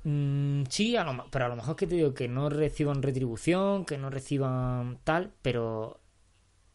Mm, 0.03 0.63
sí, 0.69 0.97
a 0.97 1.03
lo 1.03 1.25
pero 1.31 1.45
a 1.45 1.47
lo 1.49 1.55
mejor 1.55 1.75
que 1.75 1.87
te 1.87 1.95
digo 1.95 2.13
que 2.13 2.27
no 2.27 2.49
reciban 2.49 3.01
retribución, 3.01 3.85
que 3.85 3.97
no 3.97 4.09
reciban 4.09 4.97
tal, 5.03 5.31
pero 5.41 5.99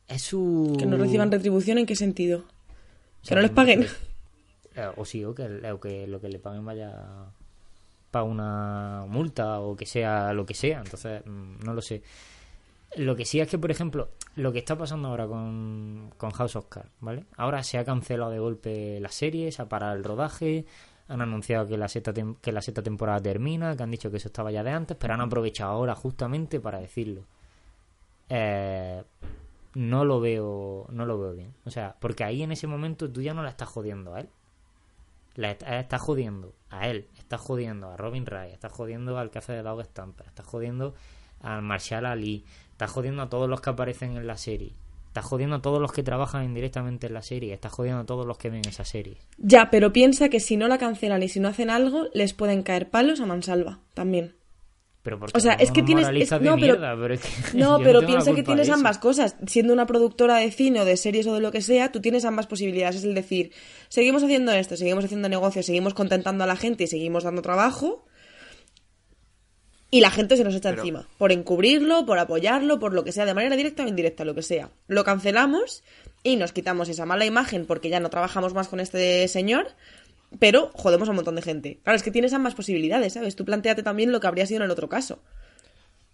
es 0.06 0.22
su... 0.22 0.76
Que 0.78 0.86
no 0.86 0.96
reciban 0.96 1.30
retribución, 1.30 1.78
¿en 1.78 1.86
qué 1.86 1.96
sentido? 1.96 2.44
O 3.24 3.28
Que 3.28 3.34
no 3.34 3.42
les 3.42 3.50
paguen. 3.50 3.86
Eh, 4.78 4.90
O 4.96 5.04
sí, 5.04 5.24
o 5.24 5.34
que, 5.34 5.44
o 5.72 5.80
que 5.80 6.06
lo 6.06 6.20
que 6.20 6.28
le 6.28 6.38
paguen 6.38 6.64
vaya 6.64 6.92
para 8.10 8.24
una 8.24 9.04
multa 9.08 9.60
o 9.60 9.76
que 9.76 9.86
sea 9.86 10.32
lo 10.32 10.46
que 10.46 10.54
sea. 10.54 10.78
Entonces, 10.80 11.22
mm, 11.26 11.64
no 11.64 11.74
lo 11.74 11.82
sé. 11.82 12.02
Lo 12.96 13.16
que 13.16 13.24
sí 13.24 13.40
es 13.40 13.48
que, 13.48 13.58
por 13.58 13.70
ejemplo, 13.70 14.10
lo 14.36 14.52
que 14.52 14.58
está 14.60 14.76
pasando 14.76 15.08
ahora 15.08 15.26
con, 15.26 16.10
con 16.16 16.30
House 16.30 16.56
of 16.56 16.66
Cards, 16.68 16.90
¿vale? 17.00 17.24
Ahora 17.36 17.62
se 17.62 17.78
ha 17.78 17.84
cancelado 17.84 18.30
de 18.30 18.38
golpe 18.38 18.98
la 19.00 19.10
serie, 19.10 19.52
se 19.52 19.60
ha 19.62 19.68
parado 19.68 19.94
el 19.94 20.04
rodaje, 20.04 20.64
han 21.08 21.20
anunciado 21.20 21.66
que 21.66 21.76
la 21.76 21.88
sexta, 21.88 22.12
que 22.40 22.52
la 22.52 22.62
sexta 22.62 22.82
temporada 22.82 23.20
termina, 23.20 23.76
que 23.76 23.82
han 23.82 23.90
dicho 23.90 24.10
que 24.10 24.16
eso 24.18 24.28
estaba 24.28 24.50
ya 24.52 24.62
de 24.64 24.70
antes, 24.70 24.96
pero 24.98 25.14
han 25.14 25.20
aprovechado 25.20 25.72
ahora 25.72 25.94
justamente 25.94 26.60
para 26.60 26.80
decirlo. 26.80 27.24
Eh, 28.30 29.02
no 29.74 30.04
lo 30.04 30.20
veo 30.20 30.86
no 30.90 31.06
lo 31.06 31.18
veo 31.18 31.32
bien. 31.34 31.54
O 31.64 31.70
sea, 31.70 31.96
porque 32.00 32.24
ahí 32.24 32.42
en 32.42 32.52
ese 32.52 32.66
momento 32.66 33.10
tú 33.10 33.20
ya 33.22 33.34
no 33.34 33.42
la 33.42 33.50
estás 33.50 33.68
jodiendo 33.68 34.14
a 34.14 34.20
él. 34.20 34.28
La 35.38 35.52
est- 35.52 35.62
estás 35.62 36.00
jodiendo 36.00 36.54
a 36.68 36.88
él, 36.88 37.06
estás 37.16 37.40
jodiendo 37.40 37.88
a 37.90 37.96
Robin 37.96 38.24
Wright, 38.24 38.52
estás 38.54 38.72
jodiendo 38.72 39.16
al 39.18 39.30
que 39.30 39.38
hace 39.38 39.52
de 39.52 39.62
Dog 39.62 39.84
Stamper, 39.84 40.26
estás 40.26 40.44
jodiendo 40.44 40.94
al 41.40 41.62
Marshall 41.62 42.06
Ali, 42.06 42.44
estás 42.72 42.90
jodiendo 42.90 43.22
a 43.22 43.28
todos 43.28 43.48
los 43.48 43.60
que 43.60 43.70
aparecen 43.70 44.16
en 44.16 44.26
la 44.26 44.36
serie, 44.36 44.74
estás 45.06 45.24
jodiendo 45.24 45.54
a 45.54 45.62
todos 45.62 45.80
los 45.80 45.92
que 45.92 46.02
trabajan 46.02 46.44
indirectamente 46.44 47.06
en 47.06 47.14
la 47.14 47.22
serie, 47.22 47.54
estás 47.54 47.70
jodiendo 47.72 48.00
a 48.02 48.06
todos 48.06 48.26
los 48.26 48.36
que 48.36 48.50
ven 48.50 48.62
esa 48.66 48.84
serie. 48.84 49.18
Ya, 49.36 49.70
pero 49.70 49.92
piensa 49.92 50.28
que 50.28 50.40
si 50.40 50.56
no 50.56 50.66
la 50.66 50.78
cancelan 50.78 51.22
y 51.22 51.28
si 51.28 51.38
no 51.38 51.46
hacen 51.46 51.70
algo, 51.70 52.06
les 52.14 52.34
pueden 52.34 52.64
caer 52.64 52.90
palos 52.90 53.20
a 53.20 53.26
mansalva 53.26 53.78
también. 53.94 54.34
Pero 55.08 55.18
porque 55.20 55.38
O 55.38 55.40
sea, 55.40 55.54
es 55.54 55.70
que 55.70 55.82
tienes- 55.82 56.06
es- 56.06 56.30
no, 56.32 56.38
pero- 56.38 56.56
mierda, 56.56 56.94
pero 57.00 57.14
es 57.14 57.20
que 57.20 57.56
No, 57.56 57.78
pero 57.82 58.04
piensa 58.04 58.34
que 58.34 58.42
tienes 58.42 58.68
ambas 58.68 58.98
cosas. 58.98 59.36
Siendo 59.46 59.72
una 59.72 59.86
productora 59.86 60.36
de 60.36 60.50
cine 60.50 60.82
o 60.82 60.84
de 60.84 60.98
series 60.98 61.26
o 61.26 61.32
de 61.34 61.40
lo 61.40 61.50
que 61.50 61.62
sea, 61.62 61.90
tú 61.90 62.00
tienes 62.00 62.26
ambas 62.26 62.46
posibilidades. 62.46 62.96
Es 62.96 63.04
el 63.04 63.14
decir, 63.14 63.52
seguimos 63.88 64.22
haciendo 64.22 64.52
esto, 64.52 64.76
seguimos 64.76 65.04
haciendo 65.06 65.30
negocios, 65.30 65.64
seguimos 65.64 65.94
contentando 65.94 66.44
a 66.44 66.46
la 66.46 66.56
gente 66.56 66.84
y 66.84 66.86
seguimos 66.88 67.24
dando 67.24 67.40
trabajo. 67.40 68.04
Y 69.90 70.00
la 70.02 70.10
gente 70.10 70.36
se 70.36 70.44
nos 70.44 70.54
echa 70.54 70.68
Pero- 70.70 70.82
encima. 70.82 71.08
Por 71.16 71.32
encubrirlo, 71.32 72.04
por 72.04 72.18
apoyarlo, 72.18 72.78
por 72.78 72.92
lo 72.92 73.04
que 73.04 73.12
sea, 73.12 73.24
de 73.24 73.32
manera 73.32 73.56
directa 73.56 73.84
o 73.84 73.88
indirecta, 73.88 74.24
lo 74.26 74.34
que 74.34 74.42
sea. 74.42 74.70
Lo 74.86 75.02
cancelamos 75.04 75.82
y 76.22 76.36
nos 76.36 76.52
quitamos 76.52 76.90
esa 76.90 77.06
mala 77.06 77.24
imagen 77.24 77.64
porque 77.64 77.88
ya 77.88 77.98
no 77.98 78.10
trabajamos 78.10 78.52
más 78.52 78.68
con 78.68 78.80
este 78.80 79.26
señor. 79.28 79.68
Pero 80.38 80.70
jodemos 80.74 81.08
a 81.08 81.12
un 81.12 81.16
montón 81.16 81.36
de 81.36 81.42
gente. 81.42 81.78
Claro, 81.82 81.96
es 81.96 82.02
que 82.02 82.10
tienes 82.10 82.32
ambas 82.34 82.54
posibilidades, 82.54 83.14
¿sabes? 83.14 83.34
Tú 83.36 83.44
planteate 83.44 83.82
también 83.82 84.12
lo 84.12 84.20
que 84.20 84.26
habría 84.26 84.46
sido 84.46 84.58
en 84.58 84.64
el 84.64 84.70
otro 84.70 84.88
caso. 84.88 85.20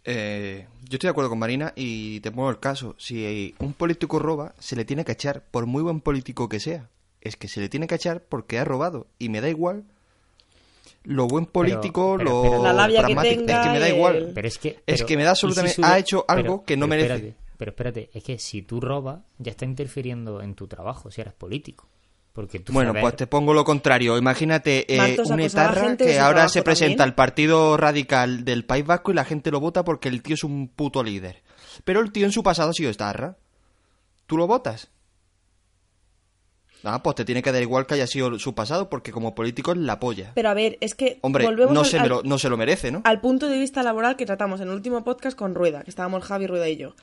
Eh, 0.05 0.67
yo 0.83 0.97
estoy 0.97 1.09
de 1.09 1.11
acuerdo 1.12 1.31
con 1.31 1.39
Marina 1.39 1.73
y 1.77 2.21
te 2.21 2.31
pongo 2.31 2.51
el 2.51 2.61
caso. 2.61 2.95
Si 2.99 3.55
un 3.59 3.73
político 3.73 4.19
roba, 4.19 4.55
se 4.59 4.77
le 4.77 4.85
tiene 4.85 5.05
que 5.05 5.12
echar, 5.12 5.43
por 5.51 5.67
muy 5.67 5.83
buen 5.83 6.01
político 6.01 6.49
que 6.49 6.61
sea. 6.61 6.89
Es 7.21 7.37
que 7.37 7.49
se 7.49 7.61
le 7.61 7.69
tiene 7.69 7.87
que 7.87 7.95
echar 7.95 8.23
porque 8.23 8.59
ha 8.59 8.65
robado. 8.65 9.07
Y 9.19 9.31
me 9.31 9.41
da 9.41 9.49
igual 9.49 9.85
lo 11.05 11.27
buen 11.27 11.47
político, 11.47 12.17
pero 12.19 12.55
lo. 12.55 12.62
La 12.62 12.73
labia 12.73 13.01
que 13.01 13.15
pragmático. 13.15 13.41
tenga, 13.47 13.61
es 13.61 13.67
que 13.67 13.73
me 13.73 13.81
da 13.81 13.89
el- 13.89 13.95
igual. 13.97 14.33
Pero 14.35 14.49
es 14.49 14.59
que. 14.59 14.79
Es 14.87 15.03
que 15.05 15.17
me 15.17 15.25
da 15.25 15.33
¿y 15.33 15.37
si 15.37 15.47
absolutamente- 15.47 15.75
sube- 15.77 15.87
ha 15.87 15.99
hecho 15.99 16.25
algo 16.29 16.43
pero- 16.59 16.65
que 16.67 16.77
no 16.77 16.87
pero 16.89 17.01
merece. 17.03 17.15
espérate, 17.15 17.37
pero 17.59 17.71
espérate, 17.71 18.11
es 18.12 18.23
que 18.25 18.39
si 18.39 18.62
tú 18.62 18.81
robas, 18.81 19.21
ya 19.39 19.51
está 19.51 19.65
interfiriendo 19.65 20.43
en 20.43 20.55
tu 20.55 20.67
trabajo, 20.67 21.11
si 21.11 21.21
eres 21.23 21.33
político. 21.33 21.89
Porque 22.35 22.59
tú 22.59 22.72
Bueno, 22.72 22.93
pues 23.01 23.14
te 23.14 23.28
pongo 23.28 23.55
lo 23.55 23.64
contrario. 23.64 24.18
Imagínate 24.18 24.93
eh, 24.93 25.16
un 25.24 25.39
etarra 25.39 25.97
que 25.97 26.18
ahora 26.18 26.49
se 26.49 26.62
presenta 26.62 26.97
también. 26.99 27.09
al 27.11 27.14
Partido 27.14 27.76
Radical 27.76 28.45
del 28.45 28.64
País 28.64 28.85
Vasco 28.85 29.12
y 29.12 29.14
la 29.14 29.24
gente 29.24 29.53
lo 29.53 29.61
vota 29.61 29.85
porque 29.85 30.09
el 30.09 30.20
tío 30.20 30.35
es 30.35 30.43
un 30.43 30.66
puto 30.66 31.05
líder. 31.05 31.43
Pero 31.85 32.01
el 32.01 32.11
tío 32.11 32.26
en 32.26 32.32
su 32.32 32.43
pasado 32.43 32.70
ha 32.70 32.72
sido 32.72 32.91
etarra. 32.91 33.37
¿Tú 34.26 34.37
lo 34.37 34.49
votas? 34.49 34.91
Ah, 36.82 37.03
pues 37.03 37.14
te 37.16 37.24
tiene 37.24 37.41
que 37.41 37.53
dar 37.53 37.62
igual 37.62 37.87
que 37.87 37.95
haya 37.95 38.07
sido 38.07 38.37
su 38.39 38.55
pasado 38.55 38.91
porque 38.91 39.12
como 39.12 39.35
político 39.35 39.70
es 39.72 39.78
la 39.78 40.01
polla. 40.01 40.32
Pero 40.35 40.51
a 40.51 40.55
ver, 40.55 40.76
es 40.80 40.95
que 40.97 41.18
Hombre, 41.22 41.45
volvemos 41.45 41.72
no 41.72 41.80
al- 41.80 41.87
se, 41.87 41.99
lo, 42.07 42.22
no 42.24 42.37
se 42.39 42.49
lo 42.51 42.57
merece, 42.57 42.91
¿no? 42.91 43.01
al 43.05 43.20
punto 43.20 43.49
de 43.49 43.59
vista 43.59 43.82
laboral 43.82 44.16
que 44.16 44.26
tratamos 44.26 44.61
en 44.61 44.68
el 44.68 44.74
último 44.74 45.03
podcast 45.05 45.37
con 45.39 45.55
Rueda, 45.55 45.82
que 45.82 45.91
estábamos 45.91 46.24
Javi, 46.24 46.47
Rueda 46.47 46.68
y 46.68 46.76
yo. 46.76 46.95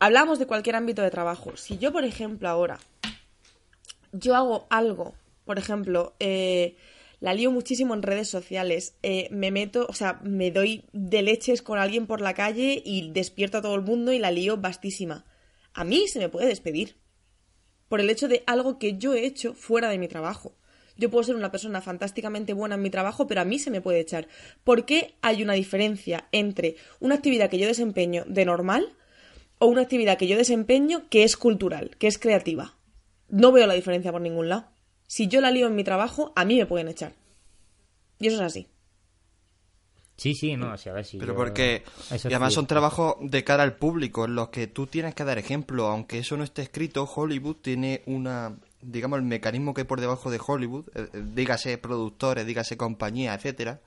Hablamos 0.00 0.38
de 0.40 0.46
cualquier 0.46 0.74
ámbito 0.74 1.02
de 1.02 1.10
trabajo. 1.10 1.52
Si 1.56 1.78
yo, 1.78 1.92
por 1.92 2.04
ejemplo, 2.04 2.48
ahora, 2.48 2.78
yo 4.12 4.36
hago 4.36 4.66
algo, 4.70 5.14
por 5.44 5.58
ejemplo, 5.58 6.14
eh, 6.20 6.76
la 7.20 7.34
lío 7.34 7.50
muchísimo 7.50 7.94
en 7.94 8.02
redes 8.02 8.28
sociales, 8.28 8.96
eh, 9.02 9.28
me 9.30 9.50
meto, 9.50 9.86
o 9.88 9.94
sea, 9.94 10.20
me 10.22 10.50
doy 10.50 10.84
de 10.92 11.22
leches 11.22 11.62
con 11.62 11.78
alguien 11.78 12.06
por 12.06 12.20
la 12.20 12.34
calle 12.34 12.82
y 12.84 13.10
despierto 13.12 13.58
a 13.58 13.62
todo 13.62 13.74
el 13.74 13.82
mundo 13.82 14.12
y 14.12 14.18
la 14.18 14.30
lío 14.30 14.56
vastísima. 14.56 15.24
A 15.72 15.84
mí 15.84 16.08
se 16.08 16.18
me 16.18 16.28
puede 16.28 16.48
despedir 16.48 16.96
por 17.88 18.00
el 18.00 18.10
hecho 18.10 18.28
de 18.28 18.42
algo 18.46 18.78
que 18.78 18.98
yo 18.98 19.14
he 19.14 19.24
hecho 19.24 19.54
fuera 19.54 19.88
de 19.88 19.98
mi 19.98 20.08
trabajo. 20.08 20.56
Yo 20.96 21.10
puedo 21.10 21.24
ser 21.24 21.36
una 21.36 21.50
persona 21.50 21.80
fantásticamente 21.80 22.52
buena 22.52 22.74
en 22.74 22.82
mi 22.82 22.90
trabajo, 22.90 23.26
pero 23.26 23.40
a 23.40 23.44
mí 23.44 23.58
se 23.58 23.70
me 23.70 23.80
puede 23.80 24.00
echar. 24.00 24.28
¿Por 24.64 24.84
qué 24.84 25.14
hay 25.22 25.42
una 25.42 25.54
diferencia 25.54 26.28
entre 26.32 26.76
una 27.00 27.14
actividad 27.14 27.48
que 27.48 27.58
yo 27.58 27.66
desempeño 27.66 28.24
de 28.26 28.44
normal 28.44 28.96
o 29.58 29.66
una 29.66 29.82
actividad 29.82 30.18
que 30.18 30.26
yo 30.26 30.36
desempeño 30.36 31.08
que 31.08 31.22
es 31.22 31.36
cultural, 31.36 31.96
que 31.98 32.08
es 32.08 32.18
creativa? 32.18 32.76
No 33.32 33.50
veo 33.50 33.66
la 33.66 33.74
diferencia 33.74 34.12
por 34.12 34.20
ningún 34.20 34.48
lado. 34.48 34.66
Si 35.08 35.26
yo 35.26 35.40
la 35.40 35.50
lío 35.50 35.66
en 35.66 35.74
mi 35.74 35.84
trabajo, 35.84 36.32
a 36.36 36.44
mí 36.44 36.56
me 36.58 36.66
pueden 36.66 36.88
echar. 36.88 37.12
Y 38.20 38.26
eso 38.28 38.36
es 38.36 38.42
así. 38.42 38.68
Sí, 40.16 40.34
sí, 40.34 40.56
no, 40.56 40.72
o 40.74 40.76
sea, 40.76 40.92
a 40.92 40.96
ver 40.96 41.04
si. 41.04 41.16
Pero 41.18 41.32
yo- 41.32 41.36
porque... 41.38 41.82
eso 42.10 42.28
Y 42.28 42.32
además 42.34 42.50
sí. 42.52 42.56
son 42.56 42.66
trabajos 42.66 43.16
de 43.20 43.42
cara 43.42 43.62
al 43.62 43.76
público 43.76 44.26
en 44.26 44.34
los 44.34 44.50
que 44.50 44.66
tú 44.66 44.86
tienes 44.86 45.14
que 45.14 45.24
dar 45.24 45.38
ejemplo. 45.38 45.86
Aunque 45.88 46.18
eso 46.18 46.36
no 46.36 46.44
esté 46.44 46.62
escrito, 46.62 47.04
Hollywood 47.12 47.56
tiene 47.56 48.02
una... 48.06 48.54
Digamos, 48.82 49.18
el 49.18 49.24
mecanismo 49.24 49.74
que 49.74 49.80
hay 49.82 49.86
por 49.86 50.00
debajo 50.00 50.30
de 50.30 50.40
Hollywood, 50.44 50.88
eh, 50.94 51.08
eh, 51.12 51.22
dígase 51.34 51.78
productores, 51.78 52.46
dígase 52.46 52.76
compañía, 52.76 53.32
etcétera, 53.34 53.80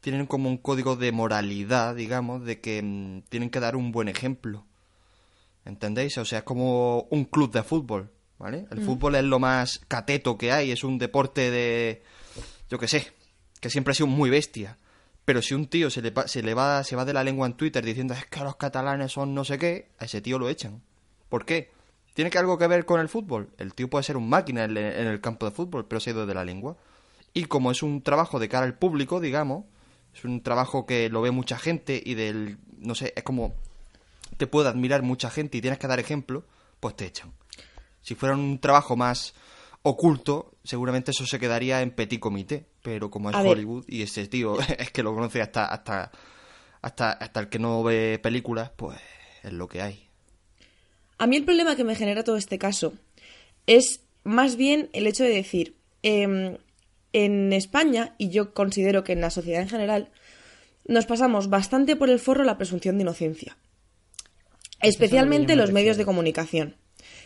tienen 0.00 0.26
como 0.26 0.48
un 0.48 0.56
código 0.56 0.96
de 0.96 1.10
moralidad, 1.12 1.94
digamos, 1.96 2.44
de 2.44 2.60
que 2.60 2.80
mm, 2.82 3.22
tienen 3.28 3.50
que 3.50 3.60
dar 3.60 3.76
un 3.76 3.92
buen 3.92 4.08
ejemplo. 4.08 4.64
¿Entendéis? 5.64 6.16
O 6.18 6.24
sea, 6.24 6.38
es 6.38 6.44
como 6.44 7.02
un 7.10 7.24
club 7.24 7.52
de 7.52 7.62
fútbol, 7.62 8.10
¿vale? 8.40 8.66
El 8.70 8.80
fútbol 8.80 9.14
es 9.16 9.24
lo 9.24 9.38
más 9.38 9.80
cateto 9.86 10.38
que 10.38 10.50
hay, 10.50 10.72
es 10.72 10.82
un 10.82 10.98
deporte 10.98 11.50
de... 11.50 12.02
yo 12.70 12.78
qué 12.78 12.88
sé, 12.88 13.12
que 13.60 13.68
siempre 13.68 13.92
ha 13.92 13.94
sido 13.94 14.06
muy 14.06 14.30
bestia. 14.30 14.78
Pero 15.26 15.42
si 15.42 15.54
un 15.54 15.66
tío 15.66 15.90
se 15.90 16.00
le, 16.00 16.12
se 16.26 16.42
le 16.42 16.54
va 16.54 16.82
se 16.82 16.96
va 16.96 17.04
de 17.04 17.12
la 17.12 17.22
lengua 17.22 17.46
en 17.46 17.52
Twitter 17.52 17.84
diciendo 17.84 18.14
es 18.14 18.24
que 18.24 18.40
los 18.40 18.56
catalanes 18.56 19.12
son 19.12 19.34
no 19.34 19.44
sé 19.44 19.58
qué, 19.58 19.90
a 19.98 20.06
ese 20.06 20.22
tío 20.22 20.38
lo 20.38 20.48
echan. 20.48 20.82
¿Por 21.28 21.44
qué? 21.44 21.70
¿Tiene 22.14 22.30
que 22.30 22.38
algo 22.38 22.56
que 22.56 22.66
ver 22.66 22.86
con 22.86 22.98
el 22.98 23.10
fútbol? 23.10 23.50
El 23.58 23.74
tío 23.74 23.88
puede 23.88 24.02
ser 24.02 24.16
un 24.16 24.28
máquina 24.28 24.64
en, 24.64 24.76
en 24.76 25.06
el 25.06 25.20
campo 25.20 25.44
de 25.44 25.52
fútbol, 25.52 25.86
pero 25.86 26.00
se 26.00 26.10
ha 26.10 26.14
ido 26.14 26.26
de 26.26 26.34
la 26.34 26.44
lengua. 26.44 26.76
Y 27.34 27.44
como 27.44 27.70
es 27.70 27.82
un 27.82 28.02
trabajo 28.02 28.38
de 28.38 28.48
cara 28.48 28.64
al 28.64 28.78
público, 28.78 29.20
digamos, 29.20 29.66
es 30.14 30.24
un 30.24 30.42
trabajo 30.42 30.86
que 30.86 31.10
lo 31.10 31.20
ve 31.20 31.30
mucha 31.30 31.58
gente 31.58 32.02
y 32.02 32.14
del, 32.14 32.56
no 32.78 32.94
sé, 32.94 33.12
es 33.14 33.22
como 33.22 33.54
te 34.38 34.46
puede 34.46 34.70
admirar 34.70 35.02
mucha 35.02 35.30
gente 35.30 35.58
y 35.58 35.60
tienes 35.60 35.78
que 35.78 35.86
dar 35.86 36.00
ejemplo, 36.00 36.44
pues 36.80 36.96
te 36.96 37.04
echan. 37.04 37.32
Si 38.02 38.14
fuera 38.14 38.34
un 38.34 38.58
trabajo 38.58 38.96
más 38.96 39.34
oculto, 39.82 40.52
seguramente 40.64 41.10
eso 41.10 41.26
se 41.26 41.38
quedaría 41.38 41.82
en 41.82 41.90
petit 41.90 42.20
comité, 42.20 42.66
pero 42.82 43.10
como 43.10 43.30
es 43.30 43.36
A 43.36 43.42
ver. 43.42 43.52
Hollywood 43.52 43.84
y 43.88 44.02
ese 44.02 44.26
tío 44.26 44.58
es 44.78 44.90
que 44.90 45.02
lo 45.02 45.14
conoce 45.14 45.42
hasta 45.42 45.66
hasta 45.66 46.10
hasta 46.82 47.12
hasta 47.12 47.40
el 47.40 47.48
que 47.48 47.58
no 47.58 47.82
ve 47.82 48.18
películas, 48.22 48.70
pues 48.76 48.98
es 49.42 49.52
lo 49.52 49.68
que 49.68 49.82
hay. 49.82 50.08
A 51.18 51.26
mí 51.26 51.36
el 51.36 51.44
problema 51.44 51.76
que 51.76 51.84
me 51.84 51.94
genera 51.94 52.24
todo 52.24 52.36
este 52.36 52.58
caso 52.58 52.94
es 53.66 54.00
más 54.24 54.56
bien 54.56 54.88
el 54.92 55.06
hecho 55.06 55.24
de 55.24 55.30
decir, 55.30 55.76
em, 56.02 56.56
en 57.12 57.52
España, 57.52 58.14
y 58.18 58.30
yo 58.30 58.54
considero 58.54 59.04
que 59.04 59.12
en 59.12 59.20
la 59.20 59.30
sociedad 59.30 59.62
en 59.62 59.68
general, 59.68 60.10
nos 60.86 61.06
pasamos 61.06 61.48
bastante 61.48 61.96
por 61.96 62.10
el 62.10 62.18
forro 62.18 62.44
la 62.44 62.56
presunción 62.56 62.96
de 62.96 63.02
inocencia. 63.02 63.56
Especialmente 64.80 65.54
me 65.54 65.62
los 65.62 65.72
medios 65.72 65.96
de 65.96 66.04
comunicación. 66.04 66.76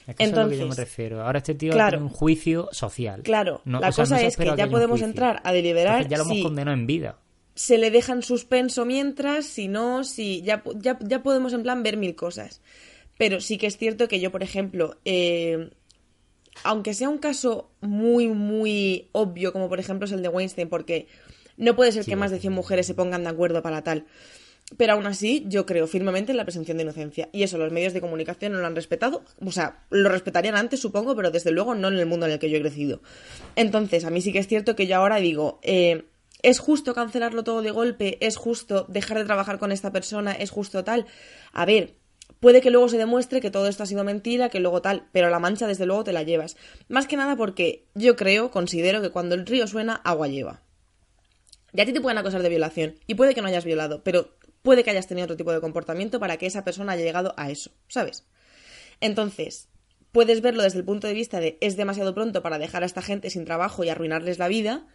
Es 0.07 0.16
que 0.16 0.24
eso 0.24 0.32
es 0.32 0.36
lo 0.38 0.48
que 0.48 0.57
yo 0.57 0.59
me 0.59 0.62
Entonces, 0.64 0.84
refiero. 0.84 1.22
Ahora 1.22 1.38
este 1.38 1.55
tío 1.55 1.72
claro. 1.72 1.90
tiene 1.98 2.05
un 2.05 2.11
juicio 2.11 2.68
social. 2.72 3.22
Claro, 3.22 3.62
No, 3.64 3.80
la 3.80 3.88
o 3.88 3.92
sea, 3.92 4.05
no 4.05 4.11
cosa 4.11 4.22
es 4.22 4.36
que 4.36 4.55
ya 4.57 4.68
podemos 4.68 5.00
entrar 5.02 5.40
a 5.44 5.52
deliberar 5.52 6.02
Entonces 6.02 6.11
ya 6.11 6.16
lo 6.18 6.24
hemos 6.24 6.36
si 6.36 6.42
condenado 6.42 6.76
en 6.76 6.86
vida. 6.86 7.18
se 7.55 7.78
le 7.78 7.90
deja 7.90 8.12
en 8.12 8.22
suspenso 8.22 8.84
mientras, 8.84 9.46
si 9.46 9.68
no, 9.68 10.05
si 10.05 10.42
ya, 10.42 10.62
ya, 10.76 10.98
ya 11.00 11.22
podemos 11.22 11.52
en 11.52 11.62
plan 11.62 11.82
ver 11.82 11.96
mil 11.96 12.14
cosas. 12.14 12.61
Pero 13.16 13.40
sí 13.40 13.59
que 13.59 13.66
es 13.68 13.76
cierto 13.78 14.09
que 14.09 14.18
yo, 14.20 14.32
por 14.32 14.42
ejemplo, 14.42 14.96
eh, 15.05 15.70
aunque 16.64 16.94
sea 16.94 17.09
un 17.09 17.18
caso 17.18 17.70
muy, 17.80 18.28
muy 18.28 19.09
obvio, 19.12 19.52
como 19.52 19.68
por 19.68 19.78
ejemplo 19.80 20.07
es 20.07 20.12
el 20.12 20.22
de 20.22 20.28
Weinstein, 20.28 20.68
porque 20.68 21.07
no 21.57 21.76
puede 21.76 21.92
ser 21.92 22.05
Sí, 22.05 22.11
que 22.11 22.16
más 22.16 22.30
de 22.30 22.40
100 22.40 22.52
mujeres 22.52 22.86
se 22.86 22.94
pongan 22.94 23.22
de 23.24 23.30
acuerdo 23.30 23.62
para 23.62 23.82
tal. 23.82 24.07
Pero 24.76 24.94
aún 24.94 25.06
así, 25.06 25.44
yo 25.46 25.66
creo 25.66 25.86
firmemente 25.86 26.32
en 26.32 26.38
la 26.38 26.44
presunción 26.44 26.78
de 26.78 26.84
inocencia. 26.84 27.28
Y 27.32 27.42
eso 27.42 27.58
los 27.58 27.70
medios 27.70 27.92
de 27.92 28.00
comunicación 28.00 28.52
no 28.52 28.60
lo 28.60 28.66
han 28.66 28.74
respetado. 28.74 29.22
O 29.44 29.52
sea, 29.52 29.84
lo 29.90 30.08
respetarían 30.08 30.56
antes, 30.56 30.80
supongo, 30.80 31.14
pero 31.14 31.30
desde 31.30 31.50
luego 31.50 31.74
no 31.74 31.88
en 31.88 31.98
el 31.98 32.06
mundo 32.06 32.26
en 32.26 32.32
el 32.32 32.38
que 32.38 32.50
yo 32.50 32.56
he 32.56 32.60
crecido. 32.60 33.00
Entonces, 33.56 34.04
a 34.04 34.10
mí 34.10 34.20
sí 34.22 34.32
que 34.32 34.38
es 34.38 34.48
cierto 34.48 34.74
que 34.74 34.86
yo 34.86 34.96
ahora 34.96 35.16
digo, 35.16 35.60
eh, 35.62 36.04
¿es 36.42 36.58
justo 36.58 36.94
cancelarlo 36.94 37.44
todo 37.44 37.60
de 37.60 37.70
golpe? 37.70 38.16
¿Es 38.20 38.36
justo 38.36 38.86
dejar 38.88 39.18
de 39.18 39.24
trabajar 39.24 39.58
con 39.58 39.70
esta 39.70 39.92
persona? 39.92 40.32
¿Es 40.32 40.50
justo 40.50 40.82
tal? 40.82 41.06
A 41.52 41.66
ver, 41.66 41.94
puede 42.40 42.62
que 42.62 42.70
luego 42.70 42.88
se 42.88 42.96
demuestre 42.96 43.42
que 43.42 43.50
todo 43.50 43.68
esto 43.68 43.82
ha 43.82 43.86
sido 43.86 44.02
mentira, 44.02 44.48
que 44.48 44.60
luego 44.60 44.80
tal, 44.80 45.08
pero 45.12 45.28
la 45.28 45.38
mancha 45.38 45.66
desde 45.66 45.84
luego 45.84 46.04
te 46.04 46.12
la 46.12 46.22
llevas. 46.22 46.56
Más 46.88 47.06
que 47.06 47.16
nada 47.16 47.36
porque 47.36 47.84
yo 47.94 48.16
creo, 48.16 48.50
considero 48.50 49.02
que 49.02 49.10
cuando 49.10 49.34
el 49.34 49.44
río 49.44 49.66
suena, 49.66 49.94
agua 49.94 50.26
lleva. 50.28 50.62
Y 51.74 51.80
a 51.80 51.84
ti 51.84 51.92
te 51.92 52.00
pueden 52.00 52.18
acusar 52.18 52.42
de 52.42 52.48
violación. 52.48 52.94
Y 53.06 53.14
puede 53.14 53.34
que 53.34 53.42
no 53.42 53.48
hayas 53.48 53.64
violado, 53.64 54.02
pero 54.04 54.30
puede 54.64 54.82
que 54.82 54.90
hayas 54.90 55.06
tenido 55.06 55.26
otro 55.26 55.36
tipo 55.36 55.52
de 55.52 55.60
comportamiento 55.60 56.18
para 56.18 56.38
que 56.38 56.46
esa 56.46 56.64
persona 56.64 56.92
haya 56.92 57.04
llegado 57.04 57.34
a 57.36 57.50
eso, 57.50 57.70
¿sabes? 57.86 58.24
Entonces, 59.00 59.68
puedes 60.10 60.40
verlo 60.40 60.62
desde 60.62 60.78
el 60.78 60.86
punto 60.86 61.06
de 61.06 61.12
vista 61.12 61.38
de 61.38 61.58
es 61.60 61.76
demasiado 61.76 62.14
pronto 62.14 62.42
para 62.42 62.58
dejar 62.58 62.82
a 62.82 62.86
esta 62.86 63.02
gente 63.02 63.28
sin 63.28 63.44
trabajo 63.44 63.84
y 63.84 63.90
arruinarles 63.90 64.38
la 64.38 64.48
vida, 64.48 64.86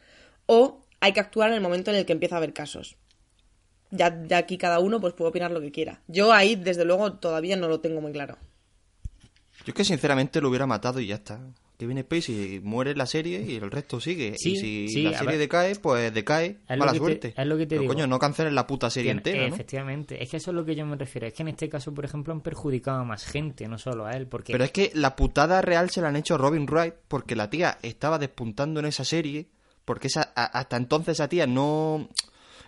o 0.47 0.81
hay 0.99 1.13
que 1.13 1.19
actuar 1.19 1.49
en 1.49 1.55
el 1.55 1.61
momento 1.61 1.91
en 1.91 1.97
el 1.97 2.05
que 2.07 2.13
empieza 2.13 2.35
a 2.35 2.39
haber 2.39 2.51
casos. 2.51 2.97
Ya, 3.91 4.23
ya 4.25 4.39
aquí 4.39 4.57
cada 4.57 4.79
uno 4.79 4.99
pues 4.99 5.13
puede 5.13 5.29
opinar 5.29 5.51
lo 5.51 5.61
que 5.61 5.71
quiera. 5.71 6.01
Yo 6.07 6.33
ahí, 6.33 6.55
desde 6.55 6.83
luego, 6.83 7.13
todavía 7.13 7.55
no 7.55 7.67
lo 7.67 7.79
tengo 7.79 8.01
muy 8.01 8.11
claro. 8.11 8.39
Yo 9.59 9.67
es 9.67 9.73
que 9.75 9.85
sinceramente 9.85 10.41
lo 10.41 10.49
hubiera 10.49 10.65
matado 10.65 10.99
y 10.99 11.07
ya 11.07 11.15
está. 11.15 11.39
Kevin 11.79 12.01
Spacey 12.01 12.59
muere 12.61 12.93
la 12.93 13.05
serie 13.05 13.41
y 13.41 13.55
el 13.55 13.71
resto 13.71 14.01
sigue. 14.01 14.35
Sí, 14.37 14.51
y 14.51 14.55
si 14.57 14.87
sí, 14.89 15.03
la 15.03 15.13
serie 15.13 15.27
ver. 15.37 15.39
decae, 15.39 15.75
pues 15.77 16.13
decae. 16.13 16.57
Mala 16.67 16.87
que 16.87 16.91
te- 16.91 16.97
suerte. 16.97 17.33
es 17.37 17.47
lo 17.47 17.55
que 17.57 17.63
te 17.63 17.69
Pero, 17.69 17.81
digo. 17.83 17.93
coño, 17.93 18.05
no 18.05 18.19
cancelen 18.19 18.53
la 18.53 18.67
puta 18.67 18.89
serie 18.89 19.13
Tiene- 19.13 19.19
entera, 19.21 19.47
¿no? 19.47 19.55
Efectivamente, 19.55 20.21
es 20.21 20.29
que 20.29 20.37
eso 20.37 20.51
es 20.51 20.55
lo 20.55 20.65
que 20.65 20.75
yo 20.75 20.85
me 20.85 20.97
refiero. 20.97 21.25
Es 21.27 21.33
que 21.33 21.41
en 21.43 21.47
este 21.47 21.69
caso, 21.69 21.93
por 21.93 22.03
ejemplo, 22.03 22.33
han 22.33 22.41
perjudicado 22.41 22.99
a 22.99 23.03
más 23.05 23.23
gente, 23.23 23.65
no 23.69 23.77
solo 23.77 24.05
a 24.05 24.11
él. 24.11 24.27
Porque 24.27 24.51
Pero 24.51 24.65
es 24.65 24.71
que 24.71 24.91
la 24.93 25.15
putada 25.15 25.61
real 25.61 25.89
se 25.89 26.01
la 26.01 26.09
han 26.09 26.17
hecho 26.17 26.35
a 26.35 26.37
Robin 26.37 26.67
Wright 26.69 26.95
porque 27.07 27.37
la 27.37 27.49
tía 27.49 27.77
estaba 27.81 28.19
despuntando 28.19 28.81
en 28.81 28.85
esa 28.85 29.05
serie. 29.05 29.47
Porque 29.85 30.07
esa, 30.07 30.33
a- 30.35 30.45
hasta 30.59 30.75
entonces 30.75 31.13
esa 31.13 31.29
tía 31.29 31.47
no. 31.47 32.09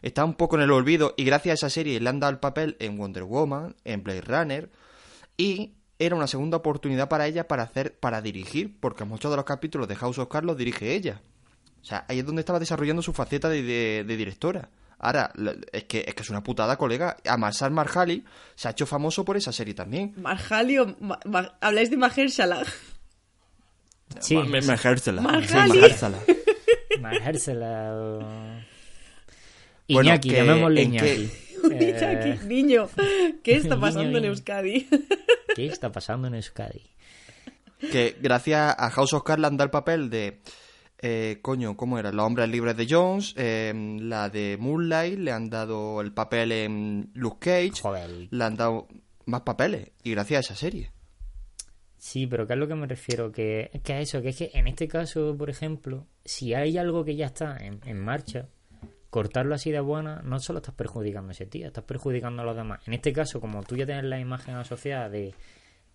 Está 0.01 0.23
un 0.25 0.33
poco 0.35 0.55
en 0.55 0.63
el 0.63 0.71
olvido 0.71 1.13
y 1.17 1.25
gracias 1.25 1.51
a 1.51 1.67
esa 1.67 1.69
serie 1.69 1.99
le 1.99 2.09
han 2.09 2.19
dado 2.21 2.31
el 2.31 2.39
papel 2.39 2.77
en 2.79 2.97
Wonder 2.97 3.23
Woman, 3.23 3.75
en 3.83 4.01
Blade 4.03 4.21
Runner 4.21 4.69
y 5.37 5.73
era 6.05 6.15
una 6.15 6.27
segunda 6.27 6.57
oportunidad 6.57 7.07
para 7.09 7.27
ella 7.27 7.47
para 7.47 7.63
hacer 7.63 7.93
para 7.99 8.21
dirigir, 8.21 8.75
porque 8.79 9.03
muchos 9.05 9.29
de 9.31 9.37
los 9.37 9.45
capítulos 9.45 9.87
de 9.87 9.95
House 9.95 10.17
of 10.17 10.27
Cards 10.29 10.45
los 10.47 10.57
dirige 10.57 10.93
ella. 10.93 11.21
O 11.81 11.85
sea, 11.85 12.05
ahí 12.07 12.19
es 12.19 12.25
donde 12.25 12.41
estaba 12.41 12.59
desarrollando 12.59 13.01
su 13.01 13.13
faceta 13.13 13.49
de, 13.49 13.61
de- 13.63 14.03
de 14.05 14.17
directora. 14.17 14.69
Ahora, 14.99 15.31
es 15.71 15.85
que, 15.85 16.05
es 16.07 16.13
que 16.13 16.21
es 16.21 16.29
una 16.29 16.43
putada, 16.43 16.77
colega. 16.77 17.17
A 17.27 17.35
Marsal 17.35 17.71
Marjali 17.71 18.23
se 18.53 18.67
ha 18.67 18.71
hecho 18.71 18.85
famoso 18.85 19.25
por 19.25 19.35
esa 19.35 19.51
serie 19.51 19.73
también. 19.73 20.13
Marjali 20.17 20.77
o... 20.77 20.95
Ma- 20.99 21.19
Ma- 21.25 21.55
habláis 21.59 21.89
de 21.89 21.97
Mahershala. 21.97 22.63
sí, 24.19 24.35
Ma- 24.35 24.43
Mahershala. 24.45 25.21
Marjali. 25.21 25.71
Sí, 25.71 25.79
Mahershala. 25.79 26.17
Mahershala 26.99 27.93
o- 27.95 28.19
Bueno, 29.89 30.09
Iñaki, 30.09 30.29
que- 30.29 30.35
llamémosle 30.35 30.81
en 30.83 30.93
Iñaki. 30.93 31.31
Eh, 31.71 32.39
niño, 32.47 32.89
¿qué 33.43 33.55
está 33.55 33.69
Niño, 33.75 33.81
pasando 33.81 34.17
en. 34.17 34.25
Euskadi? 34.25 34.87
¿Qué 35.55 35.65
está 35.65 35.91
pasando 35.91 36.27
en 36.27 36.35
Euskadi? 36.35 36.81
que 37.91 38.15
gracias 38.21 38.75
a 38.77 38.89
House 38.91 39.13
of 39.13 39.23
Cards 39.23 39.41
le 39.41 39.47
han 39.47 39.57
dado 39.57 39.65
el 39.65 39.71
papel 39.71 40.09
de 40.09 40.41
eh, 40.99 41.39
coño, 41.41 41.75
¿cómo 41.75 41.97
era? 41.97 42.11
Los 42.11 42.23
hombres 42.25 42.47
libres 42.47 42.77
de 42.77 42.85
Jones, 42.87 43.33
eh, 43.37 43.73
la 43.99 44.29
de 44.29 44.57
Moonlight, 44.59 45.17
le 45.17 45.31
han 45.31 45.49
dado 45.49 45.99
el 45.99 46.13
papel 46.13 46.51
en 46.51 47.09
Luke 47.15 47.39
Cage, 47.39 47.81
Joder. 47.81 48.27
le 48.29 48.43
han 48.43 48.55
dado 48.55 48.87
más 49.25 49.41
papeles 49.41 49.91
y 50.03 50.11
gracias 50.11 50.37
a 50.37 50.53
esa 50.53 50.55
serie. 50.55 50.91
Sí, 51.97 52.27
pero 52.27 52.45
¿qué 52.47 52.53
es 52.53 52.59
lo 52.59 52.67
que 52.67 52.75
me 52.75 52.85
refiero? 52.87 53.31
Que, 53.31 53.71
que 53.83 53.93
a 53.93 53.99
eso, 53.99 54.21
que 54.21 54.29
es 54.29 54.37
que 54.37 54.51
en 54.53 54.67
este 54.67 54.87
caso, 54.87 55.35
por 55.37 55.49
ejemplo, 55.49 56.07
si 56.23 56.53
hay 56.53 56.77
algo 56.77 57.03
que 57.03 57.15
ya 57.15 57.27
está 57.27 57.57
en, 57.57 57.79
en 57.85 57.99
marcha, 57.99 58.47
cortarlo 59.11 59.53
así 59.53 59.69
de 59.71 59.81
buena, 59.81 60.21
no 60.23 60.39
solo 60.39 60.59
estás 60.59 60.73
perjudicando 60.73 61.29
a 61.29 61.31
ese 61.33 61.45
tío, 61.45 61.67
estás 61.67 61.83
perjudicando 61.83 62.41
a 62.41 62.45
los 62.45 62.55
demás. 62.55 62.79
En 62.87 62.93
este 62.93 63.13
caso, 63.13 63.39
como 63.39 63.61
tú 63.61 63.75
ya 63.75 63.85
tienes 63.85 64.05
la 64.05 64.19
imagen 64.19 64.55
asociada 64.55 65.09
de 65.09 65.35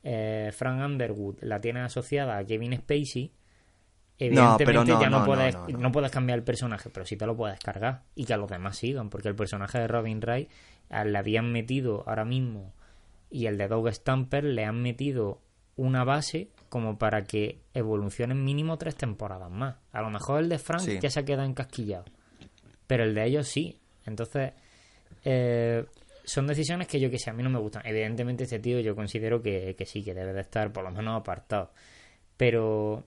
eh, 0.05 0.53
Frank 0.55 0.85
Underwood, 0.85 1.39
la 1.41 1.59
tienes 1.61 1.85
asociada 1.85 2.37
a 2.37 2.45
Kevin 2.45 2.77
Spacey, 2.77 3.33
evidentemente 4.19 4.93
no, 4.93 5.01
ya 5.01 5.11
no, 5.11 5.25
puedes, 5.25 5.57
no, 5.79 5.91
puedes 5.91 6.11
cambiar 6.11 6.39
el 6.39 6.45
personaje, 6.45 6.91
pero 6.91 7.07
sí 7.07 7.17
te 7.17 7.27
lo 7.27 7.35
puedes 7.35 7.59
cargar 7.59 8.03
y 8.15 8.27
que 8.27 8.35
a 8.35 8.37
los 8.37 8.51
demás 8.51 8.77
sigan, 8.77 9.09
porque 9.09 9.29
el 9.29 9.35
personaje 9.35 9.79
de 9.79 9.89
Robin 9.89 10.21
Wright 10.21 10.51
le 10.91 11.19
habían 11.19 11.51
metido 11.51 12.05
ahora 12.07 12.25
mismo 12.27 12.75
y 13.31 13.47
el 13.47 13.57
de 13.59 13.67
Doug 13.67 13.89
Stamper 13.93 14.45
le 14.45 14.65
han 14.65 14.81
metido 14.81 15.41
una 15.77 16.05
base 16.05 16.51
como 16.69 16.99
para 16.99 17.25
que 17.25 17.61
evolucionen 17.75 18.45
mínimo 18.45 18.77
tres 18.79 18.97
temporadas 18.97 19.51
más. 19.51 19.77
A 19.93 20.03
lo 20.03 20.11
mejor 20.11 20.41
el 20.43 20.49
de 20.49 20.59
Frank 20.59 20.83
Sí. 20.83 20.99
ya 21.01 21.11
se 21.11 21.25
queda 21.25 21.45
encasquillado, 21.45 22.05
pero 22.87 23.05
el 23.05 23.15
de 23.15 23.27
ellos 23.27 23.49
sí. 23.49 23.79
Entonces, 24.05 24.53
eh, 25.25 25.85
son 26.25 26.47
decisiones 26.47 26.89
que 26.89 27.01
yo 27.01 27.11
que 27.11 27.19
sé, 27.19 27.31
a 27.31 27.33
mí 27.33 27.43
no 27.43 27.51
me 27.51 27.59
gustan. 27.59 27.83
Evidentemente 27.85 28.45
este 28.45 28.59
tío 28.59 28.81
yo 28.81 28.95
considero 28.95 29.43
que, 29.43 29.75
que 29.77 29.87
sí, 29.87 30.03
que 30.03 30.15
debe 30.15 30.33
de 30.33 30.41
estar 30.41 30.73
por 30.73 30.85
lo 30.85 30.91
menos 30.91 31.21
apartado. 31.21 31.73
Pero 32.37 33.05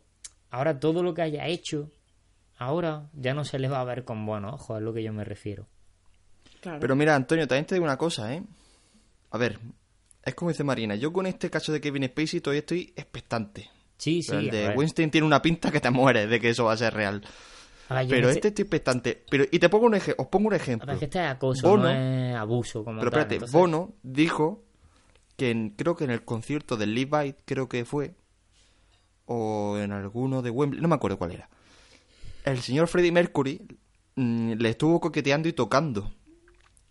ahora 0.50 0.80
todo 0.80 1.04
lo 1.04 1.14
que 1.14 1.22
haya 1.22 1.48
hecho, 1.48 1.92
ahora 2.58 3.10
ya 3.14 3.34
no 3.34 3.44
se 3.44 3.60
le 3.60 3.68
va 3.68 3.82
a 3.82 3.86
ver 3.86 4.04
con 4.04 4.26
buenos 4.26 4.54
ojos, 4.54 4.78
es 4.78 4.84
lo 4.84 4.94
que 4.94 5.04
yo 5.04 5.14
me 5.14 5.24
refiero. 5.24 5.68
Claro. 6.62 6.80
Pero 6.80 6.96
mira, 6.96 7.16
Antonio, 7.16 7.48
también 7.48 7.66
te 7.66 7.76
digo 7.76 7.86
una 7.86 7.98
cosa, 7.98 8.34
¿eh? 8.34 8.44
A 9.32 9.38
ver, 9.38 9.60
es 10.24 10.36
como 10.36 10.52
dice 10.52 10.64
Marina, 10.64 10.96
yo 10.96 11.14
con 11.14 11.26
este 11.26 11.50
caso 11.50 11.72
de 11.72 11.80
Kevin 11.80 12.06
Spacey 12.06 12.42
todavía 12.42 12.60
estoy 12.60 12.94
expectante. 12.96 13.70
Sí, 13.98 14.22
sí. 14.22 14.30
Pero 14.30 14.40
el 14.40 14.50
de 14.50 14.68
ver. 14.70 14.78
Winston 14.78 15.12
tiene 15.12 15.28
una 15.28 15.42
pinta 15.42 15.72
que 15.72 15.80
te 15.80 15.90
mueres 15.90 16.30
de 16.30 16.40
que 16.40 16.50
eso 16.50 16.66
va 16.66 16.74
a 16.74 16.78
ser 16.78 16.94
real. 16.94 17.22
A 17.90 17.96
ver, 17.96 18.08
Pero 18.08 18.22
no 18.22 18.28
sé- 18.30 18.36
este 18.40 18.48
estoy 18.50 18.64
expectante. 18.64 19.26
Pero, 19.30 19.46
y 19.52 19.60
te 19.60 19.68
pongo 19.70 19.88
un 19.88 19.96
ej- 19.96 20.16
os 20.18 20.28
pongo 20.28 20.48
un 20.48 20.54
a 20.54 20.58
ejemplo. 20.58 20.88
ver, 20.88 21.00
que 21.00 21.06
este 21.06 21.20
es 21.24 21.30
acoso, 21.32 21.68
Bono- 21.70 21.84
no 21.84 21.90
es 21.90 22.36
abuso 22.36 22.84
como 22.86 23.00
Pero 23.00 23.12
tal, 23.12 23.20
espérate, 23.22 23.36
entonces- 23.36 23.54
Bono 23.54 23.94
dijo 24.04 24.64
que 25.36 25.52
en- 25.52 25.70
creo 25.72 25.96
que 25.96 26.04
en 26.06 26.12
el 26.12 26.24
concierto 26.24 26.78
del 26.78 26.94
Levi, 26.96 27.36
creo 27.46 27.68
que 27.68 27.86
fue, 27.86 28.16
o 29.26 29.78
en 29.78 29.92
alguno 29.92 30.42
de 30.42 30.50
Wembley, 30.50 30.82
no 30.82 30.88
me 30.88 30.96
acuerdo 30.96 31.18
cuál 31.18 31.32
era. 31.32 31.50
El 32.46 32.62
señor 32.62 32.88
Freddie 32.88 33.12
Mercury 33.12 33.62
mm, 34.16 34.54
le 34.54 34.70
estuvo 34.70 35.00
coqueteando 35.00 35.48
y 35.48 35.54
tocando. 35.54 36.12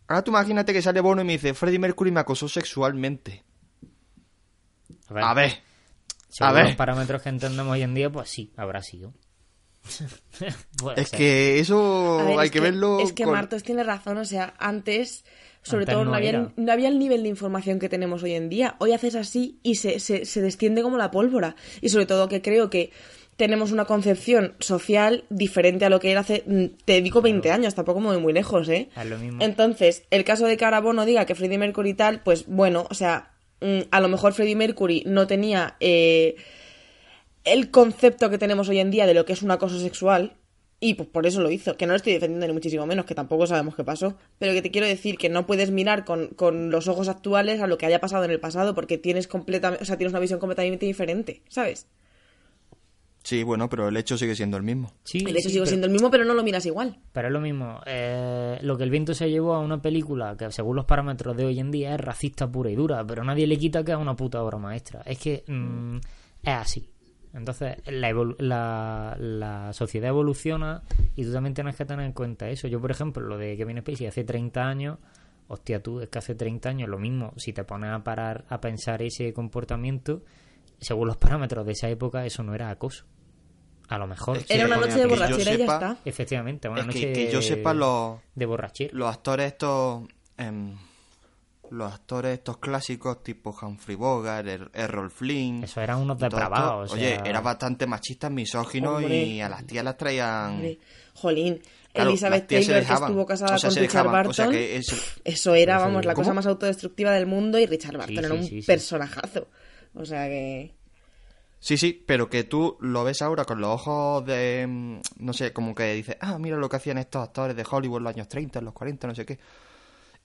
Ahora 0.07 0.23
tú 0.25 0.31
imagínate 0.31 0.73
que 0.73 0.81
sale 0.81 1.01
Bono 1.01 1.21
y 1.21 1.25
me 1.25 1.33
dice, 1.33 1.53
Freddie 1.55 1.79
Mercury 1.79 2.11
me 2.11 2.21
acosó 2.21 2.49
sexualmente. 2.49 3.45
A 5.09 5.15
ver, 5.15 5.25
A 5.25 5.35
ver, 5.35 5.53
según 6.29 6.51
a 6.51 6.53
ver. 6.55 6.65
los 6.69 6.77
parámetros 6.77 7.21
que 7.23 7.29
entendemos 7.29 7.73
hoy 7.73 7.83
en 7.83 7.95
día, 7.95 8.11
pues 8.11 8.29
sí, 8.31 8.53
habrá 8.57 8.83
sido. 8.83 9.13
Es 10.97 11.11
que 11.11 11.59
eso 11.59 12.21
A 12.21 12.25
ver, 12.25 12.39
hay 12.39 12.47
es 12.47 12.51
que, 12.53 12.61
verlo 12.61 13.01
Es 13.01 13.13
que 13.13 13.25
con- 13.25 13.33
Martos 13.33 13.63
tiene 13.63 13.83
razón, 13.83 14.19
o 14.19 14.25
sea, 14.25 14.55
antes, 14.59 15.25
sobre 15.63 15.83
Antes 15.83 15.95
todo, 15.95 16.05
no, 16.05 16.11
no 16.13 16.17
había, 16.17 16.53
no 16.57 16.73
había 16.73 16.89
el 16.89 16.99
nivel 16.99 17.23
de 17.23 17.29
información 17.29 17.79
que 17.79 17.89
tenemos 17.89 18.23
hoy 18.23 18.33
en 18.35 18.49
día. 18.49 18.77
Hoy 18.79 18.93
haces 18.93 19.15
así 19.15 19.59
y 19.63 19.77
se, 19.77 19.99
se, 20.01 20.25
se 20.25 20.41
desciende 20.43 20.83
como 20.83 20.97
la 20.99 21.11
pólvora. 21.11 21.57
Y 21.81 21.89
sobre 21.89 22.07
todo 22.07 22.29
que 22.29 22.43
creo 22.43 22.71
que 22.71 22.91
tenemos 23.37 23.71
una 23.71 23.85
concepción 23.85 24.55
social 24.59 25.25
diferente 25.31 25.85
a 25.85 25.91
lo 25.91 26.01
que 26.01 26.11
era 26.11 26.21
hace, 26.21 26.43
mm, 26.47 26.65
te 26.85 27.01
digo, 27.01 27.23
20 27.23 27.51
años, 27.53 27.75
tampoco 27.75 28.01
me 28.01 28.09
voy 28.09 28.19
muy 28.21 28.33
lejos, 28.33 28.69
¿eh? 28.69 28.89
Es 28.97 29.07
lo 29.07 29.17
mismo. 29.17 29.43
Entonces, 29.43 30.03
el 30.11 30.25
caso 30.25 30.47
de 30.47 30.57
que 30.57 30.65
ahora 30.65 30.81
Bono 30.81 31.05
diga 31.07 31.25
que 31.25 31.37
Freddie 31.37 31.59
Mercury 31.59 31.91
y 31.91 31.95
tal, 31.95 32.21
pues 32.23 32.47
bueno, 32.47 32.87
o 32.91 32.95
sea, 32.95 33.33
mm, 33.61 33.83
a 33.93 34.01
lo 34.01 34.09
mejor 34.09 34.33
Freddie 34.33 34.57
Mercury 34.57 35.05
no 35.07 35.29
tenía 35.29 35.77
eh, 35.79 36.35
el 37.53 37.71
concepto 37.71 38.31
que 38.31 38.39
tenemos 38.39 38.69
hoy 38.69 38.79
en 38.79 38.91
día 38.91 39.07
de 39.07 39.15
lo 39.15 39.25
que 39.25 39.33
es 39.33 39.43
un 39.43 39.51
acoso 39.51 39.79
sexual. 39.81 40.35
Y 40.81 40.95
pues 40.95 41.09
por 41.09 41.27
eso 41.27 41.41
lo 41.41 41.51
hizo, 41.51 41.77
que 41.77 41.87
no 41.87 41.93
lo 41.93 41.97
estoy 41.97 42.13
defendiendo 42.13 42.47
ni 42.47 42.53
muchísimo 42.53 42.87
menos, 42.87 43.05
que 43.05 43.17
tampoco 43.17 43.49
sabemos 43.49 43.75
qué 43.75 43.83
pasó, 43.83 44.17
pero 44.39 44.53
que 44.53 44.63
te 44.63 44.71
quiero 44.71 44.87
decir 44.87 45.19
que 45.19 45.29
no 45.29 45.45
puedes 45.45 45.73
mirar 45.73 46.05
con, 46.05 46.29
con 46.29 46.71
los 46.71 46.87
ojos 46.87 47.09
actuales 47.09 47.61
a 47.61 47.67
lo 47.67 47.79
que 47.79 47.87
haya 47.87 48.01
pasado 48.01 48.23
en 48.25 48.31
el 48.31 48.39
pasado, 48.39 48.77
porque 48.77 48.97
tienes 48.97 49.27
completamente, 49.27 49.83
o 49.83 49.87
sea, 49.87 49.97
tienes 49.99 50.13
una 50.13 50.21
visión 50.21 50.39
completamente 50.39 50.87
diferente, 50.87 51.43
¿sabes? 51.49 51.89
Sí, 53.25 53.43
bueno, 53.43 53.69
pero 53.69 53.89
el 53.89 53.97
hecho 53.97 54.17
sigue 54.17 54.37
siendo 54.37 54.57
el 54.57 54.63
mismo. 54.63 54.93
Sí, 55.03 55.19
El 55.27 55.31
hecho 55.37 55.49
sí, 55.49 55.55
sigue 55.55 55.59
pero- 55.63 55.67
siendo 55.67 55.87
el 55.89 55.93
mismo, 55.93 56.11
pero 56.11 56.25
no 56.25 56.33
lo 56.35 56.45
miras 56.45 56.65
igual. 56.65 56.99
Pero 57.13 57.27
es 57.29 57.33
lo 57.33 57.41
mismo. 57.41 57.81
eh, 57.85 58.59
lo 58.63 58.79
que 58.79 58.85
el 58.85 58.91
viento 58.91 59.13
se 59.15 59.29
llevó 59.29 59.55
a 59.55 59.59
una 59.59 59.83
película 59.83 60.37
que, 60.39 60.51
según 60.53 60.77
los 60.77 60.85
parámetros 60.87 61.37
de 61.37 61.45
hoy 61.45 61.59
en 61.59 61.73
día, 61.73 61.95
es 61.95 62.01
racista 62.01 62.47
pura 62.51 62.71
y 62.71 62.77
dura. 62.77 63.05
Pero 63.05 63.25
nadie 63.25 63.47
le 63.49 63.59
quita 63.59 63.83
que 63.85 63.91
es 63.93 63.99
una 63.99 64.15
puta 64.17 64.43
obra 64.43 64.57
maestra. 64.59 65.03
Es 65.05 65.19
que 65.19 65.43
mm, 65.47 65.97
es 66.45 66.55
así. 66.55 66.89
Entonces, 67.35 67.77
la, 67.87 68.11
evolu- 68.11 68.37
la, 68.39 69.17
la 69.19 69.73
sociedad 69.73 70.09
evoluciona 70.09 70.83
y 71.15 71.25
tú 71.25 71.33
también 71.33 71.55
tienes 71.55 71.77
que 71.77 71.85
tener 71.85 72.05
en 72.07 72.13
cuenta 72.13 72.49
eso. 72.49 72.69
Yo, 72.69 72.81
por 72.81 72.91
ejemplo, 72.91 73.23
lo 73.27 73.37
de 73.37 73.57
Kevin 73.57 73.79
Spacey 73.81 74.07
hace 74.07 74.25
30 74.25 74.63
años. 74.67 74.99
Hostia, 75.47 75.83
tú, 75.83 76.01
es 76.01 76.09
que 76.09 76.19
hace 76.19 76.35
30 76.35 76.69
años 76.69 76.89
lo 76.89 76.99
mismo. 76.99 77.33
Si 77.37 77.53
te 77.53 77.65
pones 77.65 77.91
a 77.91 78.03
parar 78.05 78.45
a 78.49 78.61
pensar 78.61 79.03
ese 79.03 79.33
comportamiento, 79.33 80.23
según 80.81 81.09
los 81.09 81.17
parámetros 81.17 81.65
de 81.67 81.73
esa 81.73 81.89
época, 81.89 82.25
eso 82.27 82.43
no 82.43 82.55
era 82.55 82.71
acoso. 82.71 83.05
A 83.89 83.97
lo 83.99 84.07
mejor. 84.07 84.37
Es 84.39 84.45
que- 84.47 84.55
Era 84.55 84.67
una 84.67 84.77
noche 84.77 84.99
de 84.99 85.07
borrachera 85.07 85.55
y 85.55 85.59
ya 85.59 85.65
está. 85.65 85.97
Efectivamente, 86.05 86.69
una 86.69 86.81
es 86.81 86.87
noche 86.87 87.01
que, 87.01 87.13
que 87.27 87.33
yo 87.33 87.41
sepa, 87.41 87.73
los, 87.73 88.19
de 88.35 88.47
borrachera. 88.47 88.91
los 88.95 89.09
actores 89.15 89.47
estos... 89.53 90.07
em, 90.37 90.77
los 91.71 91.93
actores 91.93 92.35
estos 92.39 92.59
clásicos 92.59 93.23
tipo 93.23 93.57
Humphrey 93.61 93.97
Bogart, 93.97 94.47
Er- 94.47 94.71
Errol 94.75 95.11
Flynn... 95.11 95.65
Eso 95.65 95.81
eran 95.81 95.99
unos 95.99 96.19
depravados. 96.19 96.91
o 96.91 96.95
Oye, 96.95 97.17
sea, 97.17 97.25
era 97.25 97.41
bastante 97.41 97.87
machistas, 97.87 98.31
misóginos 98.31 98.97
Hombre. 98.97 99.17
y 99.25 99.41
a 99.41 99.49
las 99.49 99.67
tías 99.67 99.85
las 99.85 99.97
traían... 99.97 100.55
Hombre, 100.55 100.79
Jolín, 101.15 101.61
Claro, 101.93 102.11
Elizabeth 102.11 102.47
Taylor, 102.47 102.85
que 102.87 102.93
estuvo 102.93 103.27
casada 103.27 103.55
O 103.57 103.59
sea, 103.59 103.69
con 103.69 103.75
se 103.75 103.81
Richard 103.81 104.03
dejaban. 104.05 104.27
O 104.29 104.33
sea, 104.33 104.45
Barton, 104.47 104.61
que 104.61 104.77
es- 104.77 105.21
eso 105.25 105.55
era, 105.55 105.79
vamos, 105.79 106.05
la 106.05 106.15
¿Cómo? 106.15 106.25
cosa 106.25 106.35
más 106.35 106.47
autodestructiva 106.47 107.11
del 107.13 107.27
mundo 107.27 107.59
y 107.59 107.67
Richard 107.67 107.97
Barton 107.97 108.15
Sí, 108.15 108.19
era 108.19 108.29
sí, 108.29 108.35
un 108.35 108.45
sí, 108.45 108.63
personajazo. 108.63 109.49
O 109.95 110.05
sea 110.05 110.27
que... 110.29 110.75
Sí, 111.61 111.77
sí, 111.77 112.05
pero 112.07 112.31
que 112.31 112.45
tú 112.45 112.77
lo 112.81 113.03
ves 113.03 113.21
ahora 113.21 113.45
con 113.45 113.61
los 113.61 113.71
ojos 113.71 114.25
de... 114.27 114.65
mm, 114.69 115.01
No 115.17 115.33
sé, 115.33 115.53
como 115.53 115.75
que 115.75 115.93
dices, 115.95 116.17
ah, 116.21 116.39
mira 116.39 116.57
lo 116.57 116.69
que 116.69 116.77
hacían 116.77 116.99
estos 116.99 117.21
actores 117.25 117.57
de 117.57 117.67
Hollywood 117.69 117.99
en 117.99 118.05
los 118.05 118.15
años 118.15 118.29
30, 118.29 118.61
en 118.61 118.65
los 118.67 118.75
40, 118.75 119.09
no 119.09 119.15
sé 119.17 119.27
qué. 119.27 119.39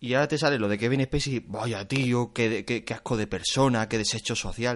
Y 0.06 0.14
ahora 0.16 0.28
te 0.28 0.38
sale 0.38 0.60
lo 0.60 0.68
de 0.68 0.78
Kevin 0.78 1.02
Spacey, 1.06 1.46
vaya 1.48 1.88
tío, 1.88 2.34
qué, 2.34 2.66
qué, 2.66 2.84
qué 2.84 2.94
asco 2.94 3.16
de 3.16 3.26
persona, 3.26 3.88
qué 3.88 3.98
desecho 3.98 4.36
social. 4.36 4.76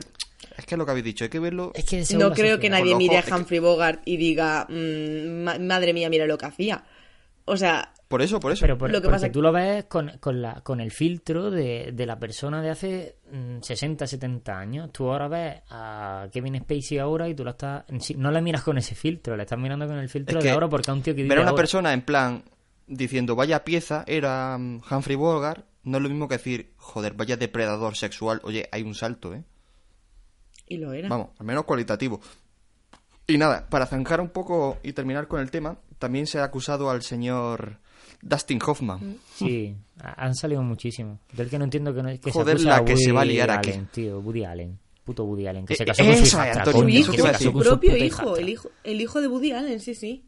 Es 0.58 0.66
que 0.66 0.76
es 0.76 0.80
lo 0.80 0.86
que 0.86 0.92
habéis 0.92 1.04
dicho, 1.06 1.26
hay 1.26 1.30
que 1.30 1.40
verlo... 1.40 1.72
Es 1.76 1.84
que 1.84 2.02
No 2.16 2.32
creo 2.32 2.60
que 2.60 2.70
nadie 2.70 2.96
mire 2.96 3.18
es 3.18 3.26
a 3.26 3.28
que- 3.28 3.34
Humphrey 3.34 3.60
Bogart 3.60 4.02
y 4.06 4.16
diga, 4.16 4.66
mm, 4.70 5.44
ma- 5.44 5.60
madre 5.60 5.92
mía, 5.94 6.10
mira 6.10 6.26
lo 6.26 6.38
que 6.38 6.46
hacía. 6.46 6.82
O 7.44 7.58
sea, 7.58 7.92
Por 8.08 8.22
eso, 8.22 8.40
por 8.40 8.54
eso. 8.54 8.62
Pero 8.62 8.78
por- 8.78 8.90
Lo 8.90 9.00
que 9.02 9.08
porque 9.10 9.16
pasa- 9.16 9.32
tú 9.32 9.42
lo 9.42 9.52
ves 9.52 9.84
con, 9.86 10.12
con, 10.22 10.42
la, 10.42 10.62
con 10.62 10.80
el 10.80 10.92
filtro 10.92 11.52
de, 11.52 11.92
de 11.94 12.06
la 12.06 12.18
persona 12.18 12.62
de 12.62 12.70
hace 12.70 13.18
mm, 13.30 13.60
60, 13.62 14.08
70 14.08 14.58
años. 14.58 14.92
Tú 14.94 15.10
ahora 15.12 15.28
ves 15.28 15.56
a 15.70 16.30
Kevin 16.32 16.58
Spacey 16.62 17.00
ahora 17.00 17.28
y 17.28 17.36
tú 17.36 17.44
lo 17.44 17.52
estás... 17.52 17.84
No 18.16 18.32
le 18.32 18.42
miras 18.42 18.64
con 18.64 18.78
ese 18.78 18.96
filtro, 18.96 19.36
le 19.36 19.44
estás 19.44 19.60
mirando 19.60 19.86
con 19.88 19.98
el 19.98 20.08
filtro 20.08 20.38
Es 20.40 20.44
de 20.46 20.50
que 20.50 20.54
ahora 20.54 20.70
porque 20.70 20.90
es 20.90 20.96
un 20.96 21.02
tío 21.04 21.14
que 21.14 21.24
vive 21.24 21.30
Ver 21.30 21.40
a 21.40 21.42
una 21.42 21.50
ahora. 21.52 21.62
persona 21.62 21.92
en 21.92 22.02
plan 22.04 22.44
diciendo 22.88 23.36
vaya 23.36 23.64
pieza 23.64 24.04
era 24.08 24.58
mm, 24.58 24.82
Humphrey 24.90 25.16
Bogart, 25.16 25.66
no 25.84 25.98
es 25.98 26.04
lo 26.04 26.10
mismo 26.10 26.28
que 26.28 26.36
decir, 26.38 26.74
joder, 26.78 27.14
vaya 27.14 27.38
depredador 27.38 27.96
sexual. 27.96 28.42
Oye, 28.44 28.68
hay 28.72 28.84
un 28.84 28.96
salto, 28.96 29.34
¿eh? 29.34 29.44
y 30.68 30.78
lo 30.78 30.92
era. 30.94 31.08
Vamos, 31.10 31.30
al 31.40 31.46
menos 31.46 31.64
cualitativo. 31.64 32.20
Y 33.26 33.38
nada, 33.38 33.68
para 33.70 33.86
zanjar 33.86 34.22
un 34.22 34.30
poco 34.30 34.78
y 34.84 34.94
terminar 34.94 35.28
con 35.28 35.40
el 35.42 35.52
tema, 35.52 35.78
también 36.00 36.28
se 36.28 36.40
ha 36.40 36.44
acusado 36.44 36.90
al 36.90 37.04
señor 37.04 37.78
Dustin 38.22 38.60
Hoffman. 38.66 39.18
Sí, 39.36 39.76
ha- 40.02 40.26
han 40.26 40.36
salido 40.36 40.62
muchísimo. 40.62 41.20
Del 41.34 41.50
que 41.50 41.58
no 41.58 41.66
entiendo 41.66 41.94
que, 41.94 42.04
no, 42.04 42.10
que 42.20 42.32
Joder, 42.32 42.60
se 42.60 42.66
la 42.66 42.84
que 42.86 42.98
se 42.98 43.12
va 43.12 43.22
a 43.22 43.26
liar 43.26 43.50
aquí. 43.52 43.72
Allen, 43.72 43.88
tío, 43.88 44.20
Woody 44.20 44.44
Allen. 44.46 44.80
Puto 45.04 45.24
Woody 45.24 45.48
Allen, 45.48 45.66
que 45.66 45.74
Eh, 45.74 45.78
se 45.78 45.86
casó 45.86 46.04
con 46.04 46.16
su 46.18 46.24
es, 46.24 46.36
Antonio, 46.36 46.82
coño, 46.84 47.04
Su 47.06 47.12
que 47.14 47.18
se 47.18 47.24
casó 47.24 47.54
propio 47.54 47.96
hijo, 47.96 48.36
el 48.36 48.50
hijo, 48.50 48.70
el 48.84 49.00
hijo 49.02 49.22
de 49.22 49.28
Woody 49.30 49.52
Allen, 49.54 49.80
sí, 49.80 49.96
sí. 49.96 50.26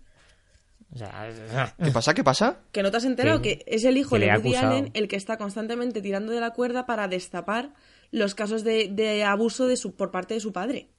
O 0.93 0.97
sea, 0.97 1.73
¿Qué 1.83 1.91
pasa? 1.91 2.13
¿Qué 2.13 2.23
pasa? 2.23 2.59
Que 2.71 2.81
no 2.81 2.89
te 2.91 2.97
has 2.97 3.05
enterado 3.05 3.41
Que- 3.41 3.59
que 3.59 3.75
es 3.75 3.83
el 3.85 3.97
hijo 3.97 4.17
de 4.17 4.25
Woody. 4.37 4.55
Allen 4.55 4.91
el 4.95 5.07
que 5.07 5.15
está 5.17 5.37
constantemente 5.37 6.01
tirando 6.01 6.31
de 6.31 6.39
la 6.39 6.51
cuerda 6.51 6.85
para 6.85 7.07
destapar 7.07 7.73
los 8.11 8.33
casos 8.33 8.63
de, 8.63 8.87
de 8.87 9.23
abuso 9.23 9.67
de 9.67 9.77
su, 9.77 9.95
por 9.95 10.09
parte 10.09 10.33
de 10.33 10.39
su 10.39 10.51
padre. 10.51 10.89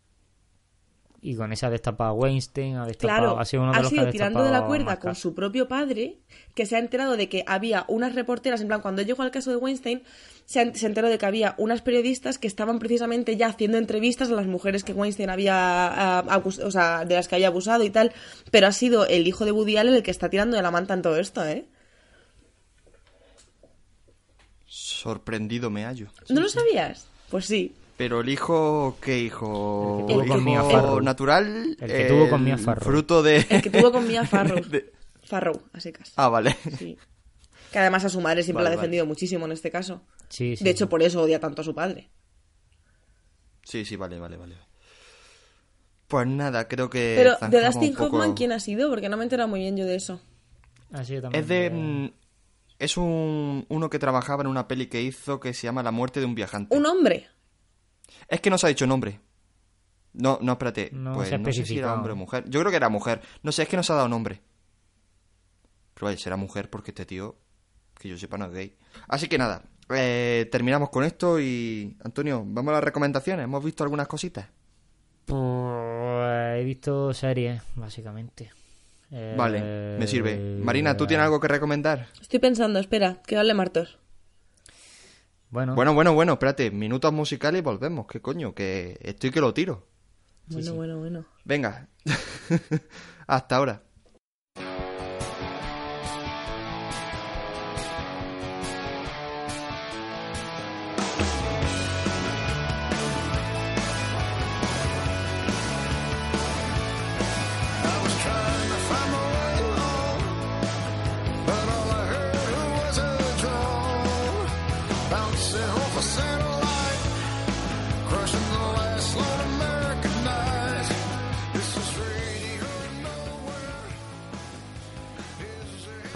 Y 1.22 1.36
con 1.36 1.52
esa 1.52 1.66
ha 1.66 1.70
destapado 1.70 2.10
a 2.10 2.12
Weinstein, 2.14 2.76
ha 2.76 2.86
destapado... 2.86 3.20
Claro, 3.20 3.38
ha 3.40 3.44
sido 3.44 3.62
uno 3.64 3.72
de 3.72 3.78
ha 3.78 3.82
los 3.82 3.90
que 3.90 3.96
sido 3.96 4.08
ha 4.08 4.10
tirando 4.10 4.42
de 4.42 4.50
la 4.50 4.64
cuerda 4.64 4.98
con 4.98 5.14
su 5.14 5.34
propio 5.34 5.68
padre, 5.68 6.16
que 6.54 6.64
se 6.64 6.76
ha 6.76 6.78
enterado 6.78 7.16
de 7.16 7.28
que 7.28 7.44
había 7.46 7.84
unas 7.88 8.14
reporteras, 8.14 8.60
en 8.62 8.68
plan, 8.68 8.80
cuando 8.80 9.02
llegó 9.02 9.22
al 9.22 9.30
caso 9.30 9.50
de 9.50 9.56
Weinstein, 9.56 10.02
se, 10.46 10.62
enteró 10.62 11.08
de 11.08 11.18
que 11.18 11.26
había 11.26 11.54
unas 11.58 11.82
periodistas 11.82 12.38
que 12.38 12.46
estaban 12.46 12.78
precisamente 12.78 13.36
ya 13.36 13.48
haciendo 13.48 13.76
entrevistas 13.76 14.30
a 14.30 14.34
las 14.34 14.46
mujeres 14.46 14.82
que 14.82 14.94
Weinstein 14.94 15.28
había, 15.28 16.20
acus- 16.22 16.64
o 16.64 16.70
sea, 16.70 17.04
de 17.04 17.14
las 17.16 17.28
que 17.28 17.34
había 17.34 17.48
abusado 17.48 17.84
y 17.84 17.90
tal, 17.90 18.12
pero 18.50 18.66
ha 18.66 18.72
sido 18.72 19.06
el 19.06 19.26
hijo 19.28 19.44
de 19.44 19.52
Woody 19.52 19.76
Allen 19.76 19.94
el 19.94 20.02
que 20.02 20.10
está 20.10 20.30
tirando 20.30 20.56
de 20.56 20.62
la 20.62 20.70
manta 20.70 20.94
en 20.94 21.02
todo 21.02 21.18
esto, 21.18 21.44
¿eh? 21.44 21.66
Sorprendido 24.66 25.70
me 25.70 25.84
hallo. 25.84 26.06
¿No 26.28 26.40
lo 26.40 26.48
sabías? 26.48 27.06
Pues 27.30 27.46
sí. 27.46 27.74
Pero 28.00 28.20
el 28.22 28.30
hijo, 28.30 28.96
¿qué 29.02 29.18
hijo? 29.18 30.06
El 30.08 30.22
que 30.22 30.24
tuvo 30.24 30.26
con 30.36 30.48
hijo 30.48 31.00
natural. 31.02 31.76
El 31.78 31.86
que 31.92 32.04
tuvo 32.06 32.30
con 32.30 32.42
Mia 32.42 32.56
Farrow. 32.56 32.82
Fruto 32.82 33.22
de. 33.22 33.44
El 33.50 33.60
que 33.60 33.68
tuvo 33.68 33.92
con 33.92 34.08
Mia 34.08 34.24
Farrow. 34.26 34.58
de- 34.64 34.90
Farrow, 35.22 35.60
a 35.74 35.80
secas. 35.80 36.10
Ah, 36.16 36.30
vale. 36.30 36.56
Sí. 36.78 36.96
Que 37.70 37.78
además 37.78 38.02
a 38.06 38.08
su 38.08 38.22
madre 38.22 38.42
siempre 38.42 38.64
Vale, 38.64 38.70
la 38.70 38.74
ha 38.74 38.76
vale. 38.78 38.86
defendido 38.88 39.04
muchísimo 39.04 39.44
en 39.44 39.52
este 39.52 39.70
caso. 39.70 40.00
Sí, 40.30 40.56
sí, 40.56 40.64
De 40.64 40.70
hecho, 40.70 40.86
sí. 40.86 40.88
por 40.88 41.02
eso 41.02 41.20
odia 41.20 41.40
tanto 41.40 41.60
a 41.60 41.64
su 41.66 41.74
padre. 41.74 42.08
Sí, 43.64 43.84
sí, 43.84 43.96
vale, 43.96 44.18
vale, 44.18 44.38
vale. 44.38 44.56
Pues 46.08 46.26
nada, 46.26 46.68
creo 46.68 46.88
que. 46.88 47.16
Pero 47.18 47.36
de 47.50 47.66
Dustin 47.66 47.92
poco- 47.92 48.16
Hoffman, 48.16 48.32
¿quién 48.32 48.52
ha 48.52 48.60
sido? 48.60 48.88
Porque 48.88 49.10
no 49.10 49.18
me 49.18 49.24
he 49.24 49.26
enterado 49.26 49.48
muy 49.50 49.60
bien 49.60 49.76
yo 49.76 49.84
de 49.84 49.96
eso. 49.96 50.22
Ha 50.90 51.04
sido 51.04 51.20
también 51.20 51.42
Es 51.42 51.48
de. 51.50 52.12
Es 52.78 52.96
un 52.96 53.66
uno 53.68 53.90
que 53.90 53.98
trabajaba 53.98 54.42
en 54.42 54.46
una 54.46 54.66
peli 54.68 54.86
que 54.86 55.02
hizo 55.02 55.38
que 55.38 55.52
se 55.52 55.66
llama 55.66 55.82
La 55.82 55.90
muerte 55.90 56.18
de 56.20 56.24
un 56.24 56.34
viajante. 56.34 56.74
Un 56.74 56.86
hombre. 56.86 57.28
Es 58.28 58.40
que 58.40 58.50
no 58.50 58.58
se 58.58 58.66
ha 58.66 58.68
dicho 58.68 58.86
nombre. 58.86 59.20
No, 60.12 60.38
no, 60.42 60.52
espérate. 60.52 60.90
No 60.92 61.14
pues 61.14 61.28
se 61.28 61.34
ha 61.36 61.38
no 61.38 61.52
sé 61.52 61.64
si 61.64 61.78
era 61.78 61.94
hombre 61.94 62.12
o 62.12 62.16
mujer. 62.16 62.44
Yo 62.48 62.60
creo 62.60 62.70
que 62.70 62.76
era 62.76 62.88
mujer. 62.88 63.20
No 63.42 63.52
sé, 63.52 63.62
es 63.62 63.68
que 63.68 63.76
no 63.76 63.82
se 63.82 63.92
ha 63.92 63.96
dado 63.96 64.08
nombre. 64.08 64.40
Pero 65.94 66.06
vaya, 66.06 66.18
será 66.18 66.36
mujer 66.36 66.70
porque 66.70 66.90
este 66.90 67.06
tío, 67.06 67.36
que 67.98 68.08
yo 68.08 68.16
sepa, 68.16 68.38
no 68.38 68.46
es 68.46 68.52
gay. 68.52 68.76
Así 69.06 69.28
que 69.28 69.38
nada, 69.38 69.62
eh, 69.90 70.48
terminamos 70.50 70.90
con 70.90 71.04
esto 71.04 71.38
y... 71.38 71.96
Antonio, 72.02 72.42
vamos 72.44 72.70
a 72.70 72.74
las 72.76 72.84
recomendaciones. 72.84 73.44
¿Hemos 73.44 73.64
visto 73.64 73.84
algunas 73.84 74.08
cositas? 74.08 74.46
Pues, 75.26 76.58
he 76.58 76.64
visto 76.64 77.14
series, 77.14 77.62
básicamente. 77.76 78.50
Eh, 79.12 79.34
Vale, 79.36 79.96
me 79.98 80.06
sirve. 80.06 80.58
Marina, 80.60 80.96
¿tú 80.96 81.06
tienes 81.06 81.24
algo 81.24 81.38
que 81.38 81.48
recomendar? 81.48 82.08
Estoy 82.20 82.40
pensando, 82.40 82.78
espera, 82.78 83.22
que 83.26 83.36
hable 83.36 83.54
Martos. 83.54 83.99
Bueno, 85.50 85.74
Bueno, 85.74 85.94
bueno, 85.94 86.14
bueno, 86.14 86.32
espérate. 86.34 86.70
Minutos 86.70 87.12
musicales 87.12 87.60
y 87.60 87.62
volvemos. 87.62 88.06
¿Qué 88.06 88.20
coño? 88.20 88.54
Que 88.54 88.98
estoy 89.02 89.30
que 89.30 89.40
lo 89.40 89.52
tiro. 89.52 89.86
Bueno, 90.46 90.74
bueno, 90.74 90.98
bueno. 90.98 91.24
Venga. 91.44 91.88
Hasta 93.26 93.56
ahora. 93.56 93.82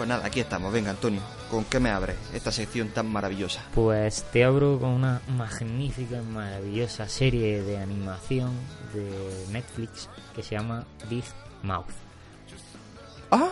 Pues 0.05 0.17
nada, 0.17 0.27
aquí 0.27 0.39
estamos. 0.39 0.71
Venga, 0.71 0.91
Antonio. 0.91 1.19
¿Con 1.49 1.65
qué 1.65 1.79
me 1.79 1.89
abres 1.89 2.15
esta 2.31 2.51
sección 2.51 2.89
tan 2.89 3.07
maravillosa? 3.07 3.63
Pues 3.73 4.21
te 4.31 4.43
abro 4.43 4.77
con 4.79 4.89
una 4.91 5.19
magnífica 5.29 6.17
y 6.21 6.21
maravillosa 6.31 7.09
serie 7.09 7.63
de 7.63 7.79
animación 7.79 8.51
de 8.93 9.45
Netflix 9.51 10.07
que 10.35 10.43
se 10.43 10.53
llama 10.57 10.85
Big 11.09 11.23
Mouth. 11.63 11.87
¡Ah! 13.31 13.49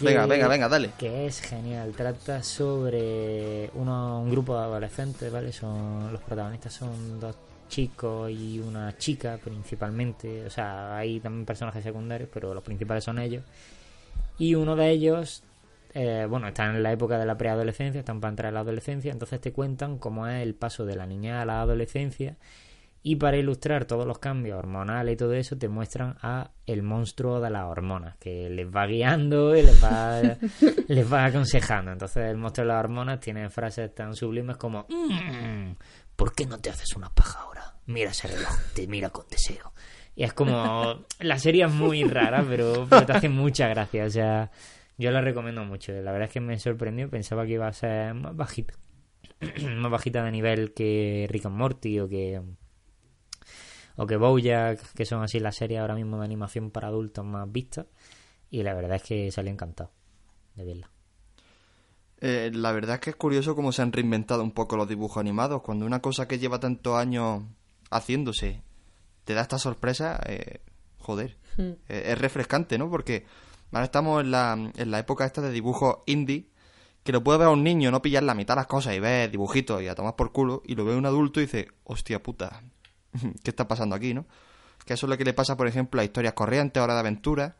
Venga, 0.00 0.24
venga, 0.24 0.48
venga, 0.48 0.66
dale. 0.70 0.92
Que 0.98 1.26
es 1.26 1.42
genial. 1.42 1.92
Trata 1.94 2.42
sobre 2.42 3.68
uno- 3.74 4.22
un 4.22 4.30
grupo 4.30 4.56
de 4.56 4.62
adolescentes, 4.64 5.30
¿vale? 5.30 5.52
Son 5.52 6.10
Los 6.10 6.22
protagonistas 6.22 6.72
son 6.72 7.20
dos 7.20 7.36
chicos 7.68 8.30
y 8.30 8.60
una 8.60 8.96
chica 8.96 9.38
principalmente. 9.44 10.46
O 10.46 10.50
sea, 10.50 10.96
hay 10.96 11.20
también 11.20 11.44
personajes 11.44 11.84
secundarios, 11.84 12.30
pero 12.32 12.54
los 12.54 12.64
principales 12.64 13.04
son 13.04 13.18
ellos. 13.18 13.44
Y 14.38 14.54
uno 14.54 14.74
de 14.74 14.88
ellos, 14.88 15.42
eh, 15.94 16.26
bueno, 16.28 16.48
está 16.48 16.66
en 16.66 16.82
la 16.82 16.92
época 16.92 17.18
de 17.18 17.26
la 17.26 17.36
preadolescencia, 17.36 17.98
están 18.00 18.20
para 18.20 18.30
entrar 18.30 18.48
en 18.50 18.54
la 18.54 18.60
adolescencia, 18.60 19.12
entonces 19.12 19.40
te 19.40 19.52
cuentan 19.52 19.98
cómo 19.98 20.26
es 20.26 20.42
el 20.42 20.54
paso 20.54 20.84
de 20.84 20.96
la 20.96 21.06
niña 21.06 21.40
a 21.42 21.44
la 21.44 21.60
adolescencia 21.60 22.36
Y 23.02 23.16
para 23.16 23.38
ilustrar 23.38 23.86
todos 23.86 24.06
los 24.06 24.18
cambios 24.18 24.58
hormonales 24.58 25.14
y 25.14 25.16
todo 25.16 25.32
eso, 25.32 25.56
te 25.56 25.68
muestran 25.68 26.16
a 26.22 26.50
el 26.66 26.82
monstruo 26.82 27.40
de 27.40 27.48
las 27.50 27.64
hormonas, 27.64 28.16
que 28.18 28.50
les 28.50 28.66
va 28.68 28.86
guiando 28.86 29.56
y 29.56 29.62
les 29.62 29.82
va, 29.82 30.20
les 30.88 31.10
va 31.12 31.24
aconsejando. 31.24 31.92
Entonces 31.92 32.26
el 32.30 32.36
monstruo 32.36 32.66
de 32.66 32.72
las 32.74 32.84
hormonas 32.84 33.18
tiene 33.20 33.48
frases 33.48 33.94
tan 33.94 34.14
sublimes 34.14 34.56
como 34.58 34.86
"Mm, 34.90 35.72
¿Por 36.14 36.34
qué 36.34 36.44
no 36.46 36.58
te 36.58 36.68
haces 36.70 36.94
una 36.96 37.08
paja 37.08 37.40
ahora? 37.40 37.74
Mira 37.86 38.10
ese 38.10 38.28
reloj, 38.28 38.52
te 38.74 38.86
mira 38.86 39.08
con 39.10 39.24
deseo. 39.30 39.72
Y 40.14 40.24
es 40.24 40.34
como... 40.34 41.06
La 41.20 41.38
serie 41.38 41.64
es 41.64 41.72
muy 41.72 42.04
rara, 42.04 42.44
pero, 42.46 42.86
pero 42.90 43.06
te 43.06 43.12
hace 43.12 43.28
mucha 43.30 43.68
gracia. 43.68 44.04
O 44.04 44.10
sea, 44.10 44.50
yo 45.00 45.10
la 45.10 45.22
recomiendo 45.22 45.64
mucho. 45.64 45.92
La 45.92 46.12
verdad 46.12 46.28
es 46.28 46.32
que 46.34 46.40
me 46.40 46.58
sorprendió. 46.58 47.08
Pensaba 47.08 47.46
que 47.46 47.52
iba 47.52 47.66
a 47.66 47.72
ser 47.72 48.12
más 48.12 48.36
bajita. 48.36 48.74
más 49.76 49.90
bajita 49.90 50.22
de 50.22 50.30
nivel 50.30 50.74
que 50.74 51.26
Rick 51.30 51.46
and 51.46 51.56
Morty 51.56 52.00
o 52.00 52.08
que 52.08 52.42
o 53.96 54.06
que 54.06 54.16
Bojack, 54.16 54.92
que 54.92 55.06
son 55.06 55.22
así 55.22 55.40
las 55.40 55.56
series 55.56 55.80
ahora 55.80 55.94
mismo 55.94 56.18
de 56.18 56.24
animación 56.24 56.70
para 56.70 56.88
adultos 56.88 57.24
más 57.24 57.50
vistas. 57.50 57.86
Y 58.50 58.62
la 58.62 58.74
verdad 58.74 58.96
es 58.96 59.02
que 59.02 59.30
salí 59.30 59.48
encantado 59.48 59.90
de 60.54 60.64
verla. 60.64 60.90
Eh, 62.20 62.50
la 62.52 62.72
verdad 62.72 62.96
es 62.96 63.00
que 63.00 63.10
es 63.10 63.16
curioso 63.16 63.56
cómo 63.56 63.72
se 63.72 63.80
han 63.80 63.92
reinventado 63.92 64.42
un 64.42 64.52
poco 64.52 64.76
los 64.76 64.88
dibujos 64.88 65.18
animados. 65.18 65.62
Cuando 65.62 65.86
una 65.86 66.02
cosa 66.02 66.28
que 66.28 66.38
lleva 66.38 66.60
tantos 66.60 66.96
años 66.96 67.42
haciéndose 67.90 68.62
te 69.24 69.32
da 69.32 69.40
esta 69.40 69.58
sorpresa, 69.58 70.20
eh, 70.26 70.60
joder, 70.98 71.38
eh, 71.58 71.78
es 71.88 72.18
refrescante, 72.18 72.76
¿no? 72.76 72.90
Porque 72.90 73.24
ahora 73.72 73.84
estamos 73.84 74.22
en 74.22 74.30
la, 74.30 74.52
en 74.52 74.90
la 74.90 74.98
época 74.98 75.24
esta 75.24 75.40
de 75.40 75.50
dibujos 75.50 75.98
indie, 76.06 76.50
que 77.02 77.12
lo 77.12 77.24
puede 77.24 77.38
ver 77.38 77.48
a 77.48 77.50
un 77.50 77.64
niño, 77.64 77.90
no 77.90 78.02
pillar 78.02 78.22
la 78.22 78.34
mitad 78.34 78.54
de 78.54 78.60
las 78.60 78.66
cosas 78.66 78.94
y 78.94 79.00
ver 79.00 79.30
dibujitos 79.30 79.82
y 79.82 79.88
a 79.88 79.94
tomar 79.94 80.16
por 80.16 80.32
culo, 80.32 80.62
y 80.66 80.74
lo 80.74 80.84
ve 80.84 80.96
un 80.96 81.06
adulto 81.06 81.40
y 81.40 81.44
dice, 81.44 81.68
hostia 81.84 82.22
puta, 82.22 82.62
¿qué 83.42 83.50
está 83.50 83.66
pasando 83.66 83.96
aquí, 83.96 84.14
no? 84.14 84.26
Que 84.84 84.94
eso 84.94 85.06
es 85.06 85.10
lo 85.10 85.18
que 85.18 85.24
le 85.24 85.34
pasa, 85.34 85.56
por 85.56 85.66
ejemplo, 85.66 86.00
a 86.00 86.04
historias 86.04 86.34
corrientes, 86.34 86.80
ahora 86.80 86.94
de 86.94 87.00
aventuras. 87.00 87.54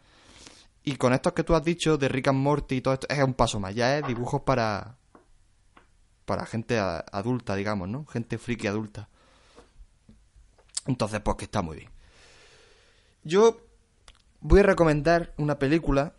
Y 0.83 0.97
con 0.97 1.13
estos 1.13 1.35
que 1.35 1.45
tú 1.45 1.55
has 1.55 1.63
dicho, 1.63 1.99
de 1.99 2.09
Rick 2.09 2.29
and 2.29 2.39
Morty 2.39 2.77
y 2.77 2.81
todo 2.81 2.95
esto, 2.95 3.07
es 3.09 3.23
un 3.23 3.35
paso 3.35 3.61
más, 3.61 3.75
ya 3.75 3.99
es 3.99 4.07
dibujos 4.07 4.43
para. 4.43 4.97
para 6.25 6.47
gente 6.47 6.79
adulta, 6.79 7.55
digamos, 7.55 7.89
¿no? 7.89 8.07
Gente 8.07 8.39
friki 8.39 8.67
adulta. 8.67 9.09
Entonces, 10.87 11.21
pues 11.21 11.37
que 11.37 11.45
está 11.45 11.61
muy 11.61 11.77
bien. 11.77 11.91
Yo 13.23 13.61
voy 14.41 14.61
a 14.61 14.65
recomendar 14.65 15.33
una 15.37 15.59
película 15.59 16.15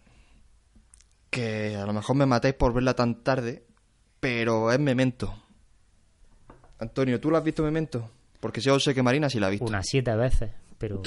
que 1.29 1.75
a 1.75 1.85
lo 1.85 1.93
mejor 1.93 2.15
me 2.15 2.25
matéis 2.25 2.55
por 2.55 2.73
verla 2.73 2.93
tan 2.95 3.23
tarde, 3.23 3.63
pero 4.19 4.71
es 4.71 4.79
Memento. 4.79 5.33
Antonio, 6.79 7.19
¿tú 7.19 7.31
la 7.31 7.37
has 7.39 7.43
visto 7.43 7.63
Memento? 7.63 8.09
Porque 8.39 8.59
yo 8.61 8.79
sé 8.79 8.93
que 8.93 9.03
Marina 9.03 9.29
sí 9.29 9.39
la 9.39 9.47
ha 9.47 9.51
visto. 9.51 9.65
Unas 9.65 9.85
siete 9.87 10.15
veces, 10.15 10.51
pero... 10.77 11.01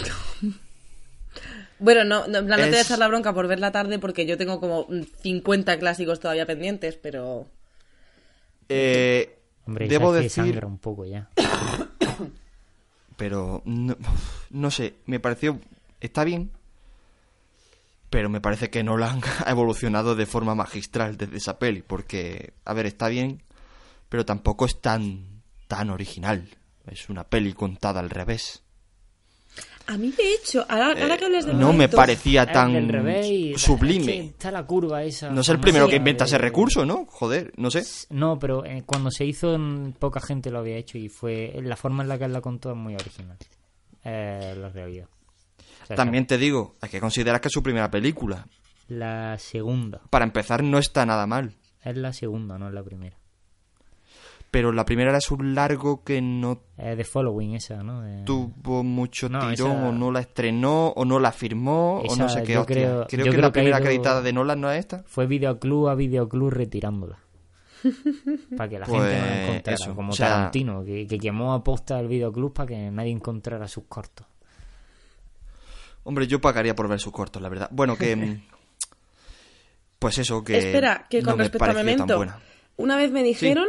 Bueno, 1.80 2.04
no, 2.04 2.28
no, 2.28 2.38
en 2.38 2.46
plan, 2.46 2.60
no 2.60 2.64
te 2.64 2.70
voy 2.70 2.78
a 2.78 2.80
Es- 2.80 2.86
echar 2.86 2.98
la 3.00 3.08
bronca 3.08 3.34
por 3.34 3.48
verla 3.48 3.72
tarde 3.72 3.98
porque 3.98 4.24
yo 4.26 4.38
tengo 4.38 4.60
como 4.60 4.86
mm, 4.88 5.02
50 5.22 5.78
clásicos 5.78 6.20
todavía 6.20 6.46
pendientes, 6.46 6.96
pero... 6.96 7.48
Eh, 8.68 9.36
Hombre, 9.66 9.88
debo 9.88 10.14
esa 10.14 10.24
es 10.26 10.34
que 10.34 10.40
decir, 10.40 10.54
sangra 10.54 10.66
un 10.68 10.78
poco 10.78 11.04
ya. 11.04 11.28
pero 13.16 13.62
no, 13.64 13.96
no 14.50 14.70
sé, 14.70 14.94
me 15.06 15.20
pareció 15.20 15.58
está 16.00 16.24
bien, 16.24 16.50
pero 18.14 18.30
me 18.30 18.40
parece 18.40 18.70
que 18.70 18.84
Nolan 18.84 19.20
ha 19.44 19.50
evolucionado 19.50 20.14
de 20.14 20.24
forma 20.24 20.54
magistral 20.54 21.16
desde 21.16 21.36
esa 21.36 21.58
peli, 21.58 21.82
porque 21.82 22.52
a 22.64 22.72
ver, 22.72 22.86
está 22.86 23.08
bien, 23.08 23.42
pero 24.08 24.24
tampoco 24.24 24.66
es 24.66 24.80
tan 24.80 25.42
tan 25.66 25.90
original. 25.90 26.48
Es 26.86 27.08
una 27.08 27.24
peli 27.24 27.54
contada 27.54 27.98
al 27.98 28.10
revés. 28.10 28.62
A 29.88 29.96
mí, 29.96 30.12
de 30.12 30.34
hecho, 30.34 30.64
ahora, 30.68 30.92
ahora 31.02 31.16
que 31.18 31.24
hablas 31.24 31.44
de 31.44 31.50
Eh, 31.50 31.54
No 31.56 31.72
me 31.72 31.88
parecía 31.88 32.44
Es 32.44 32.52
tan 32.52 32.72
del 32.72 32.88
revés 32.88 33.26
y- 33.26 33.48
es 33.54 33.60
que 33.60 33.66
sublime. 33.66 34.20
está 34.26 34.52
la 34.52 34.64
curva 34.64 35.02
esa. 35.02 35.30
No 35.30 35.40
es 35.40 35.48
el 35.48 35.58
primero 35.58 35.88
que 35.88 35.96
inventa 35.96 36.24
ese 36.24 36.38
recurso, 36.38 36.86
¿no? 36.86 37.06
Joder, 37.06 37.52
no 37.56 37.68
sé. 37.72 37.82
No, 38.10 38.38
pero 38.38 38.64
eh, 38.64 38.84
cuando 38.86 39.10
se 39.10 39.24
hizo, 39.24 39.58
poca 39.98 40.20
gente 40.20 40.52
lo 40.52 40.60
había 40.60 40.76
hecho 40.76 40.98
y 40.98 41.08
fue 41.08 41.52
la 41.64 41.74
forma 41.74 42.04
en 42.04 42.08
la 42.10 42.16
que 42.18 42.26
él 42.26 42.32
la 42.32 42.40
contó 42.40 42.70
es 42.70 42.76
muy 42.76 42.94
original. 42.94 43.36
Eh, 44.04 44.54
la 44.56 44.68
realidad. 44.68 45.08
También 45.88 46.26
te 46.26 46.38
digo, 46.38 46.74
hay 46.80 46.88
que 46.90 47.00
considerar 47.00 47.40
que 47.40 47.48
es 47.48 47.52
su 47.52 47.62
primera 47.62 47.90
película. 47.90 48.46
La 48.88 49.36
segunda. 49.38 50.00
Para 50.10 50.24
empezar, 50.24 50.62
no 50.62 50.78
está 50.78 51.04
nada 51.06 51.26
mal. 51.26 51.54
Es 51.82 51.96
la 51.96 52.12
segunda, 52.12 52.58
no 52.58 52.68
es 52.68 52.74
la 52.74 52.82
primera. 52.82 53.16
Pero 54.50 54.70
la 54.72 54.84
primera 54.84 55.10
era 55.10 55.18
un 55.32 55.54
largo 55.54 56.04
que 56.04 56.22
no 56.22 56.60
Es 56.78 56.96
de 56.96 57.02
Following 57.04 57.54
esa, 57.56 57.82
¿no? 57.82 58.04
Tuvo 58.24 58.84
mucho 58.84 59.28
No, 59.28 59.40
tirón 59.50 59.72
esa- 59.72 59.88
o 59.88 59.92
no 59.92 60.12
la 60.12 60.20
estrenó 60.20 60.88
o 60.90 61.04
no 61.04 61.18
la 61.18 61.32
firmó 61.32 61.98
o 61.98 62.16
no 62.16 62.28
sé 62.28 62.44
qué 62.44 62.52
yo 62.52 62.64
creo- 62.64 63.06
Creo, 63.08 63.24
yo 63.24 63.24
que 63.24 63.30
creo 63.30 63.40
la 63.40 63.48
que 63.48 63.52
primera 63.52 63.78
ido- 63.78 63.84
acreditada 63.84 64.22
de 64.22 64.32
Nolan 64.32 64.60
no 64.60 64.70
es 64.70 64.78
esta. 64.78 65.02
Fue 65.06 65.26
videoclub 65.26 65.88
a 65.88 65.94
videoclub 65.96 66.50
retirándola. 66.50 67.18
para 68.56 68.68
que 68.70 68.78
la 68.78 68.86
gente 68.86 68.98
no 68.98 69.04
la 69.04 69.18
Pues 69.18 69.48
encontrara. 69.48 69.74
eso, 69.74 69.94
como 69.96 70.12
o 70.12 70.14
sea- 70.14 70.28
Tarantino, 70.28 70.84
que, 70.84 71.06
que 71.06 71.18
quemó 71.18 71.52
a 71.52 71.64
posta 71.64 71.98
el 71.98 72.06
videoclub 72.08 72.52
para 72.54 72.68
que 72.68 72.90
nadie 72.92 73.10
encontrara 73.10 73.66
sus 73.66 73.84
cortos. 73.88 74.26
Hombre, 76.04 76.26
yo 76.26 76.40
pagaría 76.40 76.74
por 76.74 76.88
ver 76.88 77.00
sus 77.00 77.12
cortos, 77.12 77.42
la 77.42 77.48
verdad. 77.48 77.68
Bueno, 77.72 77.96
que 77.96 78.14
mm, 78.16 78.42
pues 79.98 80.18
eso 80.18 80.44
que 80.44 80.58
Espera, 80.58 81.06
que 81.08 81.22
no 81.22 81.30
con 81.30 81.38
me 81.38 81.44
respecto 81.44 81.64
a 81.64 81.68
pareció 81.68 81.78
tan 81.78 81.86
Memento, 81.86 82.16
buena. 82.16 82.38
una 82.76 82.96
vez 82.96 83.10
me 83.10 83.22
dijeron, 83.22 83.66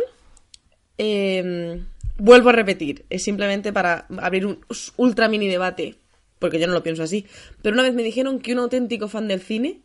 eh, 0.97 1.81
vuelvo 2.17 2.49
a 2.49 2.53
repetir, 2.53 3.05
es 3.09 3.23
simplemente 3.23 3.71
para 3.73 4.05
abrir 4.19 4.45
un 4.45 4.59
ultra 4.97 5.27
mini 5.29 5.47
debate, 5.47 5.95
porque 6.39 6.59
yo 6.59 6.67
no 6.67 6.73
lo 6.73 6.83
pienso 6.83 7.03
así, 7.03 7.25
pero 7.61 7.73
una 7.73 7.83
vez 7.83 7.93
me 7.93 8.03
dijeron 8.03 8.39
que 8.39 8.53
un 8.53 8.59
auténtico 8.59 9.07
fan 9.07 9.27
del 9.27 9.41
cine 9.41 9.81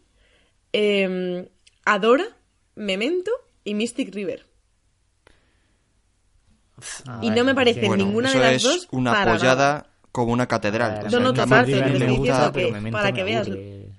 eh, 0.73 1.49
adora 1.85 2.25
Memento 2.75 3.31
y 3.65 3.75
Mystic 3.75 4.13
River. 4.15 4.47
A 7.07 7.21
Y 7.23 7.31
no 7.31 7.45
me 7.45 7.55
parece 7.55 7.87
Bueno, 7.87 8.05
ninguna 8.05 8.31
eso 8.31 8.39
de 8.39 8.45
las 8.45 8.55
es 8.55 8.63
dos 8.63 8.89
una 8.91 9.13
para 9.13 9.33
apoyada 9.35 9.87
como 10.13 10.33
una 10.33 10.47
catedral. 10.47 11.07
No, 11.11 11.21
no, 11.21 11.33
total, 11.33 11.67
para 12.91 13.13
que 13.13 13.25
veas 13.25 13.49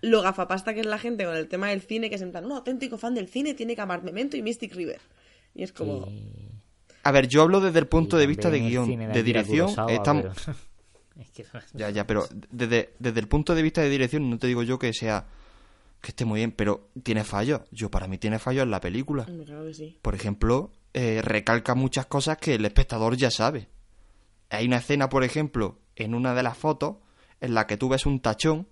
lo 0.02 0.22
gafapasta 0.22 0.74
que 0.74 0.80
es 0.82 0.86
la 0.86 0.98
gente 0.98 1.26
con 1.26 1.36
el 1.36 1.48
tema 1.48 1.70
del 1.70 1.82
cine, 1.82 2.10
que 2.10 2.16
es 2.16 2.22
en 2.22 2.32
plan, 2.32 2.46
un 2.46 2.54
auténtico 2.54 2.98
fan 2.98 3.14
del 3.14 3.28
cine 3.28 3.54
tiene 3.54 3.76
que 3.76 3.82
amar 3.82 4.04
Memento 4.04 4.36
y 4.38 4.42
Mystic 4.42 4.74
River. 4.74 5.00
Y 5.54 5.64
es 5.64 5.72
como... 5.74 6.08
y- 6.10 6.50
A 7.04 7.12
ver, 7.12 7.28
yo 7.28 7.42
hablo 7.44 7.60
desde 7.62 7.80
el 7.80 7.88
punto 7.88 8.18
y 8.18 8.22
de 8.22 8.28
vista 8.28 8.50
de 8.50 8.60
guion, 8.62 8.90
de 9.12 9.24
dirección. 9.24 9.68
Kurosawa, 9.68 9.92
Estamos... 9.94 10.24
pero- 10.46 10.58
es 11.22 11.30
que- 11.32 11.46
Ya, 11.74 11.90
ya, 11.92 12.08
pero 12.08 12.28
desde, 12.50 12.94
desde 13.00 13.20
el 13.20 13.28
punto 13.28 13.54
de 13.54 13.62
vista 13.62 13.82
de 13.82 13.90
dirección 13.90 14.30
no 14.30 14.38
te 14.40 14.48
digo 14.48 14.64
yo 14.64 14.80
que 14.80 14.92
sea 14.94 15.26
que 16.02 16.08
esté 16.10 16.26
muy 16.26 16.40
bien, 16.40 16.52
pero 16.52 16.90
tiene 17.04 17.24
fallos. 17.24 17.62
Yo 17.72 17.92
para 17.92 18.08
mí 18.08 18.18
tiene 18.18 18.40
fallos 18.40 18.64
en 18.64 18.72
la 18.72 18.82
película. 18.82 19.26
Hombre, 19.30 19.46
Claro 19.46 19.66
que 19.68 19.74
sí. 19.76 19.98
Por 20.02 20.16
ejemplo, 20.16 20.72
eh, 20.96 21.22
recalca 21.24 21.76
muchas 21.76 22.08
cosas 22.08 22.38
que 22.38 22.56
el 22.56 22.66
espectador 22.66 23.16
ya 23.18 23.30
sabe. 23.30 23.68
Hay 24.50 24.66
una 24.66 24.78
escena, 24.78 25.10
por 25.10 25.24
ejemplo, 25.24 25.78
en 25.96 26.14
una 26.16 26.34
de 26.34 26.44
las 26.44 26.58
fotos 26.58 26.98
en 27.40 27.54
la 27.54 27.68
que 27.68 27.78
tú 27.78 27.90
ves 27.90 28.06
un 28.06 28.20
tachón, 28.22 28.68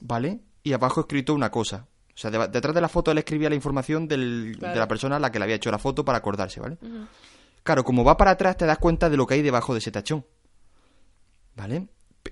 ¿vale? 0.00 0.40
Y 0.62 0.72
abajo 0.72 1.00
escrito 1.00 1.34
una 1.34 1.50
cosa. 1.50 1.86
O 2.14 2.16
sea, 2.18 2.30
deba- 2.30 2.46
detrás 2.48 2.74
de 2.74 2.80
la 2.80 2.88
foto 2.88 3.10
él 3.10 3.18
escribía 3.18 3.48
la 3.48 3.54
información 3.54 4.06
del- 4.06 4.56
Claro. 4.58 4.74
de 4.74 4.80
la 4.80 4.88
persona 4.88 5.16
a 5.16 5.18
la 5.18 5.32
que 5.32 5.38
le 5.38 5.44
había 5.44 5.56
hecho 5.56 5.70
la 5.70 5.78
foto 5.78 6.04
para 6.04 6.18
acordarse, 6.18 6.60
¿vale? 6.60 6.76
Claro, 7.62 7.84
como 7.84 8.04
va 8.04 8.16
para 8.16 8.32
atrás 8.32 8.56
te 8.56 8.66
das 8.66 8.78
cuenta 8.78 9.08
de 9.08 9.16
lo 9.16 9.26
que 9.26 9.34
hay 9.34 9.42
debajo 9.42 9.72
de 9.72 9.78
ese 9.78 9.90
tachón. 9.90 10.24
¿Vale? 11.56 11.88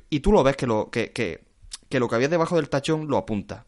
Y 0.08 0.20
tú 0.20 0.32
lo 0.32 0.42
ves 0.42 0.56
que 0.56 0.66
lo 0.66 0.90
que, 0.90 1.12
que, 1.12 1.44
que 1.88 2.00
lo 2.00 2.08
que 2.08 2.14
había 2.14 2.28
debajo 2.28 2.56
del 2.56 2.68
tachón 2.68 3.08
lo 3.08 3.16
apunta. 3.16 3.66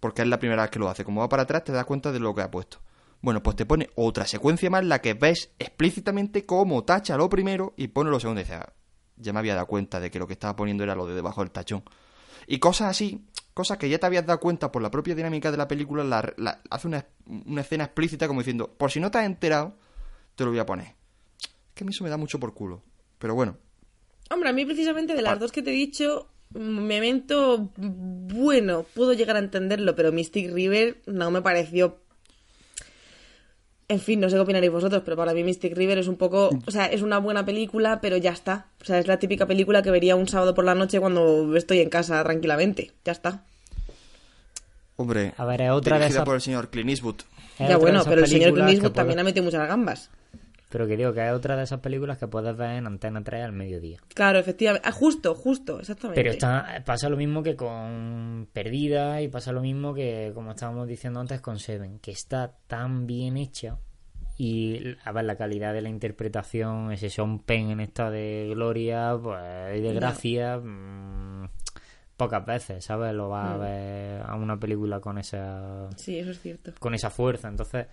Porque 0.00 0.22
es 0.22 0.28
la 0.28 0.38
primera 0.38 0.62
vez 0.62 0.70
que 0.70 0.78
lo 0.78 0.88
hace. 0.88 1.04
Como 1.04 1.20
va 1.20 1.28
para 1.28 1.42
atrás 1.44 1.64
te 1.64 1.72
das 1.72 1.84
cuenta 1.86 2.12
de 2.12 2.20
lo 2.20 2.34
que 2.34 2.42
ha 2.42 2.50
puesto. 2.50 2.78
Bueno, 3.22 3.42
pues 3.42 3.56
te 3.56 3.64
pone 3.64 3.88
otra 3.96 4.26
secuencia 4.26 4.68
más 4.70 4.82
en 4.82 4.90
la 4.90 5.00
que 5.00 5.14
ves 5.14 5.50
explícitamente 5.58 6.44
cómo 6.44 6.84
tacha 6.84 7.16
lo 7.16 7.28
primero 7.30 7.72
y 7.76 7.88
pone 7.88 8.10
lo 8.10 8.20
segundo. 8.20 8.40
Y 8.42 8.44
dices, 8.44 8.58
"Ah, 8.60 8.72
ya 9.16 9.32
me 9.32 9.38
había 9.40 9.54
dado 9.54 9.66
cuenta 9.66 10.00
de 10.00 10.10
que 10.10 10.18
lo 10.18 10.26
que 10.26 10.32
estaba 10.34 10.56
poniendo 10.56 10.84
era 10.84 10.94
lo 10.94 11.06
de 11.06 11.14
debajo 11.14 11.40
del 11.42 11.50
tachón. 11.50 11.82
Y 12.46 12.58
cosas 12.58 12.88
así, 12.90 13.24
cosas 13.54 13.78
que 13.78 13.88
ya 13.88 13.98
te 13.98 14.06
habías 14.06 14.26
dado 14.26 14.40
cuenta 14.40 14.70
por 14.70 14.82
la 14.82 14.90
propia 14.90 15.14
dinámica 15.14 15.50
de 15.50 15.56
la 15.56 15.68
película, 15.68 16.04
la, 16.04 16.32
la- 16.36 16.60
hace 16.70 16.86
una, 16.88 17.06
una 17.26 17.60
escena 17.62 17.84
explícita 17.84 18.26
como 18.28 18.40
diciendo, 18.40 18.68
por 18.76 18.90
si 18.90 19.00
no 19.00 19.10
te 19.10 19.18
has 19.18 19.26
enterado, 19.26 19.76
te 20.34 20.44
lo 20.44 20.50
voy 20.50 20.58
a 20.58 20.66
poner. 20.66 20.88
Es 20.88 21.74
que 21.74 21.84
a 21.84 21.86
mí 21.86 21.90
eso 21.94 22.04
me 22.04 22.10
da 22.10 22.16
mucho 22.16 22.38
por 22.38 22.54
culo. 22.54 22.82
Pero 23.18 23.34
bueno, 23.34 23.56
Hombre, 24.30 24.48
a 24.48 24.52
mí 24.52 24.64
precisamente 24.64 25.14
de 25.14 25.22
las 25.22 25.38
dos 25.38 25.52
que 25.52 25.62
te 25.62 25.70
he 25.70 25.74
dicho, 25.74 26.28
Memento, 26.54 27.70
bueno, 27.76 28.84
puedo 28.94 29.12
llegar 29.12 29.36
a 29.36 29.40
entenderlo, 29.40 29.94
pero 29.96 30.12
Mystic 30.12 30.50
River 30.52 31.02
no 31.06 31.30
me 31.30 31.42
pareció... 31.42 32.00
En 33.94 34.00
fin, 34.00 34.18
no 34.18 34.28
sé 34.28 34.34
qué 34.34 34.40
opinaréis 34.40 34.72
vosotros, 34.72 35.02
pero 35.04 35.16
para 35.16 35.32
mí 35.34 35.44
Mystic 35.44 35.76
River 35.76 35.98
es 35.98 36.08
un 36.08 36.16
poco... 36.16 36.50
O 36.66 36.70
sea, 36.72 36.86
es 36.86 37.00
una 37.02 37.18
buena 37.18 37.44
película, 37.44 38.00
pero 38.00 38.16
ya 38.16 38.32
está. 38.32 38.66
O 38.82 38.84
sea, 38.84 38.98
es 38.98 39.06
la 39.06 39.18
típica 39.20 39.46
película 39.46 39.82
que 39.82 39.90
vería 39.92 40.16
un 40.16 40.26
sábado 40.26 40.52
por 40.52 40.64
la 40.64 40.74
noche 40.74 40.98
cuando 40.98 41.54
estoy 41.56 41.78
en 41.80 41.90
casa 41.90 42.22
tranquilamente. 42.24 42.90
Ya 43.04 43.12
está. 43.12 43.44
hombre, 44.96 45.32
A 45.36 45.44
ver, 45.44 45.62
es 45.62 45.70
otra 45.70 45.96
de 45.96 46.00
dirigida 46.00 46.16
esas- 46.18 46.24
por 46.24 46.34
el 46.34 46.40
señor 46.40 46.70
Clint 46.70 46.90
Eastwood. 46.90 47.16
es 47.20 47.58
ya 47.60 47.68
de 47.68 47.76
bueno, 47.76 48.02
pero 48.04 48.22
el 48.22 48.26
señor 48.26 48.52
Clint 48.52 48.68
Eastwood 48.70 48.92
también 48.92 49.18
ha 49.20 49.24
metido 49.24 49.44
muchas 49.44 49.66
gambas. 49.68 50.10
Pero 50.74 50.88
que 50.88 50.96
digo 50.96 51.12
que 51.12 51.24
es 51.24 51.32
otra 51.32 51.54
de 51.56 51.62
esas 51.62 51.78
películas 51.78 52.18
que 52.18 52.26
puedes 52.26 52.56
ver 52.56 52.70
en 52.70 52.88
Antena 52.88 53.22
3 53.22 53.44
al 53.44 53.52
mediodía. 53.52 54.00
Claro, 54.12 54.40
efectivamente. 54.40 54.88
Ah, 54.88 54.90
justo, 54.90 55.36
justo, 55.36 55.78
exactamente. 55.78 56.20
Pero 56.20 56.32
está, 56.32 56.82
pasa 56.84 57.08
lo 57.08 57.16
mismo 57.16 57.44
que 57.44 57.54
con 57.54 58.48
Perdida 58.52 59.22
y 59.22 59.28
pasa 59.28 59.52
lo 59.52 59.60
mismo 59.60 59.94
que, 59.94 60.32
como 60.34 60.50
estábamos 60.50 60.88
diciendo 60.88 61.20
antes, 61.20 61.40
con 61.40 61.60
Seven, 61.60 62.00
que 62.00 62.10
está 62.10 62.56
tan 62.66 63.06
bien 63.06 63.36
hecha 63.36 63.78
y 64.36 64.96
a 65.04 65.12
ver 65.12 65.26
la 65.26 65.36
calidad 65.36 65.72
de 65.72 65.80
la 65.82 65.90
interpretación, 65.90 66.90
ese 66.90 67.08
Sean 67.08 67.38
Penn 67.38 67.70
en 67.70 67.78
esta 67.78 68.10
de 68.10 68.48
gloria 68.52 69.16
pues, 69.22 69.78
y 69.78 69.80
de 69.80 69.94
gracia, 69.94 70.58
mm, 70.58 71.50
pocas 72.16 72.44
veces, 72.44 72.84
¿sabes? 72.84 73.14
Lo 73.14 73.28
vas 73.28 73.46
a 73.54 73.56
Mm. 73.58 73.60
ver 73.60 74.22
a 74.22 74.34
una 74.34 74.58
película 74.58 74.98
con 74.98 75.18
esa 75.18 75.88
Sí, 75.94 76.18
eso 76.18 76.32
es 76.32 76.40
cierto. 76.40 76.72
con 76.80 76.94
esa 76.96 77.10
fuerza. 77.10 77.46
Entonces, 77.46 77.86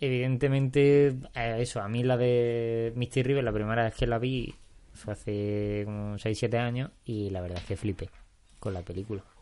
evidentemente, 0.00 1.08
eh, 1.34 1.56
eso, 1.60 1.80
a 1.80 1.88
mí 1.88 2.02
la 2.02 2.16
de 2.16 2.92
Misty 2.96 3.22
River, 3.22 3.44
la 3.44 3.52
primera 3.52 3.84
vez 3.84 3.94
que 3.94 4.06
la 4.06 4.18
vi 4.18 4.54
fue 4.94 5.12
hace 5.12 5.82
como 5.84 6.16
6-7 6.16 6.58
años 6.58 6.90
y 7.04 7.30
la 7.30 7.40
verdad 7.40 7.58
es 7.58 7.64
que 7.64 7.76
flipé 7.76 8.10
con 8.58 8.74
la 8.74 8.82
película. 8.82 9.22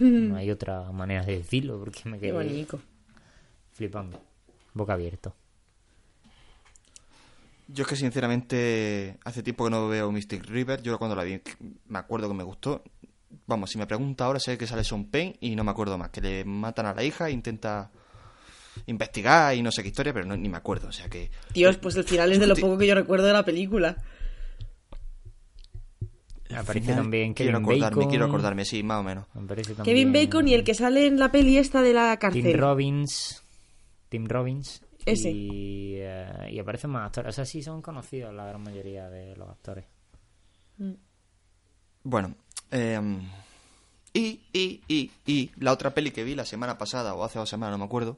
No 0.00 0.36
hay 0.36 0.48
otra 0.50 0.92
manera 0.92 1.24
de 1.24 1.38
decirlo 1.38 1.76
porque 1.80 2.08
me 2.08 2.20
quedé 2.20 2.30
bonito. 2.30 2.78
flipando, 3.72 4.22
boca 4.72 4.92
abierto. 4.92 5.34
Yo 7.66 7.82
es 7.82 7.88
que 7.88 7.96
sinceramente 7.96 9.18
hace 9.24 9.42
tiempo 9.42 9.64
que 9.64 9.70
no 9.70 9.88
veo 9.88 10.10
Mystic 10.12 10.46
River. 10.46 10.82
Yo 10.82 10.98
cuando 10.98 11.16
la 11.16 11.24
vi 11.24 11.40
me 11.88 11.98
acuerdo 11.98 12.28
que 12.28 12.34
me 12.34 12.44
gustó. 12.44 12.82
Vamos, 13.46 13.70
si 13.70 13.78
me 13.78 13.86
pregunta 13.86 14.24
ahora 14.24 14.38
sé 14.38 14.56
que 14.56 14.66
sale 14.66 14.84
Sean 14.84 15.04
Penn 15.06 15.34
y 15.40 15.54
no 15.54 15.64
me 15.64 15.72
acuerdo 15.72 15.98
más. 15.98 16.10
Que 16.10 16.20
le 16.20 16.44
matan 16.44 16.86
a 16.86 16.94
la 16.94 17.02
hija 17.02 17.28
e 17.28 17.32
intenta 17.32 17.90
investigar 18.86 19.54
y 19.54 19.62
no 19.62 19.70
sé 19.72 19.82
qué 19.82 19.88
historia, 19.88 20.12
pero 20.12 20.26
no, 20.26 20.36
ni 20.36 20.48
me 20.48 20.56
acuerdo. 20.56 20.88
O 20.88 20.92
sea 20.92 21.08
que... 21.08 21.30
Dios, 21.52 21.76
pues 21.78 21.96
el 21.96 22.04
final 22.04 22.32
es 22.32 22.40
de 22.40 22.46
lo 22.46 22.56
poco 22.56 22.78
que 22.78 22.86
yo 22.86 22.94
recuerdo 22.94 23.26
de 23.26 23.32
la 23.32 23.44
película. 23.44 23.96
Aparece 26.56 26.86
final 26.86 27.02
también 27.02 27.34
quiero 27.34 27.58
Kevin 27.58 27.62
acordarme, 27.64 27.96
Bacon. 27.96 28.10
quiero 28.10 28.24
acordarme, 28.24 28.64
sí, 28.64 28.82
más 28.82 29.00
o 29.00 29.02
menos. 29.02 29.26
Kevin 29.84 30.12
Bacon 30.12 30.48
y 30.48 30.54
el 30.54 30.64
que 30.64 30.72
sale 30.74 31.06
en 31.06 31.18
la 31.18 31.30
peli 31.30 31.58
esta 31.58 31.82
de 31.82 31.92
la 31.92 32.16
Tim 32.18 32.20
cárcel. 32.20 32.58
Robbins. 32.58 33.42
Tim 34.08 34.26
Robbins. 34.26 34.82
Ese. 35.04 35.30
Y, 35.30 35.96
eh, 35.98 36.48
y 36.50 36.58
aparecen 36.58 36.90
más 36.90 37.06
actores. 37.06 37.28
O 37.28 37.32
sea, 37.36 37.44
sí 37.44 37.62
son 37.62 37.82
conocidos 37.82 38.32
la 38.32 38.46
gran 38.46 38.62
mayoría 38.62 39.10
de 39.10 39.36
los 39.36 39.48
actores. 39.50 39.84
Bueno, 42.02 42.34
eh, 42.70 42.98
y, 44.14 44.40
y, 44.52 44.80
y, 44.88 45.10
y 45.26 45.50
la 45.58 45.72
otra 45.72 45.90
peli 45.92 46.12
que 46.12 46.24
vi 46.24 46.34
la 46.34 46.46
semana 46.46 46.78
pasada 46.78 47.14
o 47.14 47.24
hace 47.24 47.38
dos 47.38 47.48
semanas, 47.48 47.72
no 47.74 47.78
me 47.78 47.84
acuerdo, 47.84 48.16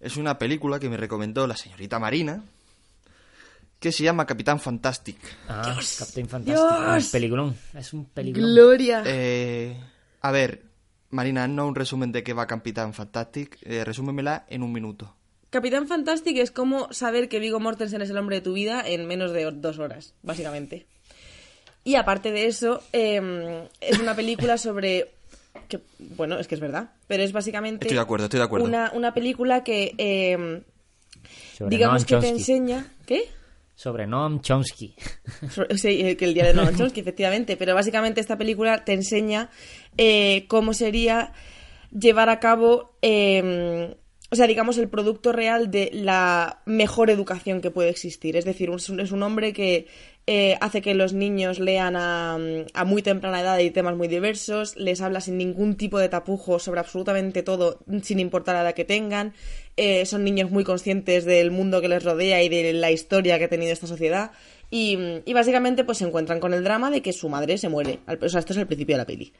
es 0.00 0.16
una 0.16 0.38
película 0.38 0.80
que 0.80 0.88
me 0.88 0.96
recomendó 0.96 1.46
la 1.46 1.56
señorita 1.56 1.98
Marina, 1.98 2.42
que 3.78 3.92
se 3.92 4.02
llama 4.02 4.26
Capitán 4.26 4.58
Fantastic. 4.58 5.18
Ah, 5.48 5.78
Captain 5.98 6.28
Fantastic. 6.28 6.66
Ah, 6.70 6.96
es 6.98 7.08
peliculón. 7.08 7.56
Es 7.74 7.92
un 7.92 8.06
peliculón. 8.06 8.50
Gloria. 8.50 9.02
Eh, 9.06 9.76
a 10.20 10.30
ver, 10.30 10.62
Marina, 11.10 11.46
no 11.48 11.66
un 11.66 11.74
resumen 11.74 12.12
de 12.12 12.22
qué 12.22 12.32
va 12.32 12.46
Capitán 12.46 12.94
Fantastic, 12.94 13.58
eh, 13.62 13.84
resúmemela 13.84 14.46
en 14.48 14.62
un 14.62 14.72
minuto. 14.72 15.14
Capitán 15.50 15.88
Fantastic 15.88 16.36
es 16.38 16.50
como 16.50 16.92
saber 16.92 17.28
que 17.28 17.40
Vigo 17.40 17.58
Mortensen 17.58 18.02
es 18.02 18.10
el 18.10 18.18
hombre 18.18 18.36
de 18.36 18.42
tu 18.42 18.52
vida 18.52 18.82
en 18.86 19.06
menos 19.06 19.32
de 19.32 19.50
dos 19.50 19.78
horas, 19.78 20.14
básicamente. 20.22 20.86
Y 21.82 21.96
aparte 21.96 22.30
de 22.30 22.46
eso, 22.46 22.82
eh, 22.92 23.68
es 23.80 23.98
una 23.98 24.14
película 24.14 24.58
sobre... 24.58 25.12
Que, 25.68 25.80
bueno, 25.98 26.38
es 26.38 26.48
que 26.48 26.54
es 26.54 26.60
verdad, 26.60 26.92
pero 27.06 27.22
es 27.22 27.32
básicamente... 27.32 27.84
Estoy 27.86 27.96
de 27.96 28.02
acuerdo, 28.02 28.24
estoy 28.26 28.38
de 28.38 28.44
acuerdo. 28.44 28.66
Una, 28.66 28.90
una 28.94 29.14
película 29.14 29.62
que, 29.64 29.94
eh, 29.98 30.62
Sobre 31.56 31.70
digamos 31.76 32.02
Noam 32.02 32.06
que 32.06 32.26
te 32.26 32.32
Chomsky. 32.32 32.52
enseña... 32.52 32.92
¿Qué? 33.06 33.24
Sobre 33.74 34.06
Noam 34.06 34.42
Chomsky. 34.42 34.94
Sí, 35.76 36.14
que 36.16 36.24
el 36.26 36.34
día 36.34 36.44
de 36.44 36.52
Noam 36.52 36.76
Chomsky, 36.76 37.00
efectivamente. 37.00 37.56
Pero 37.56 37.74
básicamente 37.74 38.20
esta 38.20 38.36
película 38.36 38.84
te 38.84 38.92
enseña 38.92 39.48
eh, 39.96 40.44
cómo 40.48 40.74
sería 40.74 41.32
llevar 41.90 42.28
a 42.28 42.40
cabo, 42.40 42.98
eh, 43.00 43.96
o 44.30 44.36
sea, 44.36 44.46
digamos, 44.46 44.76
el 44.76 44.88
producto 44.90 45.32
real 45.32 45.70
de 45.70 45.90
la 45.94 46.60
mejor 46.66 47.08
educación 47.08 47.62
que 47.62 47.70
puede 47.70 47.88
existir. 47.88 48.36
Es 48.36 48.44
decir, 48.44 48.68
es 48.68 48.90
un, 48.90 49.00
es 49.00 49.12
un 49.12 49.22
hombre 49.22 49.54
que 49.54 49.86
eh, 50.26 50.56
hace 50.60 50.82
que 50.82 50.94
los 50.94 51.12
niños 51.12 51.58
lean 51.58 51.96
a, 51.96 52.38
a 52.74 52.84
muy 52.84 53.02
temprana 53.02 53.40
edad 53.40 53.58
y 53.58 53.70
temas 53.70 53.96
muy 53.96 54.08
diversos, 54.08 54.76
les 54.76 55.00
habla 55.00 55.20
sin 55.20 55.38
ningún 55.38 55.76
tipo 55.76 55.98
de 55.98 56.08
tapujo 56.08 56.58
sobre 56.58 56.80
absolutamente 56.80 57.42
todo, 57.42 57.80
sin 58.02 58.20
importar 58.20 58.54
la 58.54 58.62
edad 58.62 58.74
que 58.74 58.84
tengan. 58.84 59.34
Eh, 59.76 60.04
son 60.04 60.24
niños 60.24 60.50
muy 60.50 60.62
conscientes 60.62 61.24
del 61.24 61.50
mundo 61.50 61.80
que 61.80 61.88
les 61.88 62.04
rodea 62.04 62.42
y 62.42 62.48
de 62.48 62.72
la 62.74 62.90
historia 62.90 63.38
que 63.38 63.44
ha 63.44 63.48
tenido 63.48 63.72
esta 63.72 63.86
sociedad. 63.86 64.32
Y, 64.70 64.96
y 65.24 65.32
básicamente 65.32 65.82
pues 65.84 65.98
se 65.98 66.04
encuentran 66.04 66.38
con 66.38 66.54
el 66.54 66.62
drama 66.62 66.90
de 66.90 67.02
que 67.02 67.12
su 67.12 67.28
madre 67.28 67.58
se 67.58 67.68
muere. 67.68 67.98
O 68.22 68.28
sea, 68.28 68.38
esto 68.40 68.52
es 68.52 68.58
el 68.58 68.66
principio 68.66 68.94
de 68.94 68.98
la 68.98 69.06
peli. 69.06 69.32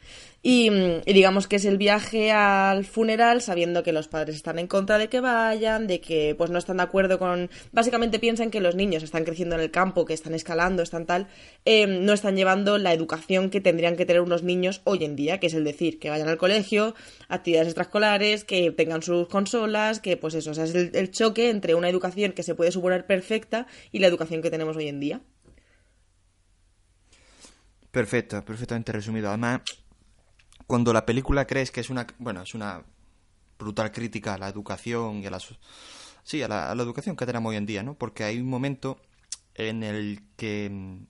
Y, 0.42 0.68
y 1.06 1.12
digamos 1.12 1.46
que 1.46 1.56
es 1.56 1.64
el 1.64 1.78
viaje 1.78 2.32
al 2.32 2.84
funeral 2.84 3.40
sabiendo 3.40 3.82
que 3.82 3.92
los 3.92 4.08
padres 4.08 4.36
están 4.36 4.58
en 4.58 4.66
contra 4.66 4.98
de 4.98 5.08
que 5.08 5.20
vayan, 5.20 5.86
de 5.86 6.00
que 6.00 6.34
pues 6.36 6.50
no 6.50 6.58
están 6.58 6.78
de 6.78 6.82
acuerdo 6.82 7.18
con... 7.18 7.48
Básicamente 7.72 8.18
piensan 8.18 8.50
que 8.50 8.60
los 8.60 8.74
niños 8.74 9.02
están 9.02 9.24
creciendo 9.24 9.54
en 9.54 9.60
el 9.60 9.70
campo, 9.70 10.04
que 10.04 10.14
están 10.14 10.34
escalando, 10.34 10.82
están 10.82 11.06
tal, 11.06 11.28
eh, 11.64 11.86
no 11.86 12.12
están 12.12 12.36
llevando 12.36 12.78
la 12.78 12.92
educación 12.92 13.50
que 13.50 13.60
tendrían 13.60 13.96
que 13.96 14.06
tener 14.06 14.22
unos 14.22 14.42
niños 14.42 14.80
hoy 14.84 15.04
en 15.04 15.14
día, 15.14 15.38
que 15.38 15.46
es 15.46 15.54
el 15.54 15.64
decir, 15.64 15.98
que 15.98 16.10
vayan 16.10 16.28
al 16.28 16.38
colegio, 16.38 16.94
actividades 17.28 17.68
extraescolares, 17.68 18.44
que 18.44 18.72
tengan 18.72 19.02
sus 19.02 19.28
consolas, 19.28 20.00
que 20.00 20.16
pues 20.16 20.34
eso, 20.34 20.50
o 20.50 20.54
sea, 20.54 20.64
es 20.64 20.74
el 20.74 21.10
choque 21.10 21.50
entre 21.50 21.74
una 21.74 21.88
educación 21.88 22.32
que 22.32 22.42
se 22.42 22.54
puede 22.54 22.72
suponer 22.72 23.06
perfecta 23.06 23.66
y 23.92 24.00
la 24.00 24.08
educación 24.08 24.42
que 24.42 24.50
tenemos 24.50 24.76
hoy 24.76 24.88
en 24.88 25.00
día. 25.00 25.19
Perfecto, 27.90 28.44
perfectamente 28.44 28.92
resumido. 28.92 29.28
Además, 29.28 29.62
cuando 30.66 30.92
la 30.92 31.04
película 31.04 31.46
crees 31.46 31.70
que 31.70 31.80
es 31.80 31.90
una, 31.90 32.06
bueno, 32.18 32.42
es 32.42 32.54
una 32.54 32.82
brutal 33.58 33.90
crítica 33.92 34.34
a 34.34 34.38
la 34.38 34.48
educación 34.48 35.16
y 35.16 35.26
a 35.26 35.30
la, 35.30 35.40
sí, 36.22 36.42
a 36.42 36.48
la, 36.48 36.70
a 36.70 36.74
la 36.74 36.82
educación 36.82 37.16
que 37.16 37.26
tenemos 37.26 37.50
hoy 37.50 37.56
en 37.56 37.66
día, 37.66 37.82
¿no? 37.82 37.94
Porque 37.94 38.24
hay 38.24 38.40
un 38.40 38.48
momento 38.48 39.00
en 39.54 39.82
el 39.82 40.22
que 40.36 40.70
mm, 40.70 41.06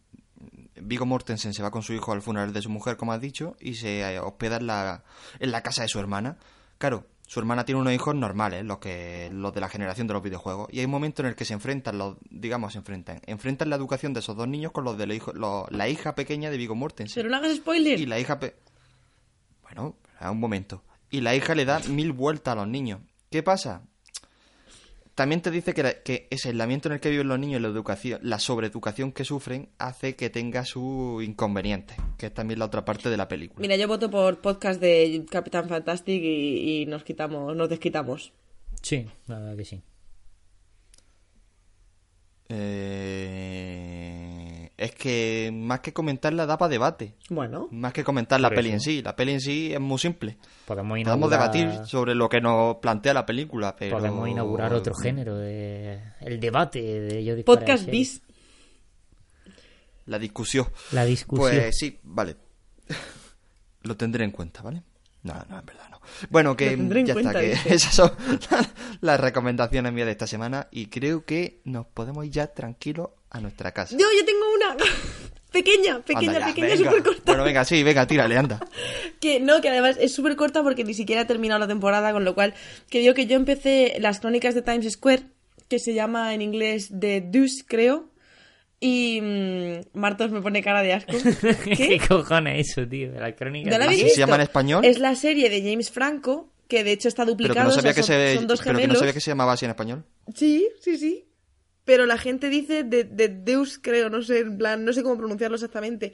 Vigo 0.82 1.06
Mortensen 1.06 1.52
se 1.52 1.62
va 1.62 1.70
con 1.70 1.82
su 1.82 1.92
hijo 1.92 2.12
al 2.12 2.22
funeral 2.22 2.52
de 2.52 2.62
su 2.62 2.70
mujer, 2.70 2.96
como 2.96 3.12
has 3.12 3.20
dicho, 3.20 3.56
y 3.60 3.74
se 3.74 4.00
eh, 4.00 4.18
hospeda 4.18 4.56
en 4.56 4.66
la, 4.66 5.04
en 5.38 5.52
la 5.52 5.62
casa 5.62 5.82
de 5.82 5.88
su 5.88 5.98
hermana. 5.98 6.38
Claro, 6.78 7.06
su 7.32 7.38
hermana 7.38 7.64
tiene 7.64 7.80
unos 7.80 7.92
hijos 7.92 8.12
normales, 8.16 8.64
los 8.64 8.78
que 8.78 9.30
los 9.32 9.54
de 9.54 9.60
la 9.60 9.68
generación 9.68 10.08
de 10.08 10.14
los 10.14 10.22
videojuegos, 10.24 10.68
y 10.72 10.80
hay 10.80 10.86
un 10.86 10.90
momento 10.90 11.22
en 11.22 11.28
el 11.28 11.36
que 11.36 11.44
se 11.44 11.52
enfrentan 11.54 11.96
los, 11.96 12.16
digamos, 12.28 12.72
se 12.72 12.78
enfrentan, 12.78 13.20
enfrentan 13.24 13.70
la 13.70 13.76
educación 13.76 14.12
de 14.12 14.18
esos 14.18 14.36
dos 14.36 14.48
niños 14.48 14.72
con 14.72 14.82
los 14.82 14.98
de 14.98 15.06
la, 15.06 15.14
hijo- 15.14 15.32
lo- 15.32 15.68
la 15.70 15.88
hija 15.88 16.16
pequeña 16.16 16.50
de 16.50 16.56
Vigo 16.56 16.74
Mortensen. 16.74 17.14
Pero 17.14 17.28
no 17.30 17.36
hagas 17.36 17.54
spoiler. 17.56 18.00
Y 18.00 18.06
la 18.06 18.18
hija... 18.18 18.40
pe- 18.40 18.56
Bueno, 19.62 19.94
a 20.18 20.32
un 20.32 20.40
momento. 20.40 20.82
Y 21.08 21.20
la 21.20 21.36
hija 21.36 21.54
le 21.54 21.64
da 21.64 21.78
mil 21.88 22.10
vueltas 22.12 22.50
a 22.52 22.56
los 22.56 22.66
niños. 22.66 23.00
¿Qué 23.30 23.44
pasa? 23.44 23.82
También 25.20 25.42
te 25.42 25.50
dice 25.50 25.74
que, 25.74 25.82
la- 25.82 26.02
que 26.02 26.26
ese 26.30 26.48
aislamiento 26.48 26.88
en 26.88 26.94
el 26.94 27.00
que 27.00 27.10
viven 27.10 27.28
los 27.28 27.38
niños 27.38 27.60
y 27.60 27.62
la 27.62 27.68
educación, 27.68 28.20
la 28.22 28.38
sobreeducación 28.38 29.12
que 29.12 29.26
sufren 29.26 29.68
hace 29.76 30.16
que 30.16 30.30
tenga 30.30 30.64
su 30.64 31.20
inconveniente, 31.22 31.94
que 32.16 32.24
es 32.28 32.32
también 32.32 32.58
la 32.58 32.64
otra 32.64 32.86
parte 32.86 33.10
de 33.10 33.18
la 33.18 33.28
película. 33.28 33.60
Mira, 33.60 33.76
yo 33.76 33.86
voto 33.86 34.10
por 34.10 34.40
podcast 34.40 34.80
de 34.80 35.26
Capitán 35.30 35.68
Fantastic 35.68 36.22
y, 36.22 36.80
y 36.80 36.86
nos 36.86 37.04
quitamos, 37.04 37.54
nos 37.54 37.68
desquitamos. 37.68 38.32
Sí, 38.80 39.06
la 39.26 39.38
verdad 39.40 39.56
que 39.58 39.64
sí. 39.66 39.82
Eh, 42.48 44.09
es 44.80 44.94
que 44.94 45.50
más 45.52 45.80
que 45.80 45.92
comentarla 45.92 46.46
da 46.46 46.56
para 46.56 46.70
debate. 46.70 47.14
Bueno, 47.28 47.68
Más 47.70 47.92
que 47.92 48.02
comentar 48.02 48.40
la 48.40 48.48
peli 48.48 48.70
en 48.70 48.80
sí. 48.80 49.02
La 49.02 49.14
peli 49.14 49.32
en 49.32 49.40
sí 49.42 49.74
es 49.74 49.78
muy 49.78 49.98
simple. 49.98 50.38
Podemos 50.64 50.92
Podemos 50.92 50.98
inaugurar, 50.98 51.52
debatir 51.52 51.86
sobre 51.86 52.14
lo 52.14 52.30
que 52.30 52.40
nos 52.40 52.76
plantea 52.76 53.12
la 53.12 53.26
película, 53.26 53.76
pero... 53.76 53.98
podemos 53.98 54.26
inaugurar 54.26 54.72
otro 54.72 54.94
género 54.94 55.36
de 55.36 56.00
el 56.20 56.40
debate 56.40 56.80
de 56.80 57.22
yo 57.22 57.44
podcast 57.44 57.84
bis. 57.90 58.22
La 60.06 60.18
discusión. 60.18 60.66
La 60.92 61.04
discusión. 61.04 61.50
Pues 61.50 61.76
sí, 61.76 62.00
vale. 62.02 62.36
Lo 63.82 63.98
tendré 63.98 64.24
en 64.24 64.30
cuenta, 64.30 64.62
¿vale? 64.62 64.82
No, 65.22 65.34
no, 65.50 65.58
en 65.58 65.66
verdad 65.66 65.88
no. 65.90 66.00
Bueno, 66.30 66.56
que 66.56 66.70
ya 66.70 67.12
cuenta, 67.12 67.30
está, 67.30 67.40
que 67.40 67.50
dice. 67.50 67.74
esas 67.74 67.94
son 67.94 68.12
las 69.02 69.20
recomendaciones 69.20 69.92
mías 69.92 70.06
de 70.06 70.12
esta 70.12 70.26
semana 70.26 70.68
y 70.70 70.86
creo 70.86 71.26
que 71.26 71.60
nos 71.64 71.86
podemos 71.86 72.24
ir 72.24 72.32
ya 72.32 72.46
tranquilos 72.46 73.10
a 73.30 73.40
nuestra 73.40 73.72
casa. 73.72 73.96
Yo, 73.96 74.06
yo 74.18 74.24
tengo 74.24 74.49
pequeña, 75.52 76.00
pequeña, 76.00 76.36
Anda 76.36 76.40
ya, 76.40 76.54
pequeña, 76.54 76.76
súper 76.76 77.02
corta. 77.02 77.22
Bueno, 77.32 77.44
venga, 77.44 77.64
sí, 77.64 77.82
venga, 77.82 78.06
tírale, 78.06 78.36
anda. 78.36 78.60
Que 79.20 79.38
no, 79.38 79.60
que 79.60 79.68
además 79.68 79.96
es 80.00 80.14
súper 80.14 80.34
corta 80.36 80.62
porque 80.62 80.82
ni 80.84 80.94
siquiera 80.94 81.22
ha 81.22 81.26
terminado 81.26 81.60
la 81.60 81.68
temporada, 81.68 82.12
con 82.12 82.24
lo 82.24 82.34
cual, 82.34 82.54
que 82.88 83.00
digo 83.00 83.12
que 83.12 83.26
yo 83.26 83.36
empecé 83.36 83.96
las 84.00 84.20
crónicas 84.20 84.54
de 84.54 84.62
Times 84.62 84.90
Square, 84.92 85.24
que 85.68 85.78
se 85.78 85.92
llama 85.92 86.32
en 86.32 86.40
inglés 86.40 86.88
The 86.98 87.20
Deuce, 87.20 87.64
creo, 87.66 88.08
y 88.80 89.20
mm, 89.20 89.98
Martos 89.98 90.30
me 90.30 90.40
pone 90.40 90.62
cara 90.62 90.82
de 90.82 90.94
asco. 90.94 91.12
¿Qué? 91.64 91.76
¿Qué? 91.76 92.00
cojones 92.08 92.70
eso, 92.70 92.88
tío? 92.88 93.12
La 93.12 93.36
crónica. 93.36 93.70
¿No 93.70 93.76
la 93.76 93.78
de- 93.80 93.84
habéis 93.84 94.04
¿Así 94.04 94.14
se 94.14 94.20
llama 94.20 94.36
en 94.36 94.40
español? 94.42 94.84
Es 94.86 94.98
la 94.98 95.14
serie 95.14 95.50
de 95.50 95.60
James 95.62 95.90
Franco, 95.90 96.48
que 96.66 96.82
de 96.82 96.92
hecho 96.92 97.08
está 97.08 97.24
Pero 97.24 97.36
que 97.36 97.42
duplicada, 97.42 97.64
no 97.64 97.68
o 97.68 97.72
sea, 97.72 97.82
sabía 97.82 97.94
que 97.94 98.02
son, 98.02 98.06
se 98.06 98.34
son 98.36 98.46
dos 98.46 98.62
pero 98.62 98.78
que 98.78 98.88
no 98.88 98.94
sabía 98.94 99.12
que 99.12 99.20
se 99.20 99.30
llamaba 99.30 99.52
así 99.52 99.66
en 99.66 99.70
español. 99.72 100.04
Sí, 100.34 100.66
sí, 100.80 100.96
sí. 100.96 101.24
Pero 101.90 102.06
la 102.06 102.18
gente 102.18 102.50
dice 102.50 102.84
de, 102.84 103.02
de 103.02 103.26
Deus, 103.26 103.80
creo, 103.82 104.10
no 104.10 104.22
sé, 104.22 104.38
en 104.38 104.58
plan, 104.58 104.84
no 104.84 104.92
sé 104.92 105.02
cómo 105.02 105.18
pronunciarlo 105.18 105.56
exactamente. 105.56 106.12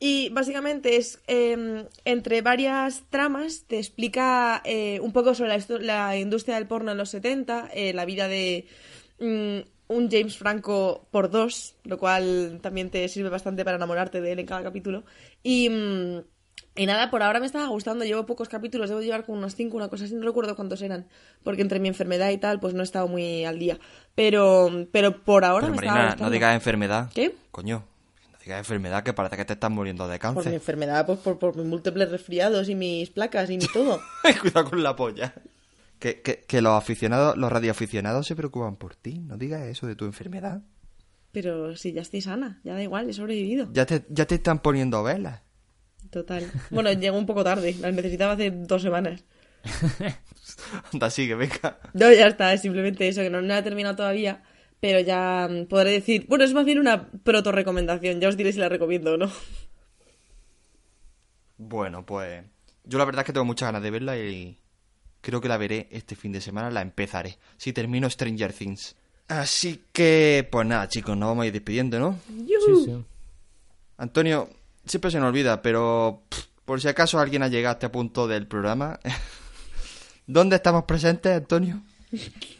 Y 0.00 0.30
básicamente 0.30 0.96
es, 0.96 1.20
eh, 1.26 1.84
entre 2.06 2.40
varias 2.40 3.04
tramas, 3.10 3.64
te 3.66 3.76
explica 3.76 4.62
eh, 4.64 5.00
un 5.00 5.12
poco 5.12 5.34
sobre 5.34 5.50
la 5.80 6.16
industria 6.16 6.54
del 6.54 6.66
porno 6.66 6.92
en 6.92 6.96
los 6.96 7.10
70, 7.10 7.68
eh, 7.74 7.92
la 7.92 8.06
vida 8.06 8.26
de 8.26 8.68
mm, 9.20 9.58
un 9.88 10.10
James 10.10 10.38
Franco 10.38 11.06
por 11.10 11.28
dos, 11.28 11.76
lo 11.84 11.98
cual 11.98 12.60
también 12.62 12.88
te 12.88 13.06
sirve 13.08 13.28
bastante 13.28 13.66
para 13.66 13.76
enamorarte 13.76 14.22
de 14.22 14.32
él 14.32 14.38
en 14.38 14.46
cada 14.46 14.62
capítulo. 14.62 15.04
Y, 15.42 15.68
mm, 15.68 16.20
y 16.76 16.86
nada, 16.86 17.10
por 17.10 17.22
ahora 17.22 17.40
me 17.40 17.46
estaba 17.46 17.66
gustando, 17.68 18.04
llevo 18.04 18.24
pocos 18.26 18.48
capítulos, 18.48 18.88
debo 18.88 19.00
llevar 19.02 19.24
como 19.24 19.38
unos 19.38 19.54
cinco, 19.54 19.76
una 19.76 19.88
cosa 19.88 20.04
así, 20.04 20.14
no 20.14 20.24
recuerdo 20.26 20.54
cuántos 20.56 20.80
eran, 20.82 21.06
porque 21.42 21.62
entre 21.62 21.80
mi 21.80 21.88
enfermedad 21.88 22.30
y 22.30 22.38
tal, 22.38 22.60
pues 22.60 22.74
no 22.74 22.80
he 22.80 22.84
estado 22.84 23.08
muy 23.08 23.44
al 23.44 23.58
día. 23.58 23.78
Pero, 24.14 24.86
pero 24.92 25.22
por 25.24 25.44
ahora 25.44 25.66
Pero 25.66 25.70
me 25.72 25.76
estaba 25.76 25.92
Marina, 25.94 26.06
gustando. 26.10 26.24
no 26.24 26.30
digas 26.30 26.54
enfermedad. 26.54 27.10
¿Qué? 27.14 27.34
Coño, 27.50 27.84
no 28.32 28.38
digas 28.44 28.58
enfermedad 28.58 29.02
que 29.02 29.12
parece 29.12 29.36
que 29.36 29.44
te 29.44 29.52
estás 29.54 29.70
muriendo 29.70 30.06
de 30.08 30.18
Por 30.18 30.30
mi 30.30 30.34
cáncer. 30.36 30.54
enfermedad, 30.54 31.06
pues 31.06 31.18
por, 31.18 31.38
por 31.38 31.56
mis 31.56 31.66
múltiples 31.66 32.10
resfriados 32.10 32.68
y 32.68 32.74
mis 32.74 33.10
placas 33.10 33.50
y 33.50 33.58
mi 33.58 33.66
todo. 33.66 34.00
Cuidado 34.40 34.70
con 34.70 34.82
la 34.82 34.94
polla. 34.96 35.34
Que, 35.98 36.20
que, 36.22 36.44
que 36.46 36.62
los 36.62 36.74
aficionados, 36.74 37.36
los 37.36 37.50
radioaficionados 37.50 38.26
se 38.26 38.36
preocupan 38.36 38.76
por 38.76 38.94
ti. 38.94 39.18
No 39.18 39.36
digas 39.36 39.62
eso 39.62 39.86
de 39.88 39.96
tu 39.96 40.04
enfermedad. 40.04 40.62
Pero 41.32 41.76
sí, 41.76 41.92
ya 41.92 42.02
estoy 42.02 42.20
sana, 42.20 42.60
ya 42.64 42.72
da 42.74 42.82
igual, 42.82 43.10
he 43.10 43.12
sobrevivido. 43.12 43.68
Ya 43.72 43.84
te, 43.84 44.04
ya 44.08 44.24
te 44.24 44.36
están 44.36 44.60
poniendo 44.60 45.02
velas. 45.02 45.42
Total. 46.10 46.50
Bueno, 46.70 46.92
llegó 46.92 47.18
un 47.18 47.26
poco 47.26 47.44
tarde, 47.44 47.74
las 47.80 47.92
necesitaba 47.92 48.32
hace 48.32 48.50
dos 48.50 48.82
semanas. 48.82 49.24
Anda, 50.92 51.10
sigue, 51.10 51.34
venga. 51.34 51.78
No, 51.92 52.12
ya 52.12 52.26
está, 52.26 52.52
es 52.52 52.62
simplemente 52.62 53.08
eso, 53.08 53.20
que 53.20 53.30
no, 53.30 53.40
no 53.40 53.48
la 53.48 53.58
he 53.58 53.62
terminado 53.62 53.96
todavía, 53.96 54.42
pero 54.80 55.00
ya 55.00 55.48
mm, 55.50 55.66
podré 55.66 55.92
decir... 55.92 56.26
Bueno, 56.28 56.44
es 56.44 56.54
más 56.54 56.64
bien 56.64 56.78
una 56.78 57.10
proto-recomendación, 57.10 58.20
ya 58.20 58.28
os 58.28 58.36
diré 58.36 58.52
si 58.52 58.58
la 58.58 58.68
recomiendo 58.68 59.14
o 59.14 59.16
no. 59.16 59.30
Bueno, 61.58 62.06
pues 62.06 62.44
yo 62.84 62.98
la 62.98 63.04
verdad 63.04 63.22
es 63.22 63.26
que 63.26 63.32
tengo 63.32 63.44
muchas 63.44 63.68
ganas 63.68 63.82
de 63.82 63.90
verla 63.90 64.16
y 64.16 64.58
creo 65.20 65.40
que 65.40 65.48
la 65.48 65.58
veré 65.58 65.88
este 65.90 66.16
fin 66.16 66.32
de 66.32 66.40
semana, 66.40 66.70
la 66.70 66.82
empezaré. 66.82 67.36
Si 67.56 67.72
termino 67.72 68.08
Stranger 68.08 68.52
Things. 68.52 68.96
Así 69.26 69.84
que, 69.92 70.48
pues 70.50 70.66
nada, 70.66 70.88
chicos, 70.88 71.16
nos 71.16 71.28
vamos 71.28 71.42
a 71.42 71.46
ir 71.48 71.52
despidiendo, 71.52 71.98
¿no? 71.98 72.18
Sí, 72.26 72.84
sí. 72.86 73.04
Antonio, 73.98 74.48
siempre 74.88 75.10
se 75.10 75.18
nos 75.20 75.28
olvida, 75.28 75.62
pero 75.62 76.22
por 76.64 76.80
si 76.80 76.88
acaso 76.88 77.18
alguien 77.18 77.42
ha 77.42 77.48
llegado 77.48 77.72
a 77.72 77.76
este 77.76 77.88
punto 77.88 78.26
del 78.26 78.46
programa, 78.46 78.98
¿dónde 80.26 80.56
estamos 80.56 80.84
presentes, 80.84 81.36
Antonio? 81.36 81.82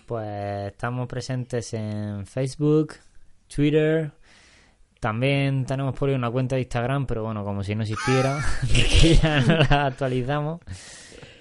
Pues 0.07 0.73
estamos 0.73 1.09
presentes 1.09 1.73
en 1.75 2.27
Facebook, 2.27 2.95
Twitter. 3.55 4.13
También 5.01 5.65
tenemos 5.65 5.95
por 5.95 6.09
ahí 6.09 6.15
una 6.15 6.31
cuenta 6.31 6.57
de 6.57 6.63
Instagram, 6.63 7.07
pero 7.07 7.23
bueno, 7.23 7.45
como 7.45 7.63
si 7.63 7.75
no 7.75 7.83
existiera, 7.83 8.45
que 9.01 9.17
ya 9.17 9.41
no 9.41 9.57
la 9.59 9.87
actualizamos. 9.87 10.61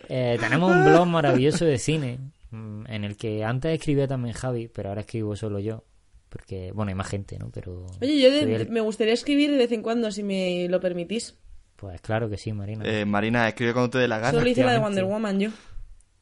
Eh, 0.09 0.37
tenemos 0.39 0.71
un 0.71 0.85
blog 0.85 1.07
maravilloso 1.07 1.65
de 1.65 1.77
cine, 1.79 2.19
mm, 2.51 2.85
en 2.87 3.03
el 3.03 3.17
que 3.17 3.43
antes 3.43 3.73
escribía 3.73 4.07
también 4.07 4.35
Javi, 4.35 4.67
pero 4.67 4.89
ahora 4.89 5.01
escribo 5.01 5.35
solo 5.35 5.59
yo. 5.59 5.83
Porque, 6.29 6.71
bueno, 6.73 6.89
hay 6.89 6.95
más 6.95 7.07
gente, 7.07 7.37
¿no? 7.39 7.49
Pero. 7.51 7.85
Oye, 8.01 8.19
yo 8.21 8.31
de- 8.31 8.41
soy 8.41 8.53
el- 8.53 8.69
me 8.69 8.81
gustaría 8.81 9.13
escribir 9.13 9.51
de 9.51 9.57
vez 9.57 9.71
en 9.71 9.81
cuando, 9.81 10.11
si 10.11 10.23
me 10.23 10.67
lo 10.69 10.79
permitís. 10.79 11.35
Pues 11.77 12.01
claro 12.01 12.29
que 12.29 12.37
sí, 12.37 12.51
Marina. 12.53 12.83
Eh, 12.85 13.05
Marina, 13.05 13.47
escribe 13.47 13.73
cuando 13.73 13.91
te 13.91 13.97
dé 13.99 14.07
la 14.07 14.19
gana. 14.19 14.37
Solo 14.37 14.49
hice 14.49 14.63
la 14.63 14.73
de. 14.73 14.79
Wonder 14.79 15.05
Woman 15.05 15.39
yo. 15.39 15.49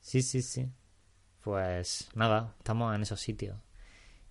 Sí, 0.01 0.21
sí, 0.21 0.41
sí. 0.41 0.67
Pues 1.41 2.09
nada, 2.15 2.53
estamos 2.59 2.93
en 2.95 3.01
esos 3.03 3.19
sitios. 3.19 3.57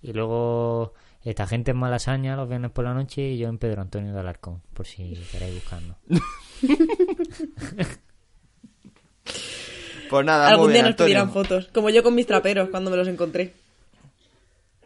Y 0.02 0.12
luego 0.12 0.92
esta 1.22 1.46
gente 1.46 1.70
en 1.70 1.78
Malasaña 1.78 2.36
los 2.36 2.48
viernes 2.48 2.70
por 2.72 2.84
la 2.84 2.92
noche 2.92 3.22
y 3.30 3.38
yo 3.38 3.48
en 3.48 3.56
Pedro 3.58 3.80
Antonio 3.82 4.12
de 4.12 4.20
Alarcón, 4.20 4.60
por 4.74 4.86
si 4.86 5.14
queréis 5.32 5.54
buscarnos. 5.54 5.96
Pues 10.10 10.26
nada, 10.26 10.48
Algún 10.48 10.66
muy 10.66 10.72
día 10.74 10.82
bien, 10.82 10.90
nos 10.92 10.96
pedirán 10.96 11.22
Antonio. 11.28 11.42
fotos, 11.48 11.68
como 11.72 11.90
yo 11.90 12.02
con 12.02 12.14
mis 12.14 12.26
traperos 12.26 12.68
cuando 12.68 12.90
me 12.90 12.96
los 12.96 13.08
encontré. 13.08 13.54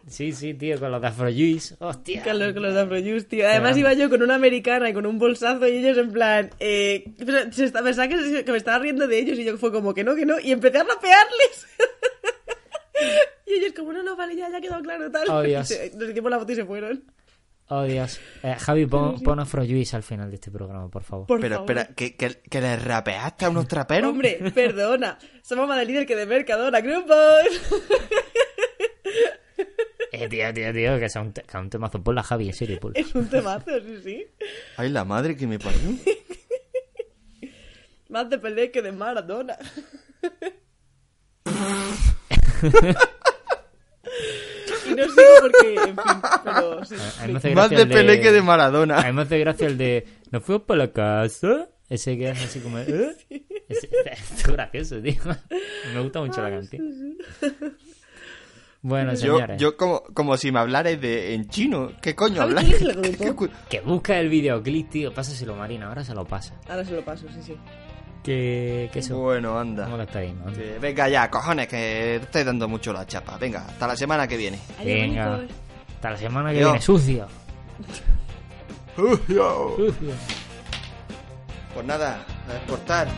Sí, 0.09 0.33
sí, 0.33 0.55
tío, 0.55 0.79
con 0.81 0.91
los 0.91 1.01
de 1.01 1.09
Afrojuice. 1.09 1.77
¡Hostia! 1.79 2.23
Con 2.25 2.39
los, 2.39 2.53
con 2.53 2.63
los 2.63 2.75
de 2.75 2.81
Afrojuice, 2.81 3.27
tío. 3.27 3.49
Además 3.49 3.77
iba 3.77 3.93
yo 3.95 4.09
con 4.11 4.23
una 4.23 4.35
americana 4.35 4.89
y 4.91 4.93
con 4.95 5.07
un 5.07 5.19
bolsazo 5.19 5.67
y 5.69 5.77
ellos 5.79 5.97
en 5.99 6.13
plan... 6.13 6.51
Eh, 6.61 7.05
se 7.53 7.65
está- 7.67 7.83
pensaba 7.83 8.09
que, 8.09 8.19
se- 8.19 8.45
que 8.45 8.51
me 8.53 8.59
estaba 8.59 8.79
riendo 8.79 9.07
de 9.07 9.19
ellos 9.19 9.39
y 9.39 9.45
yo 9.45 9.57
fue 9.59 9.71
como 9.73 9.95
que 9.95 10.05
no, 10.05 10.15
que 10.15 10.27
no. 10.27 10.41
Y 10.41 10.53
empecé 10.53 10.79
a 10.79 10.85
rapearles. 10.85 11.67
y 13.47 13.53
ellos 13.55 13.73
como, 13.77 13.93
no, 13.93 14.03
no, 14.03 14.17
vale, 14.17 14.35
ya, 14.37 14.51
ya 14.51 14.61
quedó 14.61 14.81
claro, 14.83 15.11
tal. 15.11 15.29
Oh, 15.31 15.43
Dios. 15.43 15.69
se- 15.69 15.93
nos 15.95 16.11
hicimos 16.11 16.31
la 16.31 16.39
foto 16.39 16.53
y 16.53 16.57
se 16.57 16.65
fueron. 16.65 17.05
Oh, 17.71 17.83
Dios. 17.83 18.19
Eh, 18.43 18.55
Javi, 18.59 18.87
pon, 18.87 19.21
pon 19.23 19.41
Afrojuice 19.41 19.95
al 19.95 20.03
final 20.03 20.31
de 20.31 20.37
este 20.37 20.51
programa, 20.51 20.89
por 20.89 21.03
favor. 21.05 21.27
Por 21.27 21.39
Pero 21.39 21.57
favor. 21.57 21.71
espera, 21.79 21.95
¿que, 21.95 22.17
que, 22.17 22.41
que 22.49 22.61
le 22.63 22.77
rapeaste 22.77 23.45
a 23.45 23.51
unos 23.51 23.69
traperos? 23.69 24.11
Hombre, 24.11 24.39
perdona. 24.55 25.19
Somos 25.43 25.69
más 25.69 25.79
de 25.79 25.85
líder 25.85 26.07
que 26.07 26.17
de 26.17 26.25
Mercadona, 26.25 26.81
grupos. 26.81 27.17
Eh, 30.13 30.29
tío, 30.29 30.53
tío, 30.55 30.73
tío, 30.73 30.99
que 30.99 31.09
sea 31.09 31.23
un, 31.23 31.33
te- 31.33 31.43
que 31.43 31.57
un 31.59 31.69
temazo. 31.71 32.03
Ponla, 32.03 32.23
Javi, 32.23 32.49
en 32.49 32.55
serio, 32.55 32.79
ponla. 32.81 32.99
es 33.01 33.15
un 33.15 33.29
temazo, 33.29 33.71
sí, 33.81 34.01
sí. 34.03 34.27
Ay, 34.77 34.91
la 34.91 35.05
madre 35.05 35.37
que 35.37 35.47
me 35.47 35.59
parió. 35.59 35.81
Más 38.09 38.31
de 38.31 38.39
Pelé 38.39 38.71
que 38.71 38.81
de 38.81 38.91
Maradona. 38.93 39.59
y 44.89 44.95
no 44.95 45.05
sigo 45.05 45.23
porque, 45.43 45.75
en 45.75 45.97
fin, 45.97 46.23
pero 46.45 46.85
sí. 46.85 46.95
Hace 47.37 47.55
Más 47.55 47.71
de 47.71 47.83
el 47.83 47.89
Pelé 47.89 48.21
que 48.21 48.33
de 48.33 48.43
Maradona. 48.43 49.01
A 49.01 49.05
mí 49.07 49.13
me 49.13 49.23
hace 49.23 49.39
gracia 49.39 49.67
el 49.67 49.79
de. 49.79 50.07
¿Nos 50.31 50.43
fuimos 50.43 50.65
para 50.65 50.79
la 50.79 50.93
casa? 50.93 51.69
Ese 51.89 52.17
que 52.17 52.31
es 52.31 52.45
así 52.45 52.61
como. 52.61 52.79
¿eh? 52.87 53.17
Ese- 53.69 53.89
es 54.13 54.47
gracioso, 54.47 55.01
tío. 55.03 55.21
Me 55.95 56.01
gusta 56.01 56.21
mucho 56.21 56.43
la 56.43 56.51
canción. 56.51 57.17
Bueno, 58.81 59.13
Yo, 59.13 59.17
señores. 59.35 59.61
yo 59.61 59.77
como, 59.77 60.03
como 60.15 60.37
si 60.37 60.53
me 60.53 60.61
hablarais 60.61 61.01
de, 61.01 61.35
en 61.35 61.49
chino. 61.49 61.91
¿Qué 62.01 62.15
coño. 62.15 62.47
¿Qué 63.19 63.33
cu- 63.35 63.49
Que 63.69 63.81
busca 63.81 64.19
el 64.19 64.29
videoclip, 64.29 64.89
tío. 64.91 65.13
Pásaselo, 65.13 65.57
Marina. 65.57 65.89
Ahora 65.89 66.05
se 66.05 66.15
lo 66.15 66.25
pasa. 66.25 66.55
Ahora 66.69 66.85
se 66.85 66.93
lo 66.93 67.05
paso, 67.05 67.27
sí, 67.35 67.43
sí. 67.43 67.57
Que, 68.23 68.89
que 68.93 68.99
eso. 69.01 69.19
Bueno, 69.19 69.59
anda. 69.59 69.89
venga 70.81 71.09
ya, 71.09 71.29
cojones, 71.31 71.67
que 71.67 72.17
estoy 72.17 72.45
dando 72.45 72.69
mucho 72.69 72.93
la 72.93 73.07
chapa. 73.07 73.37
Venga, 73.39 73.65
hasta 73.67 73.87
la 73.87 73.97
semana 73.97 74.27
que 74.29 74.37
viene. 74.37 74.59
Adiós, 74.79 74.85
Venga. 75.01 75.41
Hasta 75.97 76.11
la 76.11 76.17
semana 76.17 76.51
que 76.51 76.57
Adiós. 76.59 76.71
viene, 76.73 76.81
sucio. 76.83 77.27
Yo. 79.29 79.77
Sucio. 79.77 80.13
Pues 81.75 81.87
nada, 81.87 82.25
a 82.51 82.57
exportar. 82.57 83.09